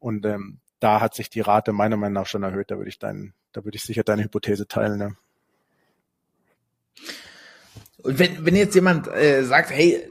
Und 0.00 0.26
ähm, 0.26 0.58
da 0.80 1.00
hat 1.00 1.14
sich 1.14 1.30
die 1.30 1.40
Rate 1.40 1.72
meiner 1.72 1.96
Meinung 1.96 2.14
nach 2.14 2.26
schon 2.26 2.42
erhöht. 2.42 2.72
Da 2.72 2.78
würde 2.78 2.88
ich 2.88 2.98
deinen, 2.98 3.32
da 3.52 3.64
würde 3.64 3.76
ich 3.76 3.84
sicher 3.84 4.02
deine 4.02 4.24
Hypothese 4.24 4.66
teilen. 4.66 4.98
Ne? 4.98 5.16
Und 8.02 8.18
wenn, 8.18 8.44
wenn 8.44 8.56
jetzt 8.56 8.74
jemand 8.74 9.08
äh, 9.08 9.44
sagt, 9.44 9.70
hey, 9.70 10.08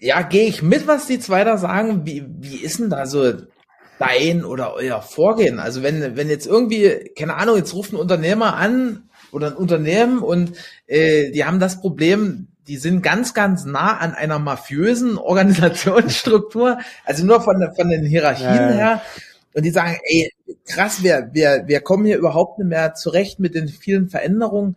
ja, 0.00 0.22
gehe 0.22 0.46
ich 0.46 0.62
mit, 0.62 0.86
was 0.86 1.06
die 1.06 1.18
zwei 1.18 1.44
da 1.44 1.56
sagen, 1.56 2.06
wie, 2.06 2.24
wie 2.28 2.56
ist 2.56 2.78
denn 2.78 2.90
da 2.90 3.06
so 3.06 3.32
dein 3.98 4.44
oder 4.44 4.74
euer 4.74 5.02
Vorgehen? 5.02 5.58
Also 5.58 5.82
wenn, 5.82 6.16
wenn 6.16 6.28
jetzt 6.28 6.46
irgendwie, 6.46 7.10
keine 7.16 7.36
Ahnung, 7.36 7.56
jetzt 7.56 7.74
ruft 7.74 7.92
ein 7.92 7.96
Unternehmer 7.96 8.56
an 8.56 9.10
oder 9.30 9.48
ein 9.48 9.56
Unternehmen 9.56 10.18
und 10.20 10.52
äh, 10.86 11.30
die 11.30 11.44
haben 11.44 11.60
das 11.60 11.80
Problem, 11.80 12.48
die 12.66 12.76
sind 12.76 13.02
ganz, 13.02 13.34
ganz 13.34 13.64
nah 13.64 13.98
an 13.98 14.14
einer 14.14 14.38
mafiösen 14.38 15.18
Organisationsstruktur, 15.18 16.78
also 17.04 17.24
nur 17.24 17.40
von, 17.40 17.56
von 17.76 17.88
den 17.88 18.04
Hierarchien 18.04 18.48
ja. 18.48 18.70
her. 18.70 19.02
Und 19.52 19.64
die 19.64 19.70
sagen, 19.70 19.98
ey, 20.04 20.32
krass, 20.64 21.02
wir, 21.02 21.30
wir, 21.32 21.64
wir 21.66 21.80
kommen 21.80 22.04
hier 22.04 22.18
überhaupt 22.18 22.58
nicht 22.58 22.68
mehr 22.68 22.94
zurecht 22.94 23.40
mit 23.40 23.56
den 23.56 23.66
vielen 23.66 24.08
Veränderungen 24.08 24.76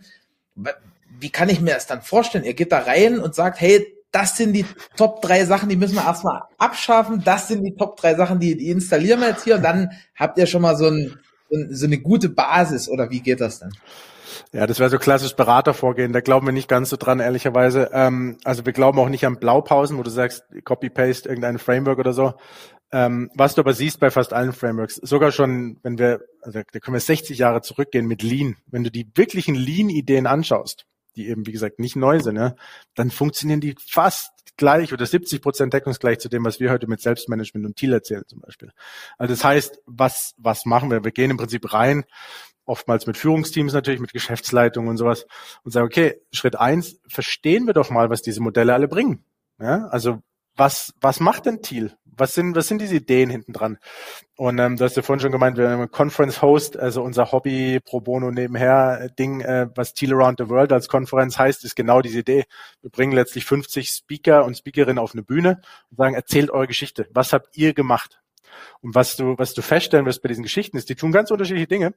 wie 1.23 1.31
kann 1.31 1.49
ich 1.49 1.61
mir 1.61 1.73
das 1.73 1.87
dann 1.87 2.01
vorstellen? 2.01 2.43
Ihr 2.43 2.53
geht 2.53 2.71
da 2.71 2.79
rein 2.79 3.19
und 3.19 3.33
sagt, 3.33 3.59
hey, 3.59 3.87
das 4.11 4.37
sind 4.37 4.53
die 4.53 4.65
Top 4.95 5.21
drei 5.21 5.43
Sachen, 5.45 5.69
die 5.69 5.75
müssen 5.75 5.95
wir 5.95 6.03
erstmal 6.03 6.43
abschaffen. 6.59 7.23
Das 7.25 7.47
sind 7.47 7.63
die 7.63 7.75
Top 7.75 7.97
drei 7.97 8.13
Sachen, 8.13 8.39
die, 8.39 8.55
die 8.55 8.69
installieren 8.69 9.21
wir 9.21 9.29
jetzt 9.29 9.43
hier. 9.43 9.55
Und 9.55 9.63
dann 9.63 9.89
habt 10.15 10.37
ihr 10.37 10.45
schon 10.45 10.61
mal 10.61 10.77
so, 10.77 10.87
ein, 10.87 11.17
so 11.71 11.87
eine 11.87 11.97
gute 11.97 12.29
Basis. 12.29 12.87
Oder 12.87 13.09
wie 13.09 13.21
geht 13.21 13.41
das 13.41 13.59
denn? 13.59 13.71
Ja, 14.51 14.67
das 14.67 14.79
wäre 14.79 14.91
so 14.91 14.99
klassisch 14.99 15.35
Beratervorgehen. 15.35 16.13
Da 16.13 16.21
glauben 16.21 16.45
wir 16.45 16.53
nicht 16.53 16.69
ganz 16.69 16.89
so 16.89 16.97
dran, 16.97 17.19
ehrlicherweise. 17.19 17.89
Ähm, 17.91 18.37
also 18.43 18.65
wir 18.65 18.73
glauben 18.73 18.99
auch 18.99 19.09
nicht 19.09 19.25
an 19.25 19.39
Blaupausen, 19.39 19.97
wo 19.97 20.03
du 20.03 20.11
sagst, 20.11 20.43
Copy-Paste 20.63 21.27
irgendein 21.27 21.57
Framework 21.57 21.97
oder 21.97 22.13
so. 22.13 22.33
Ähm, 22.91 23.31
was 23.33 23.55
du 23.55 23.61
aber 23.61 23.73
siehst 23.73 23.99
bei 23.99 24.11
fast 24.11 24.33
allen 24.33 24.53
Frameworks, 24.53 24.97
sogar 24.97 25.31
schon, 25.31 25.79
wenn 25.81 25.97
wir, 25.97 26.21
also 26.41 26.59
da 26.71 26.79
können 26.79 26.93
wir 26.93 27.01
60 27.01 27.39
Jahre 27.39 27.61
zurückgehen 27.61 28.05
mit 28.05 28.21
Lean. 28.21 28.57
Wenn 28.67 28.83
du 28.83 28.91
die 28.91 29.09
wirklichen 29.15 29.55
Lean-Ideen 29.55 30.27
anschaust, 30.27 30.85
die 31.15 31.29
eben, 31.29 31.45
wie 31.45 31.51
gesagt, 31.51 31.79
nicht 31.79 31.95
neu 31.95 32.19
sind, 32.19 32.35
ja, 32.35 32.55
dann 32.95 33.11
funktionieren 33.11 33.61
die 33.61 33.75
fast 33.79 34.31
gleich 34.57 34.93
oder 34.93 35.05
70 35.05 35.41
Prozent 35.41 35.73
deckungsgleich 35.73 36.19
zu 36.19 36.29
dem, 36.29 36.45
was 36.45 36.59
wir 36.59 36.71
heute 36.71 36.87
mit 36.87 37.01
Selbstmanagement 37.01 37.65
und 37.65 37.75
Thiel 37.75 37.93
erzählen 37.93 38.23
zum 38.27 38.39
Beispiel. 38.41 38.71
Also 39.17 39.33
das 39.33 39.43
heißt, 39.43 39.79
was, 39.85 40.33
was 40.37 40.65
machen 40.65 40.91
wir? 40.91 41.03
Wir 41.03 41.11
gehen 41.11 41.31
im 41.31 41.37
Prinzip 41.37 41.73
rein, 41.73 42.05
oftmals 42.65 43.07
mit 43.07 43.17
Führungsteams 43.17 43.73
natürlich, 43.73 43.99
mit 43.99 44.13
Geschäftsleitungen 44.13 44.89
und 44.89 44.97
sowas 44.97 45.25
und 45.63 45.71
sagen, 45.71 45.87
okay, 45.87 46.21
Schritt 46.31 46.55
eins, 46.55 46.99
verstehen 47.07 47.65
wir 47.65 47.73
doch 47.73 47.89
mal, 47.89 48.09
was 48.09 48.21
diese 48.21 48.41
Modelle 48.41 48.73
alle 48.73 48.87
bringen. 48.87 49.25
Ja, 49.59 49.87
also 49.87 50.21
was, 50.55 50.93
was 51.01 51.19
macht 51.19 51.45
denn 51.45 51.61
Thiel? 51.61 51.95
Was 52.17 52.33
sind, 52.33 52.55
was 52.55 52.67
sind 52.67 52.81
diese 52.81 52.95
Ideen 52.95 53.29
hinten 53.29 53.53
dran? 53.53 53.77
Und 54.35 54.59
ähm, 54.59 54.77
du 54.77 54.83
hast 54.83 54.95
ja 54.95 55.01
vorhin 55.01 55.19
schon 55.19 55.31
gemeint, 55.31 55.57
wir 55.57 55.69
haben 55.69 55.91
Conference 55.91 56.41
Host, 56.41 56.77
also 56.77 57.03
unser 57.03 57.31
Hobby 57.31 57.79
pro 57.79 58.01
bono 58.01 58.31
nebenher 58.31 58.99
äh, 59.01 59.09
Ding, 59.17 59.41
äh, 59.41 59.67
was 59.75 59.93
Teal 59.93 60.13
Around 60.13 60.39
the 60.39 60.49
World 60.49 60.71
als 60.71 60.87
Konferenz 60.87 61.37
heißt, 61.37 61.63
ist 61.63 61.75
genau 61.75 62.01
diese 62.01 62.19
Idee. 62.19 62.45
Wir 62.81 62.89
bringen 62.89 63.13
letztlich 63.13 63.45
50 63.45 63.89
Speaker 63.89 64.45
und 64.45 64.57
Speakerinnen 64.57 64.99
auf 64.99 65.13
eine 65.13 65.23
Bühne 65.23 65.61
und 65.89 65.97
sagen, 65.97 66.15
erzählt 66.15 66.51
eure 66.51 66.67
Geschichte. 66.67 67.07
Was 67.11 67.33
habt 67.33 67.55
ihr 67.57 67.73
gemacht? 67.73 68.21
Und 68.81 68.95
was 68.95 69.15
du, 69.15 69.37
was 69.37 69.53
du 69.53 69.61
feststellen 69.61 70.05
wirst 70.05 70.21
bei 70.21 70.29
diesen 70.29 70.43
Geschichten 70.43 70.77
ist, 70.77 70.89
die 70.89 70.95
tun 70.95 71.11
ganz 71.11 71.31
unterschiedliche 71.31 71.67
Dinge 71.67 71.93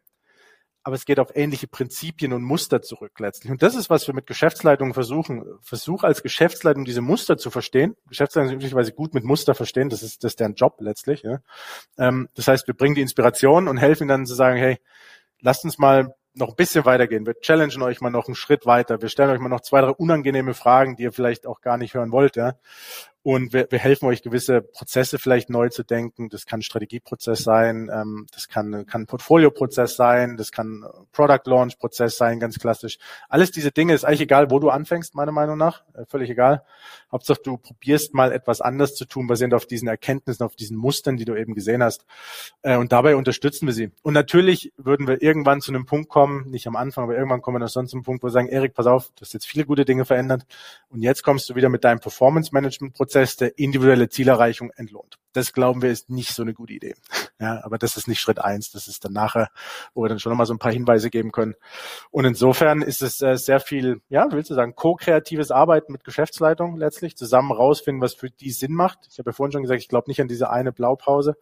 aber 0.87 0.95
es 0.95 1.05
geht 1.05 1.18
auf 1.18 1.34
ähnliche 1.34 1.66
Prinzipien 1.66 2.32
und 2.32 2.45
Muster 2.45 2.80
zurück 2.80 3.18
letztlich. 3.18 3.51
Und 3.51 3.61
das 3.61 3.74
ist, 3.74 3.91
was 3.91 4.07
wir 4.07 4.14
mit 4.14 4.28
Geschäftsleitungen 4.28 4.95
versuchen. 4.95 5.45
Versuch 5.61 6.05
als 6.05 6.22
Geschäftsleitung 6.22 6.84
diese 6.84 7.01
Muster 7.01 7.37
zu 7.37 7.51
verstehen. 7.51 7.97
Geschäftsleitungen 8.07 8.51
sind 8.51 8.59
üblicherweise 8.59 8.93
gut 8.93 9.12
mit 9.12 9.24
Muster 9.24 9.57
verstehen, 9.57 9.89
das 9.89 10.05
ist, 10.05 10.22
das 10.22 10.34
ist 10.34 10.39
deren 10.39 10.55
Job 10.55 10.76
letztlich. 10.78 11.22
Ja. 11.24 11.41
Ähm, 11.99 12.28
das 12.37 12.47
heißt, 12.47 12.68
wir 12.68 12.74
bringen 12.74 12.95
die 12.95 13.01
Inspiration 13.01 13.66
und 13.66 13.78
helfen 13.78 14.07
dann 14.07 14.26
zu 14.26 14.37
sagen, 14.37 14.59
hey, 14.59 14.78
lasst 15.41 15.64
uns 15.64 15.76
mal 15.76 16.14
noch 16.34 16.51
ein 16.51 16.55
bisschen 16.55 16.84
weitergehen. 16.84 17.26
Wir 17.26 17.34
challengen 17.41 17.82
euch 17.82 18.01
mal 18.01 18.11
noch 18.11 18.28
einen 18.28 18.37
Schritt 18.37 18.64
weiter. 18.64 19.03
Wir 19.03 19.09
stellen 19.09 19.30
euch 19.30 19.41
mal 19.41 19.49
noch 19.49 19.62
zwei, 19.62 19.80
drei 19.80 19.91
unangenehme 19.91 20.55
Fragen, 20.55 20.95
die 20.95 21.03
ihr 21.03 21.12
vielleicht 21.12 21.49
auch 21.49 21.62
gar 21.62 21.78
nicht 21.78 21.95
hören 21.95 22.12
wollt. 22.12 22.37
Ja? 22.37 22.53
Und 23.27 23.53
wir, 23.53 23.66
wir 23.70 23.81
helfen 23.81 24.07
euch, 24.07 24.22
gewisse 24.22 24.62
Prozesse 24.62 25.18
vielleicht 25.18 25.51
neu 25.51 25.68
zu 25.68 25.83
denken. 25.83 26.29
Das 26.29 26.47
kann 26.47 26.62
Strategieprozess 26.62 27.43
sein, 27.43 27.91
ähm, 27.93 28.29
das 28.33 28.47
kann, 28.47 28.87
kann 28.87 29.03
ein 29.03 29.07
Portfolioprozess 29.07 29.97
sein, 29.97 30.37
das 30.37 30.53
kann 30.53 30.85
Product 31.11 31.41
Launch 31.47 31.77
Prozess 31.77 32.16
sein, 32.16 32.39
ganz 32.39 32.61
klassisch. 32.61 32.99
Alles 33.29 33.51
diese 33.51 33.72
Dinge 33.72 33.95
ist 33.95 34.05
eigentlich 34.05 34.20
egal, 34.20 34.53
wo 34.53 34.61
du 34.61 34.70
anfängst, 34.70 35.16
meiner 35.16 35.33
Meinung 35.33 35.59
nach. 35.59 35.83
Äh, 35.95 36.05
völlig 36.07 36.31
egal. 36.31 36.62
Hauptsache, 37.11 37.41
du 37.43 37.57
probierst 37.57 38.14
mal 38.14 38.31
etwas 38.31 38.61
anders 38.61 38.95
zu 38.95 39.07
tun, 39.07 39.27
basierend 39.27 39.55
auf 39.55 39.66
diesen 39.66 39.89
Erkenntnissen, 39.89 40.45
auf 40.45 40.55
diesen 40.55 40.77
Mustern, 40.77 41.16
die 41.16 41.24
du 41.24 41.35
eben 41.35 41.55
gesehen 41.55 41.83
hast. 41.83 42.07
Äh, 42.62 42.77
und 42.77 42.93
dabei 42.93 43.16
unterstützen 43.16 43.66
wir 43.66 43.74
sie. 43.74 43.91
Und 44.03 44.14
natürlich 44.14 44.72
würden 44.77 45.09
wir 45.09 45.20
irgendwann 45.20 45.61
zu 45.61 45.72
einem 45.72 45.85
Punkt 45.85 46.09
kommen, 46.09 46.49
nicht 46.49 46.68
am 46.68 46.77
Anfang, 46.77 47.03
aber 47.03 47.16
irgendwann 47.16 47.43
kommen 47.43 47.57
wir 47.57 47.64
noch 47.64 47.70
sonst 47.70 47.91
zum 47.91 48.05
Punkt, 48.05 48.22
wo 48.22 48.29
wir 48.29 48.31
sagen, 48.31 48.47
Erik, 48.47 48.74
pass 48.74 48.87
auf, 48.87 49.11
du 49.16 49.22
hast 49.22 49.35
jetzt 49.35 49.49
viele 49.49 49.64
gute 49.64 49.85
Dinge 49.85 50.05
verändert. 50.05 50.47
Und 50.91 51.03
jetzt 51.03 51.24
kommst 51.24 51.51
du 51.51 51.57
wieder 51.57 51.70
mit 51.70 51.83
deinem 51.83 51.99
Performance 51.99 52.51
Management 52.53 52.95
Prozess 52.95 53.16
Prozesse 53.17 53.47
individuelle 53.47 54.09
Zielerreichung 54.09 54.71
entlohnt. 54.77 55.17
Das 55.33 55.53
glauben 55.53 55.83
wir 55.83 55.91
ist 55.91 56.09
nicht 56.11 56.35
so 56.35 56.43
eine 56.43 56.55
gute 56.55 56.73
Idee. 56.73 56.95
Ja, 57.39 57.62
aber 57.64 57.79
das 57.79 57.97
ist 57.97 58.09
nicht 58.09 58.21
Schritt 58.21 58.39
eins. 58.39 58.71
Das 58.71 58.89
ist 58.89 59.05
dann 59.05 59.12
nachher, 59.12 59.51
wo 59.95 60.03
wir 60.03 60.09
dann 60.09 60.19
schon 60.19 60.31
nochmal 60.31 60.47
so 60.47 60.55
ein 60.55 60.59
paar 60.59 60.73
Hinweise 60.73 61.11
geben 61.11 61.33
können. 61.33 61.55
Und 62.11 62.25
insofern 62.25 62.81
ist 62.81 63.03
es 63.03 63.21
äh, 63.21 63.37
sehr 63.37 63.61
viel, 63.61 64.01
ja, 64.09 64.27
willst 64.31 64.51
du 64.51 64.55
sagen, 64.55 64.75
ko-kreatives 64.75 65.51
Arbeiten 65.51 65.93
mit 65.93 66.05
Geschäftsleitung 66.05 66.77
letztlich, 66.77 67.17
zusammen 67.17 67.53
rausfinden, 67.53 68.03
was 68.03 68.14
für 68.14 68.31
die 68.31 68.51
Sinn 68.51 68.73
macht. 68.73 68.99
Ich 69.11 69.19
habe 69.19 69.31
ja 69.31 69.35
vorhin 69.35 69.53
schon 69.53 69.62
gesagt, 69.62 69.81
ich 69.81 69.89
glaube 69.89 70.11
nicht 70.11 70.21
an 70.21 70.29
diese 70.29 70.51
eine 70.51 70.73
Blaupause. 70.73 71.37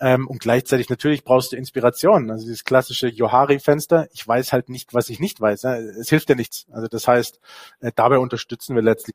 Ähm, 0.00 0.26
und 0.26 0.40
gleichzeitig 0.40 0.90
natürlich 0.90 1.24
brauchst 1.24 1.52
du 1.52 1.56
Inspiration. 1.56 2.30
Also 2.30 2.44
dieses 2.44 2.64
klassische 2.64 3.08
Johari-Fenster. 3.08 4.08
Ich 4.12 4.26
weiß 4.26 4.52
halt 4.52 4.68
nicht, 4.68 4.92
was 4.92 5.08
ich 5.08 5.20
nicht 5.20 5.40
weiß. 5.40 5.64
Es 5.64 6.08
hilft 6.08 6.28
ja 6.28 6.34
nichts. 6.34 6.66
Also 6.70 6.88
das 6.88 7.08
heißt, 7.08 7.40
äh, 7.80 7.92
dabei 7.94 8.18
unterstützen 8.18 8.74
wir 8.74 8.82
letztlich. 8.82 9.14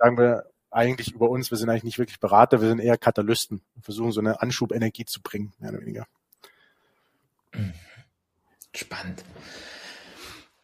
Sagen 0.00 0.16
wir, 0.16 0.44
eigentlich 0.70 1.12
über 1.14 1.30
uns, 1.30 1.50
wir 1.50 1.58
sind 1.58 1.70
eigentlich 1.70 1.84
nicht 1.84 1.98
wirklich 1.98 2.20
Berater, 2.20 2.60
wir 2.60 2.68
sind 2.68 2.80
eher 2.80 2.98
Katalysten 2.98 3.62
und 3.74 3.84
versuchen 3.84 4.12
so 4.12 4.20
eine 4.20 4.42
Anschubenergie 4.42 5.04
zu 5.04 5.22
bringen, 5.22 5.52
mehr 5.58 5.70
oder 5.70 5.80
weniger. 5.80 6.06
Spannend. 8.74 9.24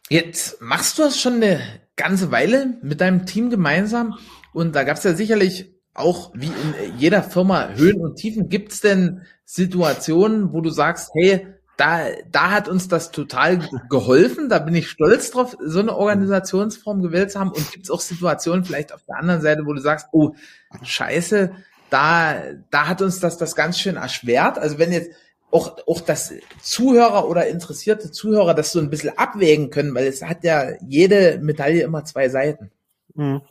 Jetzt 0.09 0.61
machst 0.61 0.97
du 0.97 1.03
das 1.03 1.19
schon 1.19 1.35
eine 1.35 1.61
ganze 1.95 2.31
Weile 2.31 2.77
mit 2.81 3.01
deinem 3.01 3.25
Team 3.25 3.49
gemeinsam 3.49 4.17
und 4.53 4.75
da 4.75 4.83
gab 4.83 4.97
es 4.97 5.03
ja 5.03 5.15
sicherlich 5.15 5.73
auch 5.95 6.31
wie 6.35 6.47
in 6.47 6.97
jeder 6.97 7.23
Firma 7.23 7.69
Höhen 7.69 8.01
und 8.01 8.17
Tiefen. 8.17 8.49
Gibt 8.49 8.73
es 8.73 8.81
denn 8.81 9.21
Situationen, 9.45 10.53
wo 10.53 10.61
du 10.61 10.69
sagst, 10.69 11.09
hey, 11.15 11.54
da, 11.77 12.07
da 12.31 12.51
hat 12.51 12.67
uns 12.69 12.87
das 12.87 13.11
total 13.11 13.59
geholfen. 13.89 14.49
Da 14.49 14.59
bin 14.59 14.75
ich 14.75 14.89
stolz 14.89 15.31
drauf, 15.31 15.57
so 15.59 15.79
eine 15.79 15.95
Organisationsform 15.95 17.01
gewählt 17.01 17.31
zu 17.31 17.39
haben. 17.39 17.51
Und 17.51 17.71
gibt 17.71 17.85
es 17.85 17.91
auch 17.91 18.01
Situationen 18.01 18.63
vielleicht 18.63 18.93
auf 18.93 19.03
der 19.03 19.17
anderen 19.17 19.41
Seite, 19.41 19.65
wo 19.65 19.73
du 19.73 19.81
sagst, 19.81 20.07
oh, 20.11 20.35
scheiße, 20.81 21.51
da, 21.89 22.35
da 22.71 22.87
hat 22.87 23.01
uns 23.01 23.19
das 23.19 23.37
das 23.37 23.55
ganz 23.55 23.77
schön 23.79 23.97
erschwert. 23.97 24.57
Also 24.57 24.79
wenn 24.79 24.91
jetzt 24.91 25.11
auch, 25.51 25.77
auch 25.87 26.01
das 26.01 26.33
Zuhörer 26.61 27.27
oder 27.27 27.47
interessierte 27.47 28.11
Zuhörer 28.11 28.53
das 28.53 28.71
so 28.71 28.79
ein 28.79 28.89
bisschen 28.89 29.17
abwägen 29.17 29.69
können, 29.69 29.95
weil 29.95 30.07
es 30.07 30.21
hat 30.21 30.43
ja 30.43 30.71
jede 30.85 31.39
Medaille 31.41 31.83
immer 31.83 32.03
zwei 32.03 32.29
Seiten. 32.29 32.71
Mhm. 33.13 33.41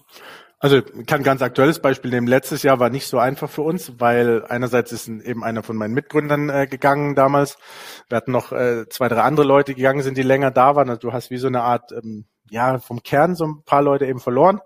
Also 0.65 0.81
kann 0.81 1.23
ganz 1.23 1.43
aktuelles 1.43 1.79
Beispiel 1.79 2.11
nehmen. 2.11 2.27
Letztes 2.27 2.62
Jahr 2.62 2.81
war 2.81 2.89
nicht 2.89 3.07
so 3.07 3.19
einfach 3.19 3.51
für 3.51 3.61
uns, 3.61 4.01
weil 4.01 4.47
einerseits 4.47 4.93
ist 4.93 5.09
eben 5.09 5.45
einer 5.45 5.62
von 5.62 5.77
meinen 5.77 5.93
Mitgründern 5.93 6.49
äh, 6.49 6.67
gegangen 6.67 7.15
damals. 7.15 7.59
Wir 8.09 8.17
hatten 8.17 8.33
noch 8.33 8.51
äh, 8.51 8.89
zwei, 8.89 9.09
drei 9.09 9.21
andere 9.21 9.45
Leute 9.45 9.75
gegangen 9.75 10.01
sind, 10.01 10.17
die 10.17 10.23
länger 10.23 10.51
da 10.51 10.75
waren. 10.75 10.89
Also 10.89 11.01
du 11.01 11.12
hast 11.12 11.29
wie 11.29 11.37
so 11.37 11.49
eine 11.49 11.61
Art, 11.61 11.93
ähm, 11.93 12.25
ja, 12.49 12.79
vom 12.79 13.03
Kern 13.03 13.35
so 13.35 13.45
ein 13.45 13.62
paar 13.67 13.83
Leute 13.83 14.07
eben 14.07 14.21
verloren. 14.21 14.61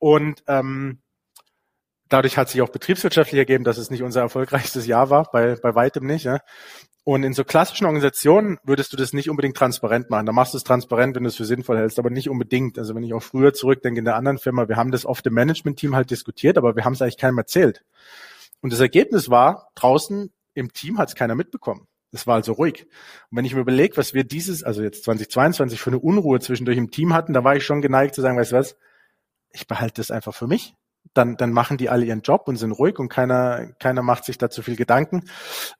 Und 0.00 0.42
ähm, 0.48 1.02
dadurch 2.08 2.36
hat 2.36 2.48
sich 2.48 2.60
auch 2.60 2.70
betriebswirtschaftlich 2.70 3.38
ergeben, 3.38 3.62
dass 3.62 3.78
es 3.78 3.90
nicht 3.90 4.02
unser 4.02 4.22
erfolgreichstes 4.22 4.88
Jahr 4.88 5.08
war, 5.08 5.30
bei, 5.30 5.54
bei 5.54 5.72
weitem 5.76 6.04
nicht. 6.04 6.24
Ja. 6.24 6.40
Und 7.08 7.22
in 7.22 7.32
so 7.32 7.42
klassischen 7.42 7.86
Organisationen 7.86 8.58
würdest 8.64 8.92
du 8.92 8.98
das 8.98 9.14
nicht 9.14 9.30
unbedingt 9.30 9.56
transparent 9.56 10.10
machen. 10.10 10.26
Da 10.26 10.32
machst 10.32 10.52
du 10.52 10.58
es 10.58 10.62
transparent, 10.62 11.16
wenn 11.16 11.22
du 11.22 11.30
es 11.30 11.36
für 11.36 11.46
sinnvoll 11.46 11.78
hältst, 11.78 11.98
aber 11.98 12.10
nicht 12.10 12.28
unbedingt. 12.28 12.78
Also 12.78 12.94
wenn 12.94 13.02
ich 13.02 13.14
auch 13.14 13.22
früher 13.22 13.54
zurückdenke 13.54 14.00
in 14.00 14.04
der 14.04 14.14
anderen 14.14 14.36
Firma, 14.36 14.68
wir 14.68 14.76
haben 14.76 14.90
das 14.90 15.06
oft 15.06 15.26
im 15.26 15.32
Management-Team 15.32 15.96
halt 15.96 16.10
diskutiert, 16.10 16.58
aber 16.58 16.76
wir 16.76 16.84
haben 16.84 16.92
es 16.92 17.00
eigentlich 17.00 17.16
keinem 17.16 17.38
erzählt. 17.38 17.82
Und 18.60 18.74
das 18.74 18.80
Ergebnis 18.80 19.30
war, 19.30 19.70
draußen 19.74 20.30
im 20.52 20.70
Team 20.74 20.98
hat 20.98 21.08
es 21.08 21.14
keiner 21.14 21.34
mitbekommen. 21.34 21.86
Es 22.12 22.26
war 22.26 22.34
also 22.34 22.52
ruhig. 22.52 22.84
Und 23.30 23.38
wenn 23.38 23.46
ich 23.46 23.54
mir 23.54 23.62
überlege, 23.62 23.96
was 23.96 24.12
wir 24.12 24.24
dieses, 24.24 24.62
also 24.62 24.82
jetzt 24.82 25.04
2022 25.04 25.80
für 25.80 25.88
eine 25.88 26.00
Unruhe 26.00 26.40
zwischendurch 26.40 26.76
im 26.76 26.90
Team 26.90 27.14
hatten, 27.14 27.32
da 27.32 27.42
war 27.42 27.56
ich 27.56 27.64
schon 27.64 27.80
geneigt 27.80 28.16
zu 28.16 28.20
sagen, 28.20 28.36
weißt 28.36 28.52
du 28.52 28.56
was, 28.56 28.76
ich 29.50 29.66
behalte 29.66 30.02
das 30.02 30.10
einfach 30.10 30.34
für 30.34 30.46
mich 30.46 30.74
dann, 31.18 31.36
dann 31.36 31.52
machen 31.52 31.76
die 31.76 31.88
alle 31.88 32.04
ihren 32.04 32.22
Job 32.22 32.46
und 32.46 32.56
sind 32.56 32.72
ruhig 32.72 32.98
und 32.98 33.08
keiner, 33.08 33.72
keiner 33.80 34.02
macht 34.02 34.24
sich 34.24 34.38
da 34.38 34.48
zu 34.48 34.62
viel 34.62 34.76
Gedanken, 34.76 35.24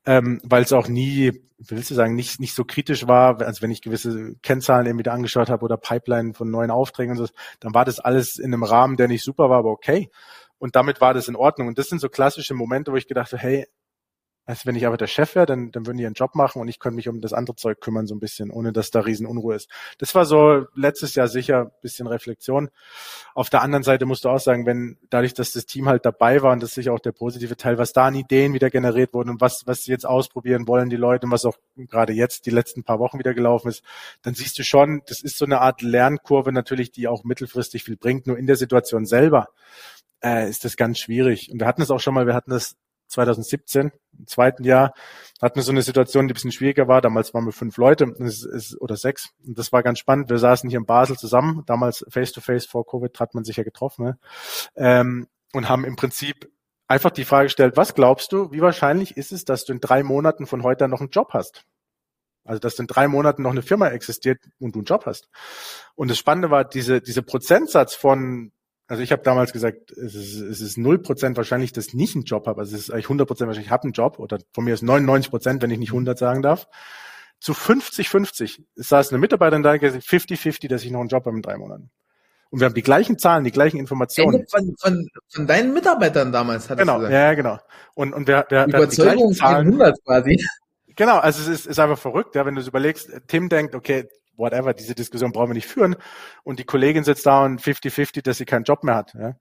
ähm, 0.04 0.40
weil 0.42 0.64
es 0.64 0.72
auch 0.72 0.88
nie, 0.88 1.32
willst 1.58 1.90
du 1.90 1.94
sagen, 1.94 2.14
nicht, 2.14 2.40
nicht 2.40 2.54
so 2.54 2.64
kritisch 2.64 3.06
war, 3.06 3.40
als 3.40 3.62
wenn 3.62 3.70
ich 3.70 3.80
gewisse 3.80 4.34
Kennzahlen 4.42 4.86
eben 4.86 4.98
wieder 4.98 5.12
angeschaut 5.12 5.48
habe 5.48 5.64
oder 5.64 5.76
Pipeline 5.76 6.34
von 6.34 6.50
neuen 6.50 6.72
Aufträgen 6.72 7.12
und 7.12 7.24
so, 7.24 7.32
dann 7.60 7.72
war 7.72 7.84
das 7.84 8.00
alles 8.00 8.36
in 8.38 8.52
einem 8.52 8.64
Rahmen, 8.64 8.96
der 8.96 9.06
nicht 9.08 9.24
super 9.24 9.48
war, 9.48 9.58
aber 9.58 9.70
okay. 9.70 10.10
Und 10.58 10.74
damit 10.74 11.00
war 11.00 11.14
das 11.14 11.28
in 11.28 11.36
Ordnung. 11.36 11.68
Und 11.68 11.78
das 11.78 11.86
sind 11.86 12.00
so 12.00 12.08
klassische 12.08 12.54
Momente, 12.54 12.90
wo 12.90 12.96
ich 12.96 13.06
gedacht 13.06 13.32
habe, 13.32 13.40
hey, 13.40 13.66
also 14.48 14.62
wenn 14.64 14.76
ich 14.76 14.86
aber 14.86 14.96
der 14.96 15.08
Chef 15.08 15.34
wäre, 15.34 15.44
dann, 15.44 15.72
dann 15.72 15.84
würden 15.84 15.98
die 15.98 16.04
ihren 16.04 16.14
Job 16.14 16.34
machen 16.34 16.62
und 16.62 16.68
ich 16.68 16.78
könnte 16.78 16.96
mich 16.96 17.06
um 17.06 17.20
das 17.20 17.34
andere 17.34 17.54
Zeug 17.56 17.82
kümmern, 17.82 18.06
so 18.06 18.14
ein 18.14 18.18
bisschen, 18.18 18.50
ohne 18.50 18.72
dass 18.72 18.90
da 18.90 19.00
Riesenunruhe 19.00 19.54
ist. 19.54 19.68
Das 19.98 20.14
war 20.14 20.24
so 20.24 20.64
letztes 20.74 21.14
Jahr 21.14 21.28
sicher 21.28 21.70
bisschen 21.82 22.06
Reflexion. 22.06 22.70
Auf 23.34 23.50
der 23.50 23.60
anderen 23.60 23.82
Seite 23.82 24.06
musst 24.06 24.24
du 24.24 24.30
auch 24.30 24.38
sagen, 24.38 24.64
wenn 24.64 24.96
dadurch, 25.10 25.34
dass 25.34 25.50
das 25.50 25.66
Team 25.66 25.86
halt 25.86 26.06
dabei 26.06 26.40
war 26.40 26.52
und 26.54 26.62
das 26.62 26.70
ist 26.70 26.76
sicher 26.76 26.94
auch 26.94 26.98
der 26.98 27.12
positive 27.12 27.58
Teil, 27.58 27.76
was 27.76 27.92
da 27.92 28.06
an 28.06 28.14
Ideen 28.14 28.54
wieder 28.54 28.70
generiert 28.70 29.12
wurden 29.12 29.28
und 29.28 29.42
was, 29.42 29.64
was 29.66 29.82
sie 29.82 29.90
jetzt 29.90 30.06
ausprobieren 30.06 30.66
wollen, 30.66 30.88
die 30.88 30.96
Leute 30.96 31.26
und 31.26 31.32
was 31.32 31.44
auch 31.44 31.58
gerade 31.76 32.14
jetzt 32.14 32.46
die 32.46 32.50
letzten 32.50 32.84
paar 32.84 33.00
Wochen 33.00 33.18
wieder 33.18 33.34
gelaufen 33.34 33.68
ist, 33.68 33.82
dann 34.22 34.32
siehst 34.32 34.58
du 34.58 34.62
schon, 34.62 35.02
das 35.08 35.20
ist 35.20 35.36
so 35.36 35.44
eine 35.44 35.60
Art 35.60 35.82
Lernkurve 35.82 36.52
natürlich, 36.52 36.90
die 36.90 37.06
auch 37.06 37.22
mittelfristig 37.22 37.84
viel 37.84 37.98
bringt. 37.98 38.26
Nur 38.26 38.38
in 38.38 38.46
der 38.46 38.56
Situation 38.56 39.04
selber 39.04 39.48
äh, 40.24 40.48
ist 40.48 40.64
das 40.64 40.78
ganz 40.78 40.98
schwierig. 40.98 41.50
Und 41.52 41.60
wir 41.60 41.66
hatten 41.66 41.82
es 41.82 41.90
auch 41.90 42.00
schon 42.00 42.14
mal, 42.14 42.26
wir 42.26 42.34
hatten 42.34 42.50
das 42.50 42.76
2017, 43.08 43.92
im 44.18 44.26
zweiten 44.26 44.64
Jahr, 44.64 44.94
hatten 45.40 45.56
wir 45.56 45.62
so 45.62 45.72
eine 45.72 45.82
Situation, 45.82 46.26
die 46.26 46.32
ein 46.32 46.34
bisschen 46.34 46.52
schwieriger 46.52 46.88
war. 46.88 47.00
Damals 47.00 47.34
waren 47.34 47.44
wir 47.44 47.52
fünf 47.52 47.76
Leute 47.76 48.14
oder 48.80 48.96
sechs. 48.96 49.30
Und 49.46 49.58
das 49.58 49.72
war 49.72 49.82
ganz 49.82 49.98
spannend. 49.98 50.30
Wir 50.30 50.38
saßen 50.38 50.68
hier 50.68 50.78
in 50.78 50.86
Basel 50.86 51.16
zusammen. 51.16 51.62
Damals 51.66 52.04
face-to-face 52.08 52.64
-face 52.64 52.70
vor 52.70 52.86
Covid 52.86 53.18
hat 53.20 53.34
man 53.34 53.44
sich 53.44 53.56
ja 53.56 53.64
getroffen. 53.64 54.04
Ne? 54.04 54.18
Ähm, 54.76 55.28
und 55.52 55.68
haben 55.68 55.84
im 55.84 55.96
Prinzip 55.96 56.50
einfach 56.88 57.10
die 57.10 57.24
Frage 57.24 57.46
gestellt, 57.46 57.76
was 57.76 57.94
glaubst 57.94 58.32
du, 58.32 58.50
wie 58.50 58.60
wahrscheinlich 58.60 59.16
ist 59.16 59.32
es, 59.32 59.44
dass 59.44 59.64
du 59.64 59.72
in 59.72 59.80
drei 59.80 60.02
Monaten 60.02 60.46
von 60.46 60.62
heute 60.62 60.88
noch 60.88 61.00
einen 61.00 61.10
Job 61.10 61.30
hast? 61.32 61.64
Also, 62.44 62.60
dass 62.60 62.78
in 62.78 62.86
drei 62.86 63.08
Monaten 63.08 63.42
noch 63.42 63.50
eine 63.50 63.62
Firma 63.62 63.88
existiert 63.88 64.38
und 64.58 64.74
du 64.74 64.78
einen 64.78 64.86
Job 64.86 65.04
hast. 65.04 65.28
Und 65.94 66.10
das 66.10 66.16
Spannende 66.16 66.50
war, 66.50 66.64
diese, 66.64 67.02
diese 67.02 67.22
Prozentsatz 67.22 67.94
von 67.94 68.52
also 68.88 69.02
ich 69.02 69.12
habe 69.12 69.22
damals 69.22 69.52
gesagt, 69.52 69.92
es 69.92 70.14
ist, 70.14 70.40
es 70.40 70.60
ist 70.62 70.78
0% 70.78 71.36
wahrscheinlich, 71.36 71.72
dass 71.72 71.88
ich 71.88 71.94
nicht 71.94 72.14
einen 72.16 72.24
Job 72.24 72.46
habe. 72.46 72.60
Also 72.60 72.74
es 72.74 72.82
ist 72.82 72.90
eigentlich 72.90 73.06
100% 73.06 73.28
wahrscheinlich, 73.28 73.66
ich 73.66 73.70
habe 73.70 73.84
einen 73.84 73.92
Job. 73.92 74.18
Oder 74.18 74.38
von 74.52 74.64
mir 74.64 74.72
ist 74.72 74.82
99%, 74.82 75.60
wenn 75.60 75.70
ich 75.70 75.78
nicht 75.78 75.90
100 75.90 76.18
sagen 76.18 76.40
darf. 76.42 76.66
Zu 77.38 77.52
50-50 77.52 78.64
saß 78.76 79.10
eine 79.10 79.18
Mitarbeiterin 79.18 79.62
da, 79.62 79.72
50-50, 79.72 80.68
dass 80.68 80.82
ich 80.84 80.90
noch 80.90 81.00
einen 81.00 81.10
Job 81.10 81.26
habe 81.26 81.36
in 81.36 81.42
drei 81.42 81.58
Monaten. 81.58 81.90
Und 82.50 82.60
wir 82.60 82.64
haben 82.64 82.74
die 82.74 82.82
gleichen 82.82 83.18
Zahlen, 83.18 83.44
die 83.44 83.52
gleichen 83.52 83.78
Informationen. 83.78 84.46
Von, 84.48 84.74
von, 84.78 85.06
von 85.28 85.46
deinen 85.46 85.74
Mitarbeitern 85.74 86.32
damals, 86.32 86.70
hat 86.70 86.78
Genau, 86.78 86.96
gesagt. 86.96 87.12
ja, 87.12 87.34
genau. 87.34 87.58
Und, 87.92 88.14
und 88.14 88.26
wir, 88.26 88.46
wir, 88.48 88.66
wir 88.66 88.86
die 88.86 88.96
gleichen 88.96 89.34
Zahlen. 89.34 89.66
100 89.68 90.02
quasi. 90.02 90.42
Genau, 90.96 91.18
also 91.18 91.42
es 91.42 91.60
ist, 91.60 91.66
ist 91.66 91.78
einfach 91.78 91.98
verrückt, 91.98 92.34
ja, 92.34 92.46
wenn 92.46 92.54
du 92.54 92.62
es 92.62 92.66
überlegst, 92.66 93.10
Tim 93.28 93.50
denkt, 93.50 93.74
okay, 93.74 94.08
whatever, 94.38 94.72
diese 94.72 94.94
Diskussion 94.94 95.32
brauchen 95.32 95.50
wir 95.50 95.54
nicht 95.54 95.66
führen. 95.66 95.96
Und 96.44 96.58
die 96.58 96.64
Kollegin 96.64 97.04
sitzt 97.04 97.26
da 97.26 97.44
und 97.44 97.60
50-50, 97.60 98.22
dass 98.22 98.38
sie 98.38 98.44
keinen 98.44 98.64
Job 98.64 98.84
mehr 98.84 98.94
hat. 98.94 99.14
Ja? 99.14 99.34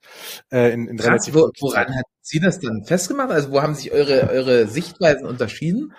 Äh, 0.51 0.73
in, 0.73 0.87
in 0.87 0.97
Krass, 0.97 1.33
wo, 1.33 1.49
woran 1.61 1.95
hat 1.95 2.05
sie 2.21 2.39
das 2.39 2.59
dann 2.59 2.83
festgemacht? 2.83 3.29
Also 3.29 3.51
wo 3.51 3.61
haben 3.61 3.75
sich 3.75 3.91
eure, 3.91 4.29
eure 4.29 4.67
Sichtweisen 4.67 5.25
unterschieden? 5.25 5.93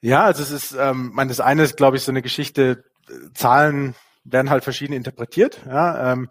Ja, 0.00 0.24
also 0.24 0.42
es 0.42 0.50
ist, 0.50 0.76
ähm, 0.78 1.10
man, 1.14 1.28
das 1.28 1.40
eine 1.40 1.62
ist, 1.62 1.76
glaube 1.76 1.96
ich, 1.96 2.02
so 2.02 2.12
eine 2.12 2.22
Geschichte, 2.22 2.84
äh, 3.08 3.12
Zahlen 3.34 3.94
werden 4.24 4.50
halt 4.50 4.64
verschieden 4.64 4.92
interpretiert. 4.92 5.60
Ja, 5.66 6.12
ähm, 6.12 6.28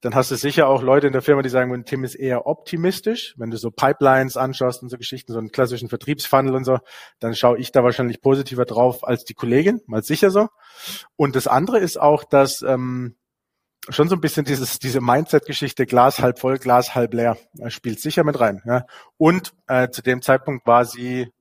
dann 0.00 0.14
hast 0.14 0.30
du 0.30 0.36
sicher 0.36 0.68
auch 0.68 0.82
Leute 0.82 1.06
in 1.06 1.12
der 1.12 1.22
Firma, 1.22 1.42
die 1.42 1.48
sagen, 1.48 1.84
Tim 1.84 2.04
ist 2.04 2.14
eher 2.14 2.46
optimistisch. 2.46 3.34
Wenn 3.36 3.50
du 3.50 3.56
so 3.56 3.70
Pipelines 3.70 4.36
anschaust 4.36 4.82
und 4.82 4.88
so 4.88 4.96
Geschichten, 4.96 5.32
so 5.32 5.38
einen 5.38 5.50
klassischen 5.50 5.88
Vertriebsfunnel 5.88 6.54
und 6.54 6.64
so, 6.64 6.78
dann 7.18 7.34
schaue 7.34 7.58
ich 7.58 7.72
da 7.72 7.82
wahrscheinlich 7.82 8.20
positiver 8.20 8.64
drauf 8.64 9.06
als 9.06 9.24
die 9.24 9.34
Kollegin, 9.34 9.80
mal 9.86 10.02
sicher 10.02 10.30
so. 10.30 10.48
Und 11.16 11.36
das 11.36 11.46
andere 11.46 11.78
ist 11.78 12.00
auch, 12.00 12.24
dass 12.24 12.62
ähm, 12.62 13.16
schon 13.88 14.08
so 14.08 14.14
ein 14.14 14.20
bisschen 14.20 14.44
dieses 14.44 14.78
diese 14.78 15.00
Mindset-Geschichte 15.00 15.86
Glas 15.86 16.20
halb 16.20 16.38
voll, 16.38 16.58
Glas 16.58 16.94
halb 16.94 17.14
leer 17.14 17.36
spielt 17.68 18.00
sicher 18.00 18.24
mit 18.24 18.38
rein. 18.38 18.62
Ja. 18.64 18.86
Und 19.16 19.52
äh, 19.66 19.88
zu 19.90 20.02
dem 20.02 20.22
Zeitpunkt 20.22 20.66
war 20.66 20.84
sie 20.84 21.32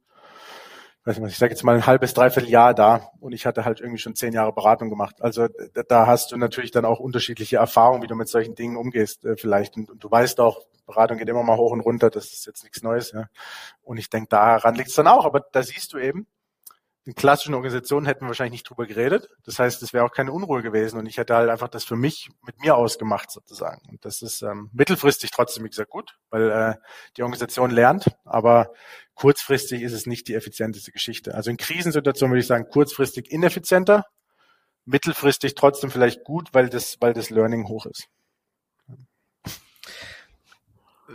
ich 1.06 1.38
sage 1.38 1.52
jetzt 1.52 1.64
mal 1.64 1.76
ein 1.76 1.88
halbes, 1.88 2.14
dreiviertel 2.14 2.50
Jahr 2.50 2.76
da 2.76 3.12
und 3.20 3.34
ich 3.34 3.48
hatte 3.48 3.66
halt 3.66 3.80
irgendwie 3.80 3.98
schon 3.98 4.16
zehn 4.16 4.34
Jahre 4.34 4.54
Beratung 4.54 4.90
gemacht. 4.90 5.22
Also 5.22 5.48
da 5.88 6.06
hast 6.06 6.32
du 6.32 6.38
natürlich 6.38 6.72
dann 6.72 6.86
auch 6.86 7.00
unterschiedliche 7.00 7.58
Erfahrungen, 7.58 8.04
wie 8.04 8.08
du 8.08 8.16
mit 8.16 8.28
solchen 8.28 8.54
Dingen 8.54 8.78
umgehst 8.78 9.26
äh, 9.26 9.36
vielleicht. 9.36 9.78
Und, 9.78 9.90
und, 9.90 10.04
du 10.04 10.12
weißt 10.12 10.40
auch, 10.40 10.62
Beratung 10.86 11.18
geht 11.18 11.30
immer 11.30 11.44
mal 11.44 11.58
hoch 11.58 11.72
und 11.72 11.80
runter, 11.80 12.10
das 12.10 12.26
ist 12.26 12.46
jetzt 12.46 12.64
nichts 12.64 12.84
Neues. 12.84 13.12
Ja. 13.14 13.30
Und 13.82 13.98
ich 13.98 14.10
denke, 14.10 14.30
daran 14.30 14.76
liegt 14.76 14.90
es 14.90 14.96
dann 14.96 15.08
auch. 15.08 15.26
Aber 15.26 15.40
da 15.40 15.64
siehst 15.64 15.94
du 15.94 15.98
eben, 15.98 16.28
in 17.04 17.16
klassischen 17.16 17.56
Organisationen 17.56 18.06
hätten 18.06 18.22
wir 18.22 18.28
wahrscheinlich 18.28 18.52
nicht 18.52 18.70
drüber 18.70 18.86
geredet. 18.86 19.28
Das 19.44 19.58
heißt, 19.58 19.82
es 19.82 19.92
wäre 19.92 20.06
auch 20.06 20.12
keine 20.12 20.32
Unruhe 20.32 20.62
gewesen 20.62 21.00
und 21.00 21.08
ich 21.08 21.18
hätte 21.18 21.36
halt 21.36 21.50
einfach 21.50 21.68
das 21.68 21.84
für 21.84 21.96
mich 21.96 22.30
mit 22.46 22.60
mir 22.62 22.76
ausgemacht 22.76 23.32
sozusagen. 23.32 23.82
Und 23.90 24.06
das 24.06 24.22
ist 24.22 24.44
ähm, 24.44 24.70
mittelfristig 24.72 25.32
trotzdem, 25.32 25.64
wie 25.64 25.70
gesagt, 25.70 25.90
gut, 25.90 26.16
weil 26.30 26.52
äh, 26.52 26.76
die 27.18 27.24
Organisation 27.24 27.72
lernt, 27.72 28.06
aber 28.24 28.72
kurzfristig 29.16 29.82
ist 29.82 29.94
es 29.94 30.06
nicht 30.06 30.28
die 30.28 30.36
effizienteste 30.36 30.92
Geschichte. 30.92 31.34
Also 31.34 31.50
in 31.50 31.58
Krisensituationen 31.58 32.34
würde 32.34 32.42
ich 32.42 32.48
sagen, 32.48 32.68
kurzfristig 32.70 33.32
ineffizienter, 33.32 34.06
mittelfristig 34.86 35.56
trotzdem 35.56 35.90
vielleicht 35.90 36.24
gut, 36.24 36.50
weil 36.54 36.70
das, 36.70 36.98
weil 37.00 37.14
das 37.14 37.32
Learning 37.32 37.68
hoch 37.68 37.88
ist. 37.88 38.08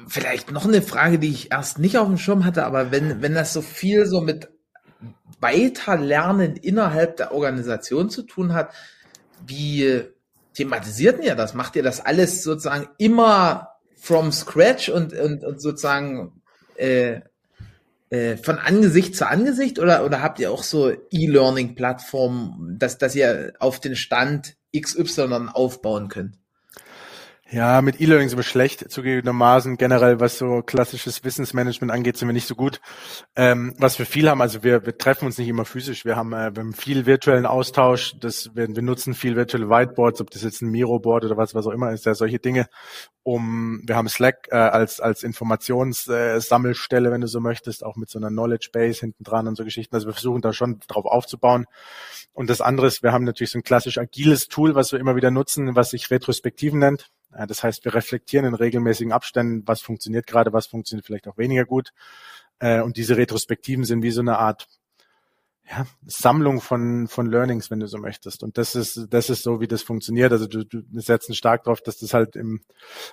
vielleicht 0.08 0.50
noch 0.50 0.66
eine 0.66 0.82
Frage, 0.82 1.18
die 1.18 1.30
ich 1.30 1.52
erst 1.52 1.78
nicht 1.78 1.96
auf 1.96 2.06
dem 2.06 2.18
Schirm 2.18 2.44
hatte, 2.44 2.66
aber 2.66 2.90
wenn, 2.90 3.22
wenn 3.22 3.34
das 3.34 3.54
so 3.54 3.62
viel 3.62 4.06
so 4.06 4.20
mit 4.20 4.48
Weiterlernen 5.40 6.56
innerhalb 6.56 7.16
der 7.16 7.32
Organisation 7.32 8.10
zu 8.10 8.22
tun 8.22 8.54
hat, 8.54 8.72
wie 9.46 10.02
thematisiert 10.54 11.22
ihr 11.22 11.34
das? 11.34 11.54
Macht 11.54 11.76
ihr 11.76 11.82
das 11.82 12.04
alles 12.04 12.42
sozusagen 12.42 12.88
immer 12.98 13.68
from 13.96 14.32
scratch 14.32 14.88
und, 14.88 15.12
und, 15.12 15.44
und 15.44 15.60
sozusagen 15.60 16.40
äh, 16.76 17.20
äh, 18.10 18.36
von 18.36 18.58
Angesicht 18.58 19.16
zu 19.16 19.28
Angesicht 19.28 19.78
oder, 19.78 20.04
oder 20.04 20.22
habt 20.22 20.38
ihr 20.38 20.50
auch 20.50 20.62
so 20.62 20.90
E-Learning-Plattformen, 21.10 22.78
dass, 22.78 22.98
dass 22.98 23.14
ihr 23.14 23.54
auf 23.58 23.80
den 23.80 23.96
Stand 23.96 24.56
XY 24.74 25.48
aufbauen 25.52 26.08
könnt? 26.08 26.38
Ja, 27.48 27.80
mit 27.80 28.00
E-Learning 28.00 28.28
sind 28.28 28.38
wir 28.38 28.42
schlecht, 28.42 28.90
zugegebenermaßen. 28.90 29.76
Generell, 29.76 30.18
was 30.18 30.36
so 30.36 30.62
klassisches 30.62 31.22
Wissensmanagement 31.22 31.92
angeht, 31.92 32.16
sind 32.16 32.26
wir 32.26 32.32
nicht 32.32 32.48
so 32.48 32.56
gut. 32.56 32.80
Ähm, 33.36 33.72
was 33.78 34.00
wir 34.00 34.06
viel 34.06 34.28
haben, 34.28 34.42
also 34.42 34.64
wir, 34.64 34.84
wir 34.84 34.98
treffen 34.98 35.26
uns 35.26 35.38
nicht 35.38 35.46
immer 35.46 35.64
physisch. 35.64 36.04
Wir 36.04 36.16
haben, 36.16 36.32
äh, 36.32 36.56
wir 36.56 36.64
haben 36.64 36.72
viel 36.72 37.06
virtuellen 37.06 37.46
Austausch. 37.46 38.16
Das, 38.18 38.50
wir, 38.56 38.66
wir 38.74 38.82
nutzen 38.82 39.14
viel 39.14 39.36
virtuelle 39.36 39.68
Whiteboards, 39.70 40.20
ob 40.20 40.30
das 40.30 40.42
jetzt 40.42 40.60
ein 40.60 40.70
Miro-Board 40.70 41.24
oder 41.24 41.36
was, 41.36 41.54
was 41.54 41.68
auch 41.68 41.70
immer 41.70 41.92
ist, 41.92 42.04
ja, 42.04 42.16
solche 42.16 42.40
Dinge. 42.40 42.66
Um, 43.22 43.80
wir 43.86 43.94
haben 43.94 44.08
Slack 44.08 44.48
äh, 44.50 44.56
als, 44.56 44.98
als 44.98 45.22
Informationssammelstelle, 45.22 47.08
äh, 47.08 47.12
wenn 47.12 47.20
du 47.20 47.28
so 47.28 47.38
möchtest, 47.38 47.84
auch 47.84 47.94
mit 47.94 48.10
so 48.10 48.18
einer 48.18 48.28
Knowledge 48.28 48.70
Base 48.72 49.00
hinten 49.00 49.22
dran 49.22 49.46
und 49.46 49.56
so 49.56 49.62
Geschichten. 49.62 49.94
Also 49.94 50.08
wir 50.08 50.14
versuchen 50.14 50.42
da 50.42 50.52
schon 50.52 50.80
drauf 50.88 51.04
aufzubauen. 51.04 51.66
Und 52.32 52.50
das 52.50 52.60
andere 52.60 52.88
ist, 52.88 53.04
wir 53.04 53.12
haben 53.12 53.24
natürlich 53.24 53.52
so 53.52 53.58
ein 53.60 53.62
klassisch 53.62 53.98
agiles 53.98 54.48
Tool, 54.48 54.74
was 54.74 54.90
wir 54.90 54.98
immer 54.98 55.14
wieder 55.14 55.30
nutzen, 55.30 55.76
was 55.76 55.90
sich 55.90 56.10
Retrospektiven 56.10 56.80
nennt 56.80 57.08
das 57.30 57.62
heißt, 57.62 57.84
wir 57.84 57.94
reflektieren 57.94 58.46
in 58.46 58.54
regelmäßigen 58.54 59.12
Abständen, 59.12 59.62
was 59.66 59.80
funktioniert 59.80 60.26
gerade, 60.26 60.52
was 60.52 60.66
funktioniert 60.66 61.06
vielleicht 61.06 61.28
auch 61.28 61.38
weniger 61.38 61.64
gut. 61.64 61.92
Äh, 62.58 62.80
und 62.80 62.96
diese 62.96 63.16
Retrospektiven 63.16 63.84
sind 63.84 64.02
wie 64.02 64.10
so 64.10 64.20
eine 64.20 64.38
Art 64.38 64.68
ja, 65.68 65.86
Sammlung 66.06 66.60
von, 66.60 67.08
von 67.08 67.26
Learnings, 67.26 67.70
wenn 67.70 67.80
du 67.80 67.88
so 67.88 67.98
möchtest. 67.98 68.42
Und 68.42 68.56
das 68.56 68.74
ist, 68.76 69.08
das 69.10 69.30
ist 69.30 69.42
so, 69.42 69.60
wie 69.60 69.66
das 69.66 69.82
funktioniert. 69.82 70.30
Also 70.30 70.46
du, 70.46 70.64
du 70.64 70.82
setzen 71.00 71.34
stark 71.34 71.64
darauf, 71.64 71.80
dass 71.80 71.98
das 71.98 72.14
halt 72.14 72.36
im, 72.36 72.60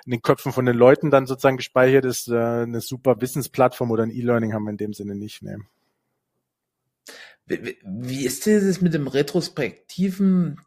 in 0.06 0.12
den 0.12 0.22
Köpfen 0.22 0.54
von 0.54 0.66
den 0.66 0.76
Leuten 0.76 1.10
dann 1.10 1.26
sozusagen 1.26 1.58
gespeichert 1.58 2.06
ist. 2.06 2.28
Äh, 2.28 2.36
eine 2.36 2.82
super 2.82 3.20
Wissensplattform 3.22 3.90
oder 3.92 4.04
ein 4.04 4.12
E-Learning 4.12 4.54
haben 4.54 4.66
wir 4.66 4.72
in 4.72 4.78
dem 4.78 4.94
Sinne 4.94 5.16
nicht. 5.16 5.42
Nee. 5.42 5.58
Wie, 7.46 8.26
ist 8.26 8.48
das 8.48 8.82
mit 8.82 8.94
dem 8.94 9.08
retrospektiven 9.08 10.62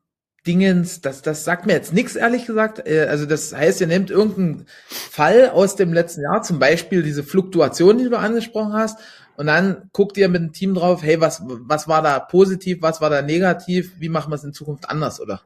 Dingens, 0.46 1.00
das, 1.00 1.22
das 1.22 1.44
sagt 1.44 1.66
mir 1.66 1.72
jetzt 1.72 1.92
nichts, 1.92 2.16
ehrlich 2.16 2.46
gesagt. 2.46 2.86
Äh, 2.86 3.06
also 3.08 3.26
das 3.26 3.54
heißt, 3.54 3.80
ihr 3.80 3.86
nehmt 3.86 4.10
irgendeinen 4.10 4.66
Fall 4.86 5.50
aus 5.50 5.76
dem 5.76 5.92
letzten 5.92 6.22
Jahr, 6.22 6.42
zum 6.42 6.58
Beispiel 6.58 7.02
diese 7.02 7.24
Fluktuation, 7.24 7.98
die 7.98 8.08
du 8.08 8.18
angesprochen 8.18 8.72
hast, 8.72 8.98
und 9.36 9.46
dann 9.46 9.90
guckt 9.92 10.16
ihr 10.16 10.28
mit 10.28 10.40
dem 10.40 10.52
Team 10.52 10.74
drauf, 10.74 11.02
hey, 11.02 11.20
was, 11.20 11.42
was 11.44 11.88
war 11.88 12.02
da 12.02 12.18
positiv, 12.20 12.78
was 12.80 13.00
war 13.00 13.10
da 13.10 13.20
negativ, 13.20 13.92
wie 13.98 14.08
machen 14.08 14.30
wir 14.30 14.36
es 14.36 14.44
in 14.44 14.54
Zukunft 14.54 14.88
anders, 14.88 15.20
oder? 15.20 15.42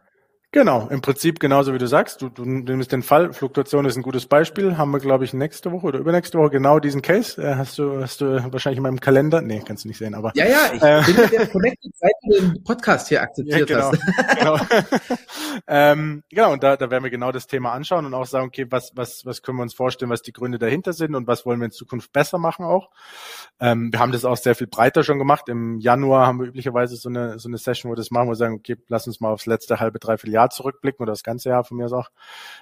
Genau, 0.52 0.88
im 0.88 1.00
Prinzip 1.00 1.38
genauso 1.38 1.72
wie 1.74 1.78
du 1.78 1.86
sagst. 1.86 2.22
Du, 2.22 2.28
du 2.28 2.44
nimmst 2.44 2.90
den 2.90 3.04
Fall, 3.04 3.32
Fluktuation 3.32 3.84
ist 3.84 3.96
ein 3.96 4.02
gutes 4.02 4.26
Beispiel. 4.26 4.76
Haben 4.76 4.90
wir, 4.90 4.98
glaube 4.98 5.24
ich, 5.24 5.32
nächste 5.32 5.70
Woche 5.70 5.86
oder 5.86 6.00
übernächste 6.00 6.38
Woche 6.38 6.50
genau 6.50 6.80
diesen 6.80 7.02
Case. 7.02 7.40
Äh, 7.40 7.54
hast 7.54 7.78
du, 7.78 8.02
hast 8.02 8.20
du 8.20 8.52
wahrscheinlich 8.52 8.78
in 8.78 8.82
meinem 8.82 8.98
Kalender? 8.98 9.42
Nee, 9.42 9.62
kannst 9.64 9.84
du 9.84 9.88
nicht 9.88 9.98
sehen, 9.98 10.12
aber. 10.12 10.32
Ja, 10.34 10.46
ja, 10.46 10.72
ich 10.74 10.82
äh, 10.82 11.02
bin 11.06 11.22
mit 11.22 11.32
der 11.32 11.46
Connected, 11.46 11.92
seit 11.94 12.10
du 12.24 12.40
den 12.40 12.64
Podcast 12.64 13.06
hier 13.06 13.22
akzeptiert 13.22 13.70
ja, 13.70 13.76
genau, 13.76 13.92
hast. 13.92 14.38
genau. 14.40 15.60
ähm, 15.68 16.24
genau, 16.28 16.52
und 16.52 16.64
da, 16.64 16.76
da 16.76 16.90
werden 16.90 17.04
wir 17.04 17.10
genau 17.10 17.30
das 17.30 17.46
Thema 17.46 17.70
anschauen 17.70 18.04
und 18.04 18.14
auch 18.14 18.26
sagen, 18.26 18.48
okay, 18.48 18.66
was, 18.70 18.90
was, 18.96 19.24
was 19.24 19.42
können 19.42 19.58
wir 19.58 19.62
uns 19.62 19.74
vorstellen, 19.74 20.10
was 20.10 20.22
die 20.22 20.32
Gründe 20.32 20.58
dahinter 20.58 20.92
sind 20.94 21.14
und 21.14 21.28
was 21.28 21.46
wollen 21.46 21.60
wir 21.60 21.66
in 21.66 21.70
Zukunft 21.70 22.12
besser 22.12 22.38
machen 22.38 22.64
auch. 22.64 22.90
Ähm, 23.60 23.92
wir 23.92 24.00
haben 24.00 24.10
das 24.10 24.24
auch 24.24 24.36
sehr 24.36 24.56
viel 24.56 24.66
breiter 24.66 25.04
schon 25.04 25.20
gemacht. 25.20 25.48
Im 25.48 25.78
Januar 25.78 26.26
haben 26.26 26.40
wir 26.40 26.48
üblicherweise 26.48 26.96
so 26.96 27.08
eine, 27.08 27.38
so 27.38 27.48
eine 27.48 27.58
Session, 27.58 27.88
wo 27.88 27.92
wir 27.92 27.96
das 27.96 28.10
machen, 28.10 28.26
wo 28.26 28.32
wir 28.32 28.36
sagen, 28.36 28.54
okay, 28.54 28.76
lass 28.88 29.06
uns 29.06 29.20
mal 29.20 29.30
aufs 29.30 29.46
letzte 29.46 29.78
halbe, 29.78 30.00
dreiviertel 30.00 30.32
Jahr 30.32 30.39
zurückblicken 30.48 31.02
oder 31.02 31.12
das 31.12 31.22
ganze 31.22 31.50
Jahr 31.50 31.64
von 31.64 31.76
mir 31.76 31.84
aus 31.86 31.92
auch, 31.92 32.10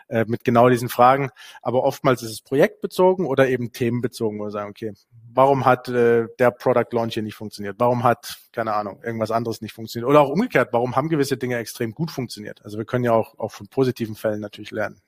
äh, 0.09 0.25
mit 0.27 0.45
genau 0.45 0.69
diesen 0.69 0.89
Fragen. 0.89 1.31
Aber 1.63 1.85
oftmals 1.85 2.23
ist 2.23 2.33
es 2.33 2.41
projektbezogen 2.41 3.27
oder 3.27 3.49
eben 3.49 3.73
themenbezogen, 3.73 4.41
wo 4.41 4.45
wir 4.45 4.51
sagen, 4.51 4.71
okay, 4.71 4.95
warum 5.33 5.65
hat 5.65 5.89
äh, 5.89 6.27
der 6.39 6.51
Product 6.51 6.89
Launch 6.93 7.15
hier 7.15 7.23
nicht 7.23 7.37
funktioniert? 7.37 7.77
Warum 7.79 8.03
hat, 8.03 8.39
keine 8.53 8.75
Ahnung, 8.75 9.01
irgendwas 9.05 9.31
anderes 9.31 9.61
nicht 9.61 9.73
funktioniert? 9.73 10.09
Oder 10.09 10.21
auch 10.21 10.31
umgekehrt, 10.31 10.71
warum 10.73 10.97
haben 10.97 11.09
gewisse 11.09 11.37
Dinge 11.37 11.59
extrem 11.59 11.93
gut 11.93 12.11
funktioniert? 12.11 12.61
Also 12.65 12.79
wir 12.79 12.85
können 12.85 13.05
ja 13.05 13.13
auch, 13.13 13.39
auch 13.39 13.53
von 13.53 13.69
positiven 13.69 14.17
Fällen 14.17 14.41
natürlich 14.41 14.73
lernen. 14.73 15.01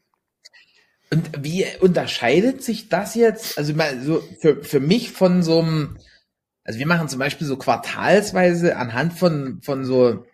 Und 1.13 1.45
wie 1.45 1.67
unterscheidet 1.81 2.63
sich 2.63 2.89
das 2.89 3.17
jetzt, 3.17 3.59
also 3.59 3.75
mal 3.75 4.01
so 4.01 4.23
für, 4.39 4.63
für 4.63 4.79
mich 4.79 5.11
von 5.11 5.43
so 5.43 5.59
einem, 5.59 5.99
also 6.63 6.79
wir 6.79 6.87
machen 6.87 7.09
zum 7.09 7.19
Beispiel 7.19 7.47
so 7.47 7.57
quartalsweise 7.57 8.77
anhand 8.77 9.15
von, 9.15 9.61
von 9.63 9.85
so 9.85 10.25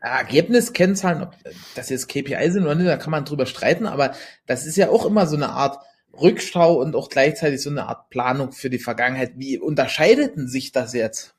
Ergebniskennzahlen, 0.00 1.22
ob 1.22 1.34
das 1.74 1.90
jetzt 1.90 2.08
KPI 2.08 2.50
sind 2.50 2.64
oder 2.64 2.74
nicht, 2.74 2.88
da 2.88 2.96
kann 2.96 3.10
man 3.10 3.24
drüber 3.24 3.46
streiten, 3.46 3.86
aber 3.86 4.12
das 4.46 4.66
ist 4.66 4.76
ja 4.76 4.88
auch 4.88 5.04
immer 5.04 5.26
so 5.26 5.36
eine 5.36 5.50
Art 5.50 5.78
Rückschau 6.12 6.80
und 6.80 6.96
auch 6.96 7.08
gleichzeitig 7.08 7.62
so 7.62 7.70
eine 7.70 7.86
Art 7.86 8.10
Planung 8.10 8.52
für 8.52 8.70
die 8.70 8.78
Vergangenheit. 8.78 9.32
Wie 9.36 9.58
unterscheideten 9.58 10.48
sich 10.48 10.72
das 10.72 10.92
jetzt? 10.92 11.34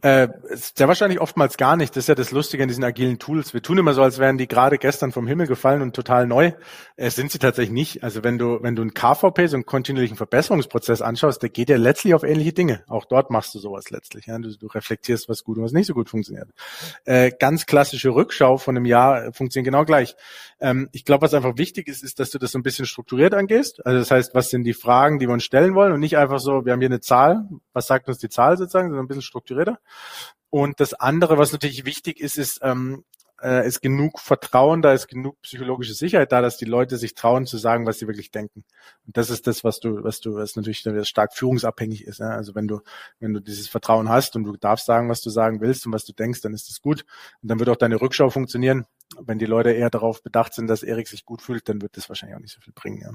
Äh, 0.00 0.28
sehr 0.52 0.86
wahrscheinlich 0.86 1.20
oftmals 1.20 1.56
gar 1.56 1.76
nicht. 1.76 1.96
Das 1.96 2.04
ist 2.04 2.08
ja 2.08 2.14
das 2.14 2.30
Lustige 2.30 2.62
an 2.62 2.68
diesen 2.68 2.84
agilen 2.84 3.18
Tools. 3.18 3.52
Wir 3.52 3.62
tun 3.62 3.78
immer 3.78 3.94
so, 3.94 4.02
als 4.02 4.18
wären 4.18 4.38
die 4.38 4.46
gerade 4.46 4.78
gestern 4.78 5.10
vom 5.10 5.26
Himmel 5.26 5.48
gefallen 5.48 5.82
und 5.82 5.96
total 5.96 6.26
neu. 6.28 6.52
Äh, 6.96 7.10
sind 7.10 7.32
sie 7.32 7.40
tatsächlich 7.40 7.72
nicht. 7.72 8.04
Also 8.04 8.22
wenn 8.22 8.38
du, 8.38 8.62
wenn 8.62 8.76
du 8.76 8.82
einen 8.82 8.94
KVP, 8.94 9.48
so 9.48 9.56
einen 9.56 9.66
kontinuierlichen 9.66 10.16
Verbesserungsprozess 10.16 11.02
anschaust, 11.02 11.42
der 11.42 11.50
geht 11.50 11.68
ja 11.68 11.76
letztlich 11.76 12.14
auf 12.14 12.22
ähnliche 12.22 12.52
Dinge. 12.52 12.84
Auch 12.86 13.06
dort 13.06 13.30
machst 13.30 13.54
du 13.56 13.58
sowas 13.58 13.90
letztlich. 13.90 14.26
Ja? 14.26 14.38
Du, 14.38 14.56
du 14.56 14.66
reflektierst, 14.68 15.28
was 15.28 15.42
gut 15.42 15.58
und 15.58 15.64
was 15.64 15.72
nicht 15.72 15.86
so 15.86 15.94
gut 15.94 16.08
funktioniert. 16.08 16.48
Äh, 17.04 17.32
ganz 17.36 17.66
klassische 17.66 18.10
Rückschau 18.10 18.56
von 18.56 18.76
einem 18.76 18.86
Jahr 18.86 19.32
funktioniert 19.32 19.64
genau 19.64 19.84
gleich. 19.84 20.14
Ähm, 20.60 20.88
ich 20.92 21.04
glaube, 21.04 21.22
was 21.22 21.34
einfach 21.34 21.56
wichtig 21.56 21.88
ist, 21.88 22.04
ist, 22.04 22.20
dass 22.20 22.30
du 22.30 22.38
das 22.38 22.52
so 22.52 22.58
ein 22.60 22.62
bisschen 22.62 22.86
strukturiert 22.86 23.34
angehst. 23.34 23.84
Also 23.84 23.98
das 23.98 24.12
heißt, 24.12 24.34
was 24.36 24.50
sind 24.50 24.62
die 24.62 24.74
Fragen, 24.74 25.18
die 25.18 25.26
wir 25.26 25.32
uns 25.32 25.42
stellen 25.42 25.74
wollen 25.74 25.92
und 25.92 25.98
nicht 25.98 26.18
einfach 26.18 26.38
so, 26.38 26.64
wir 26.64 26.72
haben 26.72 26.80
hier 26.80 26.88
eine 26.88 27.00
Zahl, 27.00 27.48
was 27.72 27.88
sagt 27.88 28.06
uns 28.06 28.18
die 28.18 28.28
Zahl 28.28 28.56
sozusagen, 28.56 28.90
sondern 28.90 29.04
ein 29.04 29.08
bisschen 29.08 29.22
strukturierter. 29.22 29.80
Und 30.50 30.80
das 30.80 30.94
andere, 30.94 31.38
was 31.38 31.52
natürlich 31.52 31.84
wichtig 31.84 32.20
ist, 32.20 32.38
ist, 32.38 32.60
ähm, 32.62 33.04
äh, 33.42 33.66
ist 33.66 33.80
genug 33.80 34.18
Vertrauen, 34.18 34.82
da 34.82 34.92
ist 34.92 35.06
genug 35.06 35.40
psychologische 35.42 35.94
Sicherheit 35.94 36.32
da, 36.32 36.40
dass 36.40 36.56
die 36.56 36.64
Leute 36.64 36.96
sich 36.96 37.14
trauen 37.14 37.46
zu 37.46 37.56
sagen, 37.56 37.86
was 37.86 37.98
sie 37.98 38.06
wirklich 38.06 38.30
denken. 38.30 38.64
Und 39.06 39.16
das 39.16 39.30
ist 39.30 39.46
das, 39.46 39.62
was 39.64 39.80
du, 39.80 40.02
was 40.02 40.20
du, 40.20 40.34
was 40.34 40.56
natürlich 40.56 40.84
stark 41.02 41.34
führungsabhängig 41.34 42.04
ist. 42.04 42.18
Ja? 42.18 42.30
Also 42.30 42.54
wenn 42.54 42.66
du, 42.66 42.80
wenn 43.20 43.34
du 43.34 43.40
dieses 43.40 43.68
Vertrauen 43.68 44.08
hast 44.08 44.34
und 44.36 44.44
du 44.44 44.56
darfst 44.56 44.86
sagen, 44.86 45.08
was 45.08 45.20
du 45.20 45.30
sagen 45.30 45.60
willst 45.60 45.86
und 45.86 45.92
was 45.92 46.04
du 46.04 46.12
denkst, 46.12 46.40
dann 46.40 46.54
ist 46.54 46.68
das 46.68 46.80
gut. 46.80 47.04
Und 47.42 47.50
dann 47.50 47.58
wird 47.58 47.68
auch 47.68 47.76
deine 47.76 48.00
Rückschau 48.00 48.30
funktionieren. 48.30 48.86
Wenn 49.20 49.38
die 49.38 49.46
Leute 49.46 49.70
eher 49.70 49.90
darauf 49.90 50.22
bedacht 50.22 50.54
sind, 50.54 50.66
dass 50.66 50.82
Erik 50.82 51.08
sich 51.08 51.24
gut 51.24 51.42
fühlt, 51.42 51.68
dann 51.68 51.80
wird 51.80 51.96
das 51.96 52.08
wahrscheinlich 52.08 52.36
auch 52.36 52.42
nicht 52.42 52.54
so 52.54 52.60
viel 52.60 52.74
bringen. 52.74 53.00
Ja. 53.02 53.10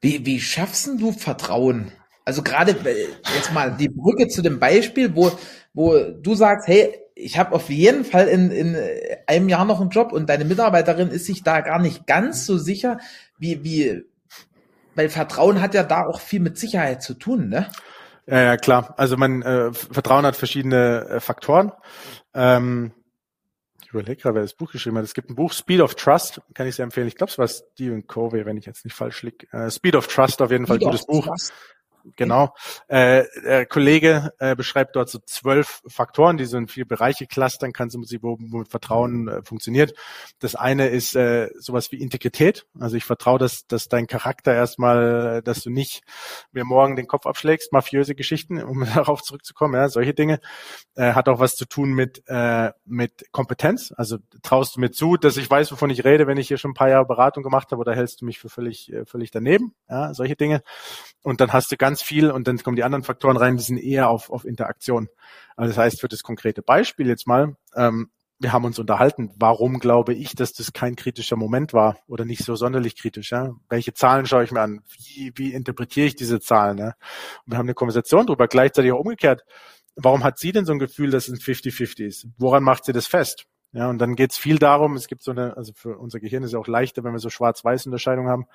Wie, 0.00 0.26
wie 0.26 0.40
schaffst 0.40 0.88
du 0.88 1.12
Vertrauen? 1.12 1.92
Also 2.24 2.42
gerade 2.42 2.72
äh, 2.72 3.08
jetzt 3.34 3.52
mal 3.52 3.76
die 3.76 3.88
Brücke 3.88 4.28
zu 4.28 4.42
dem 4.42 4.58
Beispiel, 4.58 5.14
wo, 5.14 5.32
wo 5.72 5.98
du 5.98 6.34
sagst, 6.34 6.68
hey, 6.68 6.94
ich 7.14 7.38
habe 7.38 7.54
auf 7.54 7.68
jeden 7.68 8.04
Fall 8.04 8.28
in, 8.28 8.50
in 8.50 8.76
einem 9.26 9.48
Jahr 9.48 9.64
noch 9.64 9.80
einen 9.80 9.90
Job 9.90 10.12
und 10.12 10.28
deine 10.28 10.44
Mitarbeiterin 10.44 11.08
ist 11.08 11.26
sich 11.26 11.42
da 11.42 11.60
gar 11.60 11.78
nicht 11.78 12.06
ganz 12.06 12.46
so 12.46 12.58
sicher, 12.58 12.98
wie, 13.38 13.64
wie, 13.64 14.04
weil 14.94 15.08
Vertrauen 15.08 15.60
hat 15.60 15.74
ja 15.74 15.82
da 15.82 16.06
auch 16.06 16.20
viel 16.20 16.40
mit 16.40 16.58
Sicherheit 16.58 17.02
zu 17.02 17.14
tun, 17.14 17.48
ne? 17.48 17.68
Ja, 18.26 18.42
ja 18.42 18.56
klar. 18.56 18.94
Also 18.96 19.16
man 19.16 19.42
äh, 19.42 19.72
Vertrauen 19.72 20.24
hat 20.24 20.36
verschiedene 20.36 21.08
äh, 21.08 21.20
Faktoren. 21.20 21.72
Ähm, 22.34 22.92
ich 23.82 23.90
überlege 23.90 24.22
gerade, 24.22 24.36
wer 24.36 24.42
das 24.42 24.54
Buch 24.54 24.72
geschrieben 24.72 24.96
hat. 24.96 25.04
Es 25.04 25.14
gibt 25.14 25.28
ein 25.28 25.34
Buch, 25.34 25.52
Speed 25.52 25.80
of 25.80 25.96
Trust, 25.96 26.40
kann 26.54 26.66
ich 26.66 26.76
sehr 26.76 26.84
empfehlen. 26.84 27.08
Ich 27.08 27.16
glaube, 27.16 27.30
es 27.30 27.38
war 27.38 27.48
Stephen 27.48 28.06
Covey, 28.06 28.46
wenn 28.46 28.56
ich 28.56 28.64
jetzt 28.64 28.84
nicht 28.84 28.94
falsch 28.94 29.22
liege. 29.22 29.46
Äh, 29.52 29.70
Speed 29.70 29.96
of 29.96 30.06
Trust 30.06 30.40
auf 30.40 30.50
jeden 30.50 30.66
Fall, 30.66 30.76
Speed 30.76 30.88
gutes 30.88 31.06
Buch. 31.06 31.26
Trust. 31.26 31.52
Genau. 32.16 32.54
Äh, 32.88 33.24
der 33.44 33.66
Kollege 33.66 34.32
äh, 34.38 34.54
beschreibt 34.54 34.96
dort 34.96 35.08
so 35.08 35.18
zwölf 35.24 35.82
Faktoren, 35.86 36.36
die 36.36 36.44
so 36.44 36.56
in 36.56 36.68
vier 36.68 36.86
Bereiche 36.86 37.26
clustern 37.26 37.72
kannst, 37.72 37.96
wo, 38.22 38.36
wo 38.40 38.64
Vertrauen 38.64 39.28
äh, 39.28 39.42
funktioniert. 39.42 39.94
Das 40.38 40.54
eine 40.54 40.88
ist 40.88 41.14
äh, 41.16 41.50
sowas 41.58 41.92
wie 41.92 42.00
Integrität. 42.00 42.66
Also 42.78 42.96
ich 42.96 43.04
vertraue, 43.04 43.38
dass, 43.38 43.66
dass 43.66 43.88
dein 43.88 44.06
Charakter 44.06 44.54
erstmal, 44.54 45.42
dass 45.42 45.62
du 45.62 45.70
nicht 45.70 46.02
mir 46.52 46.64
morgen 46.64 46.96
den 46.96 47.06
Kopf 47.06 47.26
abschlägst, 47.26 47.72
mafiöse 47.72 48.14
Geschichten, 48.14 48.62
um 48.62 48.84
darauf 48.94 49.22
zurückzukommen, 49.22 49.74
ja, 49.74 49.88
solche 49.88 50.14
Dinge. 50.14 50.40
Äh, 50.94 51.12
hat 51.12 51.28
auch 51.28 51.38
was 51.38 51.54
zu 51.54 51.66
tun 51.66 51.92
mit, 51.92 52.22
äh, 52.26 52.70
mit 52.84 53.30
Kompetenz. 53.32 53.92
Also 53.96 54.18
traust 54.42 54.76
du 54.76 54.80
mir 54.80 54.90
zu, 54.90 55.16
dass 55.16 55.36
ich 55.36 55.50
weiß, 55.50 55.72
wovon 55.72 55.90
ich 55.90 56.04
rede, 56.04 56.26
wenn 56.26 56.38
ich 56.38 56.48
hier 56.48 56.58
schon 56.58 56.72
ein 56.72 56.74
paar 56.74 56.88
Jahre 56.88 57.06
Beratung 57.06 57.42
gemacht 57.42 57.70
habe, 57.70 57.80
oder 57.80 57.94
hältst 57.94 58.20
du 58.20 58.24
mich 58.24 58.38
für 58.38 58.48
völlig, 58.48 58.92
äh, 58.92 59.04
völlig 59.04 59.30
daneben? 59.30 59.74
Ja, 59.88 60.14
solche 60.14 60.36
Dinge. 60.36 60.62
Und 61.22 61.40
dann 61.40 61.52
hast 61.52 61.70
du 61.70 61.76
ganz 61.76 61.91
ganz 61.92 62.00
viel 62.00 62.30
und 62.30 62.48
dann 62.48 62.56
kommen 62.56 62.76
die 62.76 62.84
anderen 62.84 63.04
Faktoren 63.04 63.36
rein, 63.36 63.58
die 63.58 63.62
sind 63.62 63.76
eher 63.76 64.08
auf, 64.08 64.30
auf 64.30 64.46
Interaktion. 64.46 65.10
Also 65.56 65.72
das 65.72 65.78
heißt, 65.78 66.00
für 66.00 66.08
das 66.08 66.22
konkrete 66.22 66.62
Beispiel 66.62 67.06
jetzt 67.06 67.26
mal, 67.26 67.54
ähm, 67.76 68.10
wir 68.38 68.50
haben 68.50 68.64
uns 68.64 68.78
unterhalten, 68.78 69.30
warum 69.36 69.78
glaube 69.78 70.14
ich, 70.14 70.34
dass 70.34 70.54
das 70.54 70.72
kein 70.72 70.96
kritischer 70.96 71.36
Moment 71.36 71.74
war 71.74 71.98
oder 72.08 72.24
nicht 72.24 72.44
so 72.44 72.56
sonderlich 72.56 72.96
kritisch. 72.96 73.30
Ja? 73.30 73.54
Welche 73.68 73.92
Zahlen 73.92 74.24
schaue 74.24 74.42
ich 74.42 74.52
mir 74.52 74.62
an? 74.62 74.80
Wie, 74.88 75.32
wie 75.36 75.52
interpretiere 75.52 76.06
ich 76.06 76.16
diese 76.16 76.40
Zahlen? 76.40 76.78
Ja? 76.78 76.94
Und 77.44 77.52
wir 77.52 77.58
haben 77.58 77.66
eine 77.66 77.74
Konversation 77.74 78.26
darüber, 78.26 78.48
gleichzeitig 78.48 78.90
auch 78.92 79.00
umgekehrt. 79.00 79.44
Warum 79.94 80.24
hat 80.24 80.38
sie 80.38 80.52
denn 80.52 80.64
so 80.64 80.72
ein 80.72 80.78
Gefühl, 80.78 81.10
dass 81.10 81.28
es 81.28 81.34
ein 81.34 81.54
50-50 81.54 82.06
ist? 82.06 82.26
Woran 82.38 82.62
macht 82.62 82.86
sie 82.86 82.94
das 82.94 83.06
fest? 83.06 83.44
Ja, 83.74 83.90
und 83.90 83.98
dann 83.98 84.16
geht 84.16 84.32
es 84.32 84.38
viel 84.38 84.58
darum, 84.58 84.96
es 84.96 85.08
gibt 85.08 85.22
so 85.22 85.30
eine, 85.30 85.56
also 85.56 85.72
für 85.74 85.98
unser 85.98 86.20
Gehirn 86.20 86.42
ist 86.42 86.50
es 86.50 86.54
auch 86.54 86.66
leichter, 86.66 87.04
wenn 87.04 87.12
wir 87.12 87.18
so 87.18 87.30
schwarz-weiß 87.30 87.86
Unterscheidung 87.86 88.28
haben. 88.28 88.46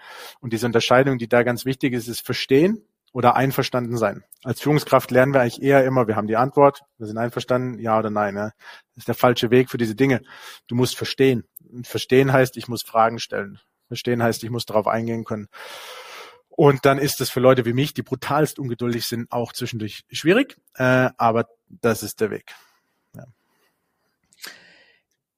Und 0.42 0.54
diese 0.54 0.66
Unterscheidung, 0.66 1.18
die 1.18 1.30
da 1.30 1.44
ganz 1.44 1.66
wichtig 1.66 1.94
ist, 1.94 2.08
ist 2.08 2.26
Verstehen 2.26 2.84
oder 3.18 3.36
einverstanden 3.36 3.98
sein. 3.98 4.24
Als 4.44 4.62
Führungskraft 4.62 5.10
lernen 5.10 5.34
wir 5.34 5.42
eigentlich 5.42 5.64
eher 5.64 5.84
immer, 5.86 6.08
wir 6.08 6.16
haben 6.16 6.28
die 6.28 6.36
Antwort, 6.36 6.84
wir 7.00 7.08
sind 7.08 7.18
einverstanden, 7.18 7.80
ja 7.80 7.98
oder 7.98 8.12
nein. 8.12 8.36
Ja. 8.36 8.52
Das 8.94 8.98
ist 8.98 9.08
der 9.08 9.16
falsche 9.16 9.50
Weg 9.50 9.72
für 9.72 9.80
diese 9.80 9.96
Dinge. 9.96 10.22
Du 10.68 10.76
musst 10.76 10.96
verstehen. 10.96 11.44
Und 11.68 11.88
verstehen 11.88 12.32
heißt, 12.32 12.58
ich 12.58 12.68
muss 12.68 12.84
Fragen 12.84 13.18
stellen. 13.18 13.58
Verstehen 13.88 14.22
heißt, 14.22 14.44
ich 14.44 14.52
muss 14.52 14.68
darauf 14.68 14.86
eingehen 14.86 15.24
können. 15.24 15.48
Und 16.50 16.86
dann 16.86 17.00
ist 17.00 17.20
es 17.20 17.32
für 17.32 17.40
Leute 17.40 17.66
wie 17.66 17.74
mich, 17.74 17.96
die 17.96 18.04
brutalst 18.04 18.60
ungeduldig 18.60 19.08
sind, 19.08 19.32
auch 19.32 19.52
zwischendurch 19.52 20.06
schwierig. 20.12 20.56
Äh, 20.76 21.10
aber 21.18 21.48
das 21.70 22.04
ist 22.04 22.22
der 22.22 22.30
Weg. 22.30 22.54
Ja 23.16 23.26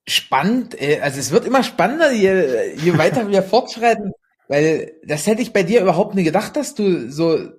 spannend. 0.05 0.82
Äh, 0.82 0.99
also 1.01 1.17
es 1.17 1.32
wird 1.32 1.45
immer 1.45 1.63
spannender, 1.63 2.11
je, 2.11 2.73
je 2.75 2.97
weiter 2.97 3.30
wir 3.30 3.43
fortschreiten, 3.43 4.11
weil 4.49 4.93
das 5.05 5.27
hätte 5.27 5.43
ich 5.43 5.53
bei 5.53 5.61
dir 5.61 5.82
überhaupt 5.82 6.15
nie 6.15 6.23
gedacht, 6.23 6.55
dass 6.55 6.73
du 6.73 7.11
so 7.11 7.59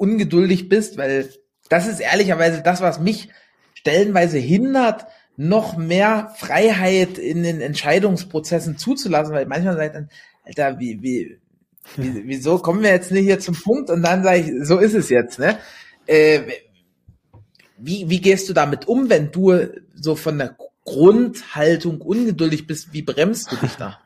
ungeduldig 0.00 0.68
bist, 0.68 0.96
weil 0.96 1.28
das 1.68 1.86
ist 1.86 2.00
ehrlicherweise 2.00 2.62
das, 2.62 2.80
was 2.80 2.98
mich 2.98 3.28
stellenweise 3.74 4.38
hindert, 4.38 5.06
noch 5.36 5.76
mehr 5.76 6.32
Freiheit 6.36 7.18
in 7.18 7.42
den 7.42 7.60
Entscheidungsprozessen 7.60 8.76
zuzulassen, 8.76 9.34
weil 9.34 9.46
manchmal 9.46 9.76
sagt 9.76 9.94
dann, 9.94 10.10
Alter, 10.44 10.78
wie, 10.78 11.02
wie, 11.02 11.38
wie, 11.96 12.22
wieso 12.26 12.58
kommen 12.58 12.82
wir 12.82 12.90
jetzt 12.90 13.12
nicht 13.12 13.24
hier 13.24 13.40
zum 13.40 13.54
Punkt 13.54 13.90
und 13.90 14.02
dann 14.02 14.22
sage 14.22 14.40
ich, 14.40 14.66
so 14.66 14.78
ist 14.78 14.94
es 14.94 15.08
jetzt, 15.08 15.38
ne? 15.38 15.58
Äh, 16.06 16.40
wie, 17.78 18.10
wie 18.10 18.20
gehst 18.20 18.48
du 18.48 18.52
damit 18.52 18.88
um, 18.88 19.08
wenn 19.08 19.30
du 19.30 19.54
so 19.94 20.14
von 20.14 20.36
der 20.36 20.56
Grundhaltung 20.84 22.00
ungeduldig 22.00 22.66
bist, 22.66 22.92
wie 22.92 23.02
bremst 23.02 23.52
du 23.52 23.56
dich 23.56 23.76
da? 23.76 23.98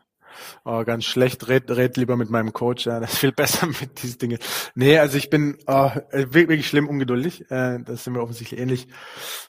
Oh, 0.67 0.83
ganz 0.83 1.05
schlecht, 1.05 1.47
red, 1.49 1.71
red 1.71 1.99
lieber 1.99 2.17
mit 2.17 2.31
meinem 2.31 2.55
Coach, 2.55 2.87
ja, 2.87 2.99
das 2.99 3.13
ist 3.13 3.19
viel 3.19 3.33
besser 3.33 3.67
mit 3.81 4.03
diesen 4.03 4.19
Dingen. 4.19 4.39
Nee, 4.75 4.99
also 4.99 5.19
ich 5.19 5.29
bin 5.29 5.59
oh, 5.67 5.91
wirklich 6.11 6.67
schlimm 6.67 6.89
ungeduldig, 6.89 7.51
äh, 7.51 7.81
das 7.85 8.05
sind 8.05 8.15
wir 8.15 8.23
offensichtlich 8.23 8.59
ähnlich. 8.59 8.89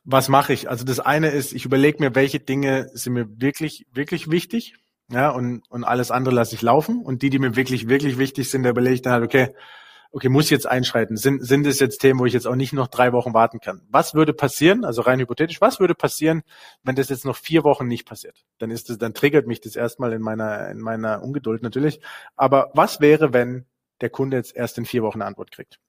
Was 0.03 0.27
mache 0.27 0.51
ich? 0.51 0.69
Also 0.69 0.83
das 0.83 0.99
eine 0.99 1.29
ist, 1.29 1.53
ich 1.53 1.63
überlege 1.63 2.03
mir, 2.03 2.15
welche 2.15 2.41
Dinge 2.41 2.89
sind 2.93 3.13
mir 3.13 3.27
wirklich, 3.29 3.87
wirklich 3.93 4.29
wichtig, 4.29 4.75
ja, 5.09 5.29
und, 5.29 5.63
und 5.69 5.85
alles 5.85 6.11
andere 6.11 6.35
lasse 6.35 6.55
ich 6.55 6.61
laufen 6.61 7.01
und 7.01 7.21
die, 7.21 7.29
die 7.29 7.39
mir 7.39 7.55
wirklich, 7.55 7.87
wirklich 7.87 8.17
wichtig 8.17 8.49
sind, 8.49 8.63
da 8.63 8.71
überlege 8.71 8.95
ich 8.95 9.01
dann 9.01 9.13
halt, 9.13 9.23
okay, 9.23 9.53
okay, 10.15 10.29
muss 10.29 10.49
jetzt 10.49 10.65
einschreiten? 10.65 11.17
Sind, 11.17 11.45
sind 11.45 11.67
es 11.67 11.81
jetzt 11.81 11.97
Themen, 11.99 12.21
wo 12.21 12.25
ich 12.25 12.31
jetzt 12.31 12.47
auch 12.47 12.55
nicht 12.55 12.71
noch 12.71 12.87
drei 12.87 13.11
Wochen 13.11 13.33
warten 13.33 13.59
kann? 13.59 13.81
Was 13.89 14.13
würde 14.13 14.33
passieren, 14.33 14.85
also 14.85 15.01
rein 15.01 15.19
hypothetisch, 15.19 15.59
was 15.59 15.81
würde 15.81 15.93
passieren, 15.93 16.43
wenn 16.83 16.95
das 16.95 17.09
jetzt 17.09 17.25
noch 17.25 17.35
vier 17.35 17.65
Wochen 17.65 17.85
nicht 17.87 18.07
passiert? 18.07 18.45
Dann 18.57 18.71
ist 18.71 18.89
es, 18.89 18.97
dann 18.97 19.13
triggert 19.13 19.45
mich 19.45 19.59
das 19.59 19.75
erstmal 19.75 20.13
in 20.13 20.21
meiner, 20.21 20.69
in 20.69 20.79
meiner 20.79 21.21
Ungeduld 21.21 21.63
natürlich. 21.63 21.99
Aber 22.37 22.71
was 22.73 23.01
wäre, 23.01 23.33
wenn 23.33 23.65
der 23.99 24.09
Kunde 24.09 24.37
jetzt 24.37 24.55
erst 24.55 24.77
in 24.77 24.85
vier 24.85 25.03
Wochen 25.03 25.21
eine 25.21 25.27
Antwort 25.27 25.51
kriegt? 25.51 25.79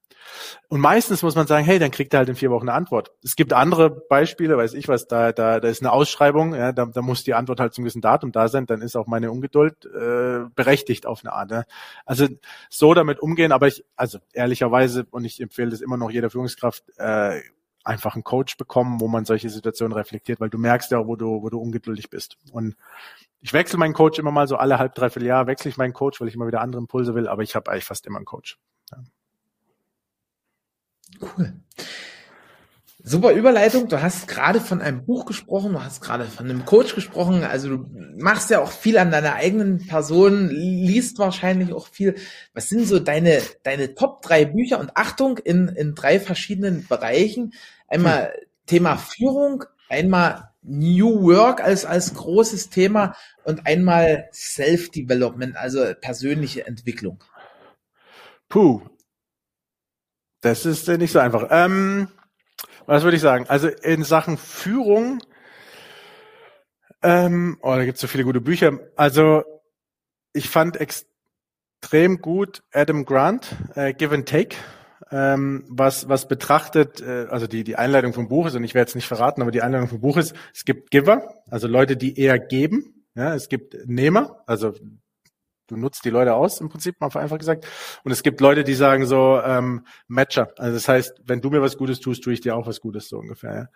Und 0.69 0.81
meistens 0.81 1.23
muss 1.23 1.37
man 1.37 1.47
sagen, 1.47 1.65
hey, 1.65 1.79
dann 1.79 1.91
kriegt 1.91 2.13
er 2.13 2.19
halt 2.19 2.29
in 2.29 2.35
vier 2.37 2.51
Wochen 2.51 2.69
eine 2.69 2.77
Antwort. 2.77 3.13
Es 3.23 3.37
gibt 3.37 3.53
andere 3.53 3.91
Beispiele, 3.91 4.57
weiß 4.57 4.75
ich 4.75 4.89
was, 4.89 5.07
da, 5.07 5.33
da, 5.33 5.61
da 5.61 5.69
ist 5.69 5.83
eine 5.83 5.93
Ausschreibung, 5.93 6.55
ja, 6.55 6.73
da, 6.73 6.87
da 6.87 7.03
muss 7.03 7.25
die 7.25 7.35
Antwort 7.35 7.61
halt 7.61 7.75
zum 7.75 7.85
gewissen 7.85 8.01
Datum 8.01 8.33
da 8.33 8.49
sein, 8.49 8.67
dann 8.67 8.83
ist 8.83 8.97
auch 8.97 9.07
meine 9.07 9.31
Ungeduld 9.31 9.85
äh, 9.87 10.45
berechtigt 10.55 11.07
auf 11.07 11.25
eine 11.25 11.33
Art. 11.33 11.51
Ja. 11.51 11.65
Also 12.05 12.27
so 12.69 12.95
damit 12.95 13.21
umgehen, 13.21 13.53
aber 13.53 13.69
ich, 13.69 13.85
also 13.95 14.19
ehrlicherweise, 14.33 15.07
und 15.11 15.25
ich 15.25 15.41
empfehle 15.41 15.71
das 15.71 15.81
immer 15.81 15.97
noch 15.97 16.11
jeder 16.11 16.31
Führungskraft, 16.31 16.85
äh, 16.97 17.41
einfach 17.85 18.15
einen 18.15 18.25
Coach 18.25 18.57
bekommen, 18.57 19.01
wo 19.01 19.07
man 19.07 19.25
solche 19.25 19.49
Situationen 19.49 19.97
reflektiert, 19.97 20.41
weil 20.41 20.51
du 20.51 20.59
merkst 20.59 20.91
ja, 20.91 21.07
wo 21.07 21.15
du, 21.15 21.43
wo 21.43 21.49
du 21.49 21.61
ungeduldig 21.61 22.11
bist. 22.11 22.37
Und 22.51 22.75
ich 23.41 23.53
wechsle 23.53 23.79
meinen 23.79 23.95
Coach 23.95 24.19
immer 24.19 24.33
mal 24.33 24.49
so 24.49 24.57
alle 24.57 24.81
halb, 24.81 24.97
dreiviertel 24.97 25.29
Jahr 25.29 25.47
wechsle 25.47 25.69
ich 25.69 25.77
meinen 25.77 25.93
Coach, 25.93 26.21
weil 26.21 26.27
ich 26.27 26.35
immer 26.35 26.49
wieder 26.49 26.61
andere 26.61 26.81
Impulse 26.81 27.15
will, 27.15 27.29
aber 27.29 27.43
ich 27.43 27.55
habe 27.55 27.71
eigentlich 27.71 27.85
fast 27.85 28.07
immer 28.07 28.17
einen 28.17 28.25
Coach. 28.25 28.59
Ja. 28.91 28.99
Cool. 31.21 31.55
Super 33.09 33.33
Überleitung. 33.33 33.89
Du 33.89 34.03
hast 34.03 34.27
gerade 34.27 34.61
von 34.61 34.83
einem 34.83 35.05
Buch 35.07 35.27
gesprochen, 35.27 35.75
du 35.75 35.81
hast 35.81 36.01
gerade 36.01 36.25
von 36.25 36.51
einem 36.51 36.65
Coach 36.65 36.97
gesprochen. 36.97 37.45
Also 37.45 37.77
du 37.77 37.87
machst 38.19 38.51
ja 38.51 38.61
auch 38.61 38.73
viel 38.73 38.99
an 38.99 39.13
deiner 39.13 39.35
eigenen 39.35 39.87
Person, 39.87 40.49
liest 40.51 41.21
wahrscheinlich 41.21 41.73
auch 41.73 41.87
viel. 41.87 42.17
Was 42.53 42.69
sind 42.69 42.89
so 42.89 42.99
deine, 42.99 43.41
deine 43.63 43.95
Top 43.95 44.23
drei 44.23 44.45
Bücher? 44.45 44.81
Und 44.81 44.97
Achtung, 44.97 45.39
in, 45.39 45.69
in 45.69 45.95
drei 45.95 46.19
verschiedenen 46.19 46.85
Bereichen. 46.89 47.53
Einmal 47.87 48.33
hm. 48.35 48.47
Thema 48.67 48.97
Führung, 48.97 49.63
einmal 49.89 50.51
New 50.63 51.23
Work 51.23 51.63
als, 51.63 51.85
als 51.85 52.13
großes 52.13 52.71
Thema 52.71 53.15
und 53.45 53.69
einmal 53.69 54.29
Self-Development, 54.33 55.57
also 55.57 55.85
persönliche 56.01 56.67
Entwicklung. 56.67 57.23
Puh, 58.49 58.83
das 60.47 60.65
ist 60.65 60.89
äh, 60.89 60.97
nicht 60.97 61.13
so 61.13 61.19
einfach. 61.19 61.49
Ähm, 61.51 62.09
was 62.87 63.03
würde 63.03 63.17
ich 63.17 63.23
sagen? 63.23 63.47
Also 63.49 63.69
in 63.69 64.05
Sachen 64.05 64.37
Führung, 64.37 65.19
ähm, 67.03 67.59
oh, 67.63 67.75
da 67.75 67.85
gibt 67.85 67.97
es 67.97 68.01
so 68.01 68.07
viele 68.07 68.25
gute 68.25 68.41
Bücher. 68.41 68.79
Also 68.95 69.43
ich 70.33 70.49
fand 70.49 70.77
extrem 70.77 72.21
gut 72.21 72.63
Adam 72.73 73.05
Grant, 73.05 73.57
äh, 73.75 73.93
Give 73.93 74.15
and 74.15 74.29
Take, 74.29 74.57
ähm, 75.11 75.65
was, 75.69 76.09
was 76.09 76.29
betrachtet, 76.29 77.01
äh, 77.01 77.27
also 77.29 77.49
die, 77.49 77.65
die 77.65 77.77
Einleitung 77.77 78.13
vom 78.13 78.29
Buch 78.29 78.47
ist, 78.47 78.55
und 78.55 78.63
ich 78.63 78.75
werde 78.75 78.89
jetzt 78.89 78.95
nicht 78.95 79.09
verraten, 79.09 79.43
aber 79.43 79.51
die 79.51 79.63
Einleitung 79.63 79.89
vom 79.89 80.01
Buch 80.01 80.17
ist, 80.17 80.35
es 80.55 80.65
gibt 80.65 80.93
Giver, 80.93 81.35
also 81.51 81.67
Leute, 81.67 81.97
die 81.97 82.19
eher 82.19 82.39
geben, 82.39 83.05
ja, 83.17 83.35
es 83.35 83.49
gibt 83.49 83.77
Nehmer, 83.87 84.43
also 84.47 84.75
du 85.67 85.77
nutzt 85.77 86.05
die 86.05 86.11
Leute 86.11 86.35
aus, 86.35 86.61
im 86.61 86.69
Prinzip, 86.69 87.01
mal 87.01 87.11
einfach 87.17 87.39
gesagt. 87.39 87.67
Und 88.05 88.13
es 88.13 88.23
gibt 88.23 88.41
Leute, 88.41 88.65
die 88.65 88.75
sagen 88.75 89.07
so, 89.07 89.41
ähm, 89.43 89.87
Matcher. 90.09 90.53
Also 90.57 90.75
das 90.75 90.89
heißt, 90.89 91.23
wenn 91.25 91.41
du 91.41 91.51
mir 91.51 91.63
was 91.63 91.77
Gutes 91.77 92.01
tust, 92.01 92.23
tue 92.23 92.33
ich 92.33 92.41
dir 92.41 92.57
auch 92.57 92.67
was 92.67 92.81
Gutes, 92.81 93.09
so 93.09 93.19
ungefähr. 93.19 93.55
Ja. 93.55 93.69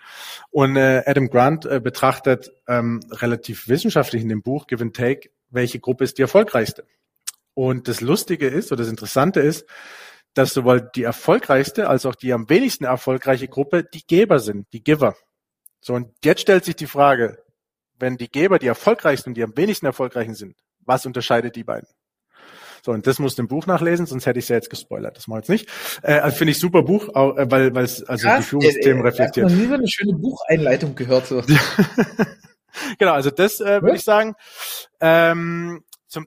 Und 0.51 0.76
äh, 0.76 1.03
Adam 1.07 1.28
Grant 1.28 1.66
äh, 1.66 1.80
betrachtet 1.80 2.51
ähm, 2.68 3.01
relativ 3.11 3.68
wissenschaftlich 3.68 4.22
in 4.22 4.28
dem 4.28 4.43
Buch 4.43 4.66
Give 4.66 4.82
and 4.82 4.95
Take, 4.95 5.30
welche 5.51 5.80
Gruppe 5.80 6.05
ist 6.05 6.18
die 6.18 6.22
erfolgreichste. 6.22 6.84
Und 7.55 7.88
das 7.88 8.01
Lustige 8.01 8.47
ist, 8.47 8.72
oder 8.72 8.82
das 8.82 8.91
Interessante 8.91 9.41
ist, 9.41 9.66
dass 10.34 10.55
sowohl 10.55 10.88
die 10.95 11.03
erfolgreichste 11.03 11.88
als 11.88 12.07
auch 12.07 12.14
die 12.14 12.32
am 12.32 12.49
wenigsten 12.49 12.84
erfolgreiche 12.84 13.49
Gruppe 13.49 13.84
die 13.84 14.07
Geber 14.07 14.38
sind, 14.38 14.72
die 14.72 14.82
Giver. 14.82 15.16
So, 15.80 15.95
und 15.95 16.12
jetzt 16.24 16.43
stellt 16.43 16.64
sich 16.64 16.76
die 16.76 16.86
Frage, 16.86 17.43
wenn 17.99 18.16
die 18.16 18.30
Geber 18.30 18.59
die 18.59 18.66
erfolgreichsten 18.66 19.30
und 19.30 19.34
die 19.34 19.43
am 19.43 19.57
wenigsten 19.57 19.86
erfolgreichen 19.86 20.34
sind, 20.34 20.57
was 20.91 21.07
unterscheidet 21.07 21.55
die 21.55 21.64
beiden? 21.64 21.88
So, 22.82 22.93
und 22.93 23.07
das 23.07 23.18
musst 23.18 23.38
du 23.38 23.43
im 23.43 23.49
Buch 23.49 23.66
nachlesen, 23.66 24.07
sonst 24.07 24.26
hätte 24.26 24.38
ich 24.38 24.47
es 24.47 24.49
ja 24.49 24.57
jetzt 24.57 24.70
gespoilert. 24.70 25.16
Das 25.16 25.28
mache 25.28 25.41
ich 25.41 25.49
jetzt 25.49 25.51
nicht. 25.51 25.68
Äh, 26.03 26.18
also 26.18 26.36
finde 26.36 26.53
ich 26.53 26.59
super 26.59 26.82
Buch, 26.82 27.09
auch, 27.14 27.36
äh, 27.36 27.51
weil 27.51 27.74
weil 27.74 27.84
es 27.84 28.03
also 28.03 28.26
Krass, 28.26 28.38
die 28.38 28.43
Führungsthemen 28.45 29.05
äh, 29.05 29.09
reflektiert. 29.09 29.47
Ich 29.47 29.53
habe 29.53 29.55
noch 29.55 29.62
nie 29.62 29.68
so 29.68 29.74
eine 29.74 29.88
schöne 29.88 30.12
Bucheinleitung 30.14 30.95
gehört. 30.95 31.26
So. 31.26 31.43
genau, 32.99 33.12
also 33.12 33.30
das 33.30 33.61
äh, 33.61 33.82
würde 33.82 33.97
ich 33.97 34.05
sagen. 34.05 34.34
Ähm, 35.01 35.84
zum 36.09 36.26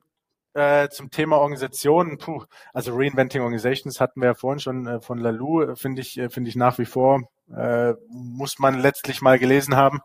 äh, 0.53 0.89
zum 0.89 1.09
Thema 1.09 1.38
Organisation, 1.38 2.18
puh, 2.20 2.43
also 2.72 2.95
Reinventing 2.95 3.41
Organizations 3.41 3.99
hatten 3.99 4.22
wir 4.22 4.30
ja 4.30 4.36
vorhin 4.36 4.59
schon 4.59 4.88
äh, 4.88 5.01
von 5.01 5.18
Lalou, 5.18 5.64
äh, 5.64 5.76
finde 5.76 6.01
ich, 6.01 6.18
äh, 6.18 6.30
finde 6.30 6.49
ich 6.49 6.55
nach 6.55 6.78
wie 6.78 6.86
vor, 6.86 7.22
äh, 7.55 7.93
muss 8.09 8.59
man 8.59 8.80
letztlich 8.80 9.22
mal 9.22 9.39
gelesen 9.39 9.76
haben, 9.76 10.01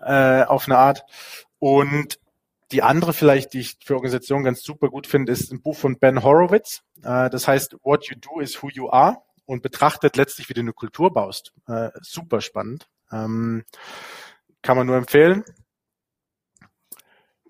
äh, 0.00 0.42
auf 0.44 0.66
eine 0.66 0.78
Art. 0.78 1.02
Und 1.58 2.18
die 2.72 2.82
andere 2.82 3.12
vielleicht, 3.12 3.52
die 3.52 3.60
ich 3.60 3.76
für 3.84 3.94
Organisationen 3.94 4.44
ganz 4.44 4.62
super 4.62 4.88
gut 4.88 5.06
finde, 5.06 5.30
ist 5.30 5.52
ein 5.52 5.62
Buch 5.62 5.76
von 5.76 5.98
Ben 5.98 6.22
Horowitz. 6.22 6.82
Äh, 7.02 7.30
das 7.30 7.46
heißt, 7.46 7.76
What 7.82 8.08
You 8.08 8.16
Do 8.18 8.40
is 8.40 8.62
Who 8.62 8.70
You 8.70 8.90
Are 8.90 9.18
und 9.44 9.62
betrachtet 9.62 10.16
letztlich, 10.16 10.48
wie 10.48 10.54
du 10.54 10.60
eine 10.60 10.72
Kultur 10.72 11.12
baust. 11.12 11.52
Äh, 11.68 11.90
super 12.00 12.40
spannend. 12.40 12.88
Ähm, 13.12 13.64
kann 14.62 14.76
man 14.76 14.86
nur 14.86 14.96
empfehlen. 14.96 15.44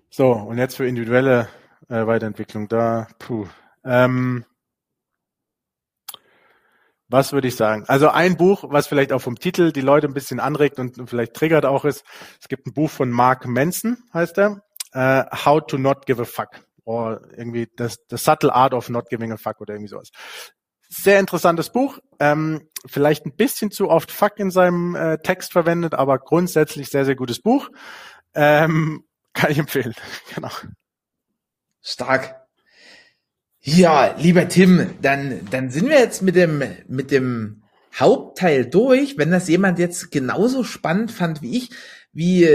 So, 0.09 0.31
und 0.31 0.57
jetzt 0.57 0.75
für 0.75 0.87
individuelle 0.87 1.47
äh, 1.89 2.05
Weiterentwicklung 2.05 2.67
da. 2.67 3.07
Puh. 3.17 3.47
Ähm, 3.83 4.45
was 7.07 7.31
würde 7.31 7.47
ich 7.47 7.55
sagen? 7.55 7.85
Also 7.87 8.09
ein 8.09 8.37
Buch, 8.37 8.65
was 8.67 8.87
vielleicht 8.87 9.13
auch 9.13 9.21
vom 9.21 9.37
Titel 9.37 9.71
die 9.71 9.81
Leute 9.81 10.07
ein 10.07 10.13
bisschen 10.13 10.39
anregt 10.39 10.79
und 10.79 11.09
vielleicht 11.09 11.33
triggert 11.33 11.65
auch 11.65 11.85
ist. 11.85 12.03
Es 12.41 12.47
gibt 12.47 12.65
ein 12.67 12.73
Buch 12.73 12.89
von 12.89 13.09
Mark 13.09 13.45
Manson, 13.45 13.97
heißt 14.13 14.37
er 14.39 14.63
äh, 14.93 15.25
How 15.45 15.61
to 15.65 15.77
Not 15.77 16.05
Give 16.05 16.21
a 16.21 16.25
Fuck. 16.25 16.49
Oder 16.85 17.21
irgendwie 17.35 17.67
das, 17.75 17.97
The 18.09 18.17
Subtle 18.17 18.53
Art 18.53 18.73
of 18.73 18.89
Not 18.89 19.09
Giving 19.09 19.31
a 19.31 19.37
Fuck 19.37 19.61
oder 19.61 19.73
irgendwie 19.73 19.89
sowas. 19.89 20.09
Sehr 20.89 21.19
interessantes 21.19 21.71
Buch. 21.71 21.99
Ähm, 22.19 22.69
vielleicht 22.85 23.25
ein 23.25 23.35
bisschen 23.35 23.71
zu 23.71 23.89
oft 23.89 24.11
Fuck 24.11 24.39
in 24.39 24.51
seinem 24.51 24.95
äh, 24.95 25.17
Text 25.17 25.53
verwendet, 25.53 25.93
aber 25.93 26.19
grundsätzlich 26.19 26.89
sehr, 26.89 27.05
sehr 27.05 27.15
gutes 27.15 27.41
Buch. 27.41 27.69
Ähm, 28.35 29.03
kann 29.33 29.51
ich 29.51 29.57
empfehlen, 29.57 29.95
genau. 30.35 30.51
Stark. 31.81 32.41
Ja, 33.61 34.13
lieber 34.17 34.47
Tim, 34.49 34.95
dann, 35.01 35.47
dann 35.49 35.69
sind 35.69 35.89
wir 35.89 35.97
jetzt 35.97 36.21
mit 36.21 36.35
dem, 36.35 36.61
mit 36.87 37.11
dem 37.11 37.63
Hauptteil 37.97 38.65
durch. 38.65 39.17
Wenn 39.17 39.31
das 39.31 39.47
jemand 39.47 39.79
jetzt 39.79 40.11
genauso 40.11 40.65
spannend 40.65 41.11
fand 41.11 41.41
wie 41.41 41.57
ich, 41.57 41.69
wie, 42.11 42.45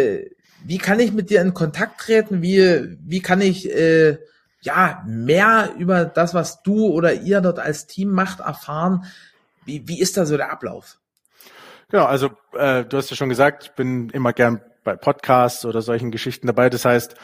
wie 0.68 0.76
kann 0.76 1.00
ich 1.00 1.14
mit 1.14 1.30
dir 1.30 1.40
in 1.40 1.54
Kontakt 1.54 1.98
treten? 1.98 2.42
Wie, 2.42 2.98
wie 3.00 3.22
kann 3.22 3.40
ich, 3.40 3.74
äh, 3.74 4.18
ja, 4.60 5.02
mehr 5.06 5.70
über 5.78 6.04
das, 6.04 6.34
was 6.34 6.62
du 6.62 6.88
oder 6.88 7.14
ihr 7.14 7.40
dort 7.40 7.58
als 7.58 7.86
Team 7.86 8.10
macht, 8.10 8.40
erfahren? 8.40 9.06
Wie, 9.64 9.88
wie 9.88 9.98
ist 9.98 10.18
da 10.18 10.26
so 10.26 10.36
der 10.36 10.52
Ablauf? 10.52 10.98
Genau, 11.88 12.04
also 12.04 12.32
äh, 12.52 12.84
du 12.84 12.98
hast 12.98 13.08
ja 13.08 13.16
schon 13.16 13.30
gesagt, 13.30 13.64
ich 13.64 13.70
bin 13.70 14.10
immer 14.10 14.34
gern 14.34 14.60
bei 14.88 14.96
Podcasts 14.96 15.66
oder 15.66 15.82
solchen 15.82 16.10
Geschichten 16.10 16.46
dabei. 16.46 16.70
Das 16.70 16.86
heißt, 16.86 17.14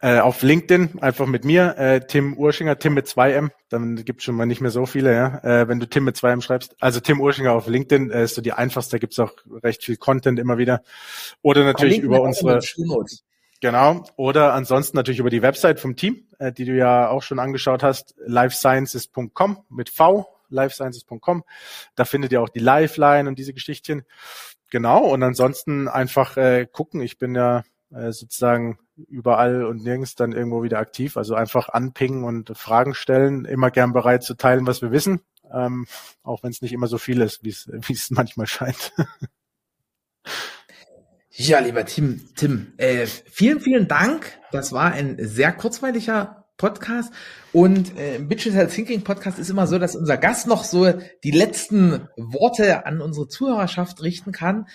äh, 0.00 0.18
auf 0.18 0.42
LinkedIn 0.42 0.98
einfach 1.00 1.26
mit 1.26 1.44
mir, 1.44 1.78
äh, 1.78 2.00
Tim 2.00 2.36
Urschinger, 2.36 2.80
Tim 2.80 2.94
mit 2.94 3.06
2M, 3.06 3.50
dann 3.68 3.94
gibt's 4.04 4.24
schon 4.24 4.34
mal 4.34 4.44
nicht 4.44 4.60
mehr 4.60 4.72
so 4.72 4.86
viele, 4.86 5.14
ja. 5.14 5.38
Äh, 5.44 5.68
wenn 5.68 5.78
du 5.78 5.86
Tim 5.88 6.02
mit 6.02 6.16
2M 6.16 6.42
schreibst. 6.42 6.74
Also 6.80 6.98
Tim 6.98 7.20
Urschinger 7.20 7.52
auf 7.52 7.68
LinkedIn 7.68 8.10
äh, 8.10 8.24
ist 8.24 8.34
so 8.34 8.42
die 8.42 8.52
einfachste, 8.52 8.98
gibt's 8.98 9.20
auch 9.20 9.34
recht 9.62 9.84
viel 9.84 9.96
Content 9.96 10.40
immer 10.40 10.58
wieder. 10.58 10.82
Oder 11.42 11.62
natürlich 11.62 12.00
über 12.00 12.22
unsere. 12.22 12.60
Genau. 13.60 14.04
Oder 14.16 14.52
ansonsten 14.52 14.96
natürlich 14.96 15.20
über 15.20 15.30
die 15.30 15.42
Website 15.42 15.78
vom 15.78 15.94
Team, 15.94 16.26
äh, 16.40 16.50
die 16.50 16.64
du 16.64 16.76
ja 16.76 17.08
auch 17.08 17.22
schon 17.22 17.38
angeschaut 17.38 17.84
hast, 17.84 18.16
lifesciences.com 18.26 19.64
mit 19.70 19.90
V, 19.90 20.26
lifesciences.com. 20.48 21.44
Da 21.94 22.04
findet 22.04 22.32
ihr 22.32 22.42
auch 22.42 22.48
die 22.48 22.58
Lifeline 22.58 23.28
und 23.28 23.38
diese 23.38 23.54
Geschichtchen. 23.54 24.04
Genau, 24.70 25.04
und 25.04 25.22
ansonsten 25.22 25.88
einfach 25.88 26.36
äh, 26.36 26.66
gucken. 26.70 27.00
Ich 27.00 27.18
bin 27.18 27.34
ja 27.34 27.64
äh, 27.92 28.12
sozusagen 28.12 28.78
überall 29.08 29.64
und 29.64 29.82
nirgends 29.82 30.14
dann 30.14 30.32
irgendwo 30.32 30.62
wieder 30.62 30.78
aktiv. 30.78 31.16
Also 31.16 31.34
einfach 31.34 31.68
anpingen 31.68 32.24
und 32.24 32.56
Fragen 32.56 32.94
stellen. 32.94 33.44
Immer 33.44 33.70
gern 33.70 33.92
bereit 33.92 34.22
zu 34.22 34.34
teilen, 34.34 34.66
was 34.66 34.82
wir 34.82 34.90
wissen. 34.90 35.20
Ähm, 35.52 35.86
auch 36.22 36.42
wenn 36.42 36.50
es 36.50 36.62
nicht 36.62 36.72
immer 36.72 36.88
so 36.88 36.98
viel 36.98 37.20
ist, 37.20 37.44
wie 37.44 37.50
es 37.92 38.10
manchmal 38.10 38.46
scheint. 38.46 38.92
Ja, 41.30 41.58
lieber 41.58 41.84
Tim, 41.84 42.30
Tim, 42.34 42.72
äh, 42.78 43.06
vielen, 43.06 43.60
vielen 43.60 43.88
Dank. 43.88 44.40
Das 44.52 44.72
war 44.72 44.92
ein 44.92 45.16
sehr 45.20 45.52
kurzweiliger 45.52 46.45
Podcast. 46.56 47.12
Und 47.52 47.96
äh, 47.98 48.16
im 48.16 48.28
Digital 48.28 48.68
Thinking 48.68 49.02
Podcast 49.02 49.38
ist 49.38 49.50
immer 49.50 49.66
so, 49.66 49.78
dass 49.78 49.96
unser 49.96 50.16
Gast 50.16 50.46
noch 50.46 50.64
so 50.64 50.92
die 51.24 51.30
letzten 51.30 52.08
Worte 52.16 52.86
an 52.86 53.00
unsere 53.00 53.28
Zuhörerschaft 53.28 54.02
richten 54.02 54.32
kann. 54.32 54.66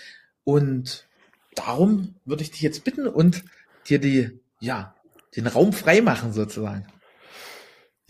Und 0.43 1.07
darum 1.55 2.15
würde 2.25 2.43
ich 2.43 2.51
dich 2.51 2.61
jetzt 2.61 2.83
bitten 2.83 3.07
und 3.07 3.43
dir 3.87 3.99
die, 3.99 4.39
ja, 4.59 4.95
den 5.35 5.47
Raum 5.47 5.73
frei 5.73 6.01
machen 6.01 6.33
sozusagen. 6.33 6.85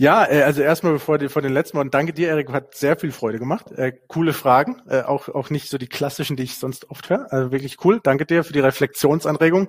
Ja, 0.02 0.28
äh, 0.28 0.42
also 0.42 0.64
erstmal 0.64 0.94
bevor 0.94 1.20
die, 1.20 1.30
vor 1.30 1.44
den 1.44 1.54
letzten 1.54 1.78
Worten, 1.78 1.92
danke 1.92 2.12
dir, 2.12 2.30
Erik, 2.30 2.50
hat 2.50 2.74
sehr 2.76 2.98
viel 2.98 3.12
Freude 3.12 3.38
gemacht. 3.38 3.72
Äh, 3.72 3.94
coole 4.08 4.34
Fragen, 4.34 4.82
äh, 4.90 5.04
auch, 5.04 5.30
auch 5.30 5.52
nicht 5.52 5.70
so 5.70 5.78
die 5.78 5.88
klassischen, 5.88 6.36
die 6.36 6.42
ich 6.44 6.58
sonst 6.58 6.90
oft 6.90 7.10
höre. 7.12 7.32
Also 7.32 7.52
wirklich 7.52 7.78
cool. 7.86 8.00
Danke 8.02 8.26
dir 8.26 8.44
für 8.44 8.54
die 8.54 8.62
Reflexionsanregung. 8.62 9.68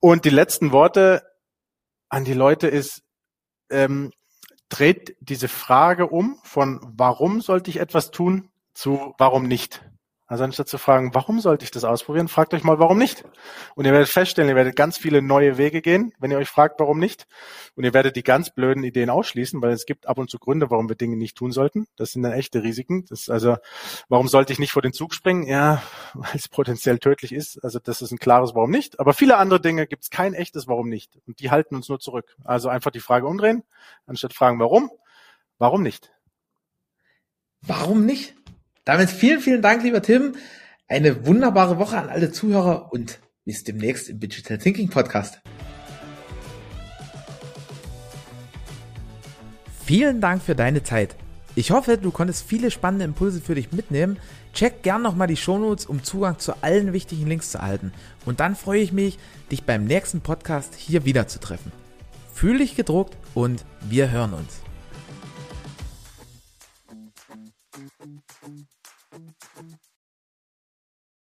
Und 0.00 0.26
die 0.26 0.30
letzten 0.30 0.70
Worte 0.72 1.22
an 2.10 2.24
die 2.24 2.34
Leute 2.34 2.68
ist, 2.68 3.02
ähm, 3.74 4.12
dreht 4.68 5.16
diese 5.20 5.48
Frage 5.48 6.08
um 6.08 6.38
von 6.42 6.80
warum 6.96 7.40
sollte 7.40 7.70
ich 7.70 7.78
etwas 7.78 8.10
tun 8.10 8.48
zu 8.72 9.14
warum 9.18 9.46
nicht. 9.46 9.84
Also 10.34 10.42
anstatt 10.42 10.66
zu 10.66 10.78
fragen, 10.78 11.14
warum 11.14 11.38
sollte 11.38 11.62
ich 11.64 11.70
das 11.70 11.84
ausprobieren, 11.84 12.26
fragt 12.26 12.54
euch 12.54 12.64
mal, 12.64 12.80
warum 12.80 12.98
nicht. 12.98 13.24
Und 13.76 13.84
ihr 13.84 13.92
werdet 13.92 14.08
feststellen, 14.08 14.48
ihr 14.48 14.56
werdet 14.56 14.74
ganz 14.74 14.98
viele 14.98 15.22
neue 15.22 15.58
Wege 15.58 15.80
gehen, 15.80 16.12
wenn 16.18 16.32
ihr 16.32 16.38
euch 16.38 16.48
fragt, 16.48 16.80
warum 16.80 16.98
nicht. 16.98 17.28
Und 17.76 17.84
ihr 17.84 17.94
werdet 17.94 18.16
die 18.16 18.24
ganz 18.24 18.50
blöden 18.50 18.82
Ideen 18.82 19.10
ausschließen, 19.10 19.62
weil 19.62 19.70
es 19.70 19.86
gibt 19.86 20.08
ab 20.08 20.18
und 20.18 20.28
zu 20.28 20.40
Gründe, 20.40 20.72
warum 20.72 20.88
wir 20.88 20.96
Dinge 20.96 21.16
nicht 21.16 21.36
tun 21.36 21.52
sollten. 21.52 21.86
Das 21.94 22.10
sind 22.10 22.24
dann 22.24 22.32
echte 22.32 22.64
Risiken. 22.64 23.04
Das 23.08 23.28
also, 23.28 23.58
warum 24.08 24.26
sollte 24.26 24.52
ich 24.52 24.58
nicht 24.58 24.72
vor 24.72 24.82
den 24.82 24.92
Zug 24.92 25.14
springen? 25.14 25.46
Ja, 25.46 25.84
weil 26.14 26.34
es 26.34 26.48
potenziell 26.48 26.98
tödlich 26.98 27.32
ist. 27.32 27.62
Also 27.62 27.78
das 27.78 28.02
ist 28.02 28.10
ein 28.10 28.18
klares 28.18 28.56
Warum 28.56 28.70
nicht. 28.72 28.98
Aber 28.98 29.12
viele 29.12 29.36
andere 29.36 29.60
Dinge 29.60 29.86
gibt 29.86 30.02
es 30.02 30.10
kein 30.10 30.34
echtes 30.34 30.66
Warum 30.66 30.88
nicht. 30.88 31.16
Und 31.28 31.38
die 31.38 31.52
halten 31.52 31.76
uns 31.76 31.88
nur 31.88 32.00
zurück. 32.00 32.34
Also 32.42 32.70
einfach 32.70 32.90
die 32.90 32.98
Frage 32.98 33.28
umdrehen, 33.28 33.62
anstatt 34.04 34.34
fragen, 34.34 34.58
warum, 34.58 34.90
warum 35.58 35.84
nicht? 35.84 36.10
Warum 37.60 38.04
nicht? 38.04 38.34
Damit 38.84 39.10
vielen, 39.10 39.40
vielen 39.40 39.62
Dank, 39.62 39.82
lieber 39.82 40.02
Tim. 40.02 40.34
Eine 40.88 41.26
wunderbare 41.26 41.78
Woche 41.78 41.96
an 41.96 42.10
alle 42.10 42.30
Zuhörer 42.30 42.92
und 42.92 43.18
bis 43.44 43.64
demnächst 43.64 44.10
im 44.10 44.20
Digital 44.20 44.58
Thinking 44.58 44.90
Podcast. 44.90 45.40
Vielen 49.84 50.20
Dank 50.20 50.42
für 50.42 50.54
deine 50.54 50.82
Zeit. 50.82 51.16
Ich 51.56 51.70
hoffe, 51.70 51.98
du 51.98 52.10
konntest 52.10 52.46
viele 52.46 52.70
spannende 52.70 53.04
Impulse 53.04 53.40
für 53.40 53.54
dich 53.54 53.72
mitnehmen. 53.72 54.18
Check 54.52 54.82
gern 54.82 55.02
nochmal 55.02 55.28
die 55.28 55.36
Shownotes, 55.36 55.86
um 55.86 56.02
Zugang 56.02 56.38
zu 56.38 56.62
allen 56.62 56.92
wichtigen 56.92 57.26
Links 57.26 57.52
zu 57.52 57.58
erhalten. 57.58 57.92
Und 58.26 58.40
dann 58.40 58.56
freue 58.56 58.80
ich 58.80 58.92
mich, 58.92 59.18
dich 59.50 59.64
beim 59.64 59.84
nächsten 59.84 60.20
Podcast 60.20 60.74
hier 60.74 61.04
wieder 61.04 61.26
zu 61.28 61.38
treffen. 61.38 61.72
Fühl 62.32 62.58
dich 62.58 62.76
gedruckt 62.76 63.16
und 63.34 63.64
wir 63.88 64.10
hören 64.10 64.34
uns. 64.34 64.63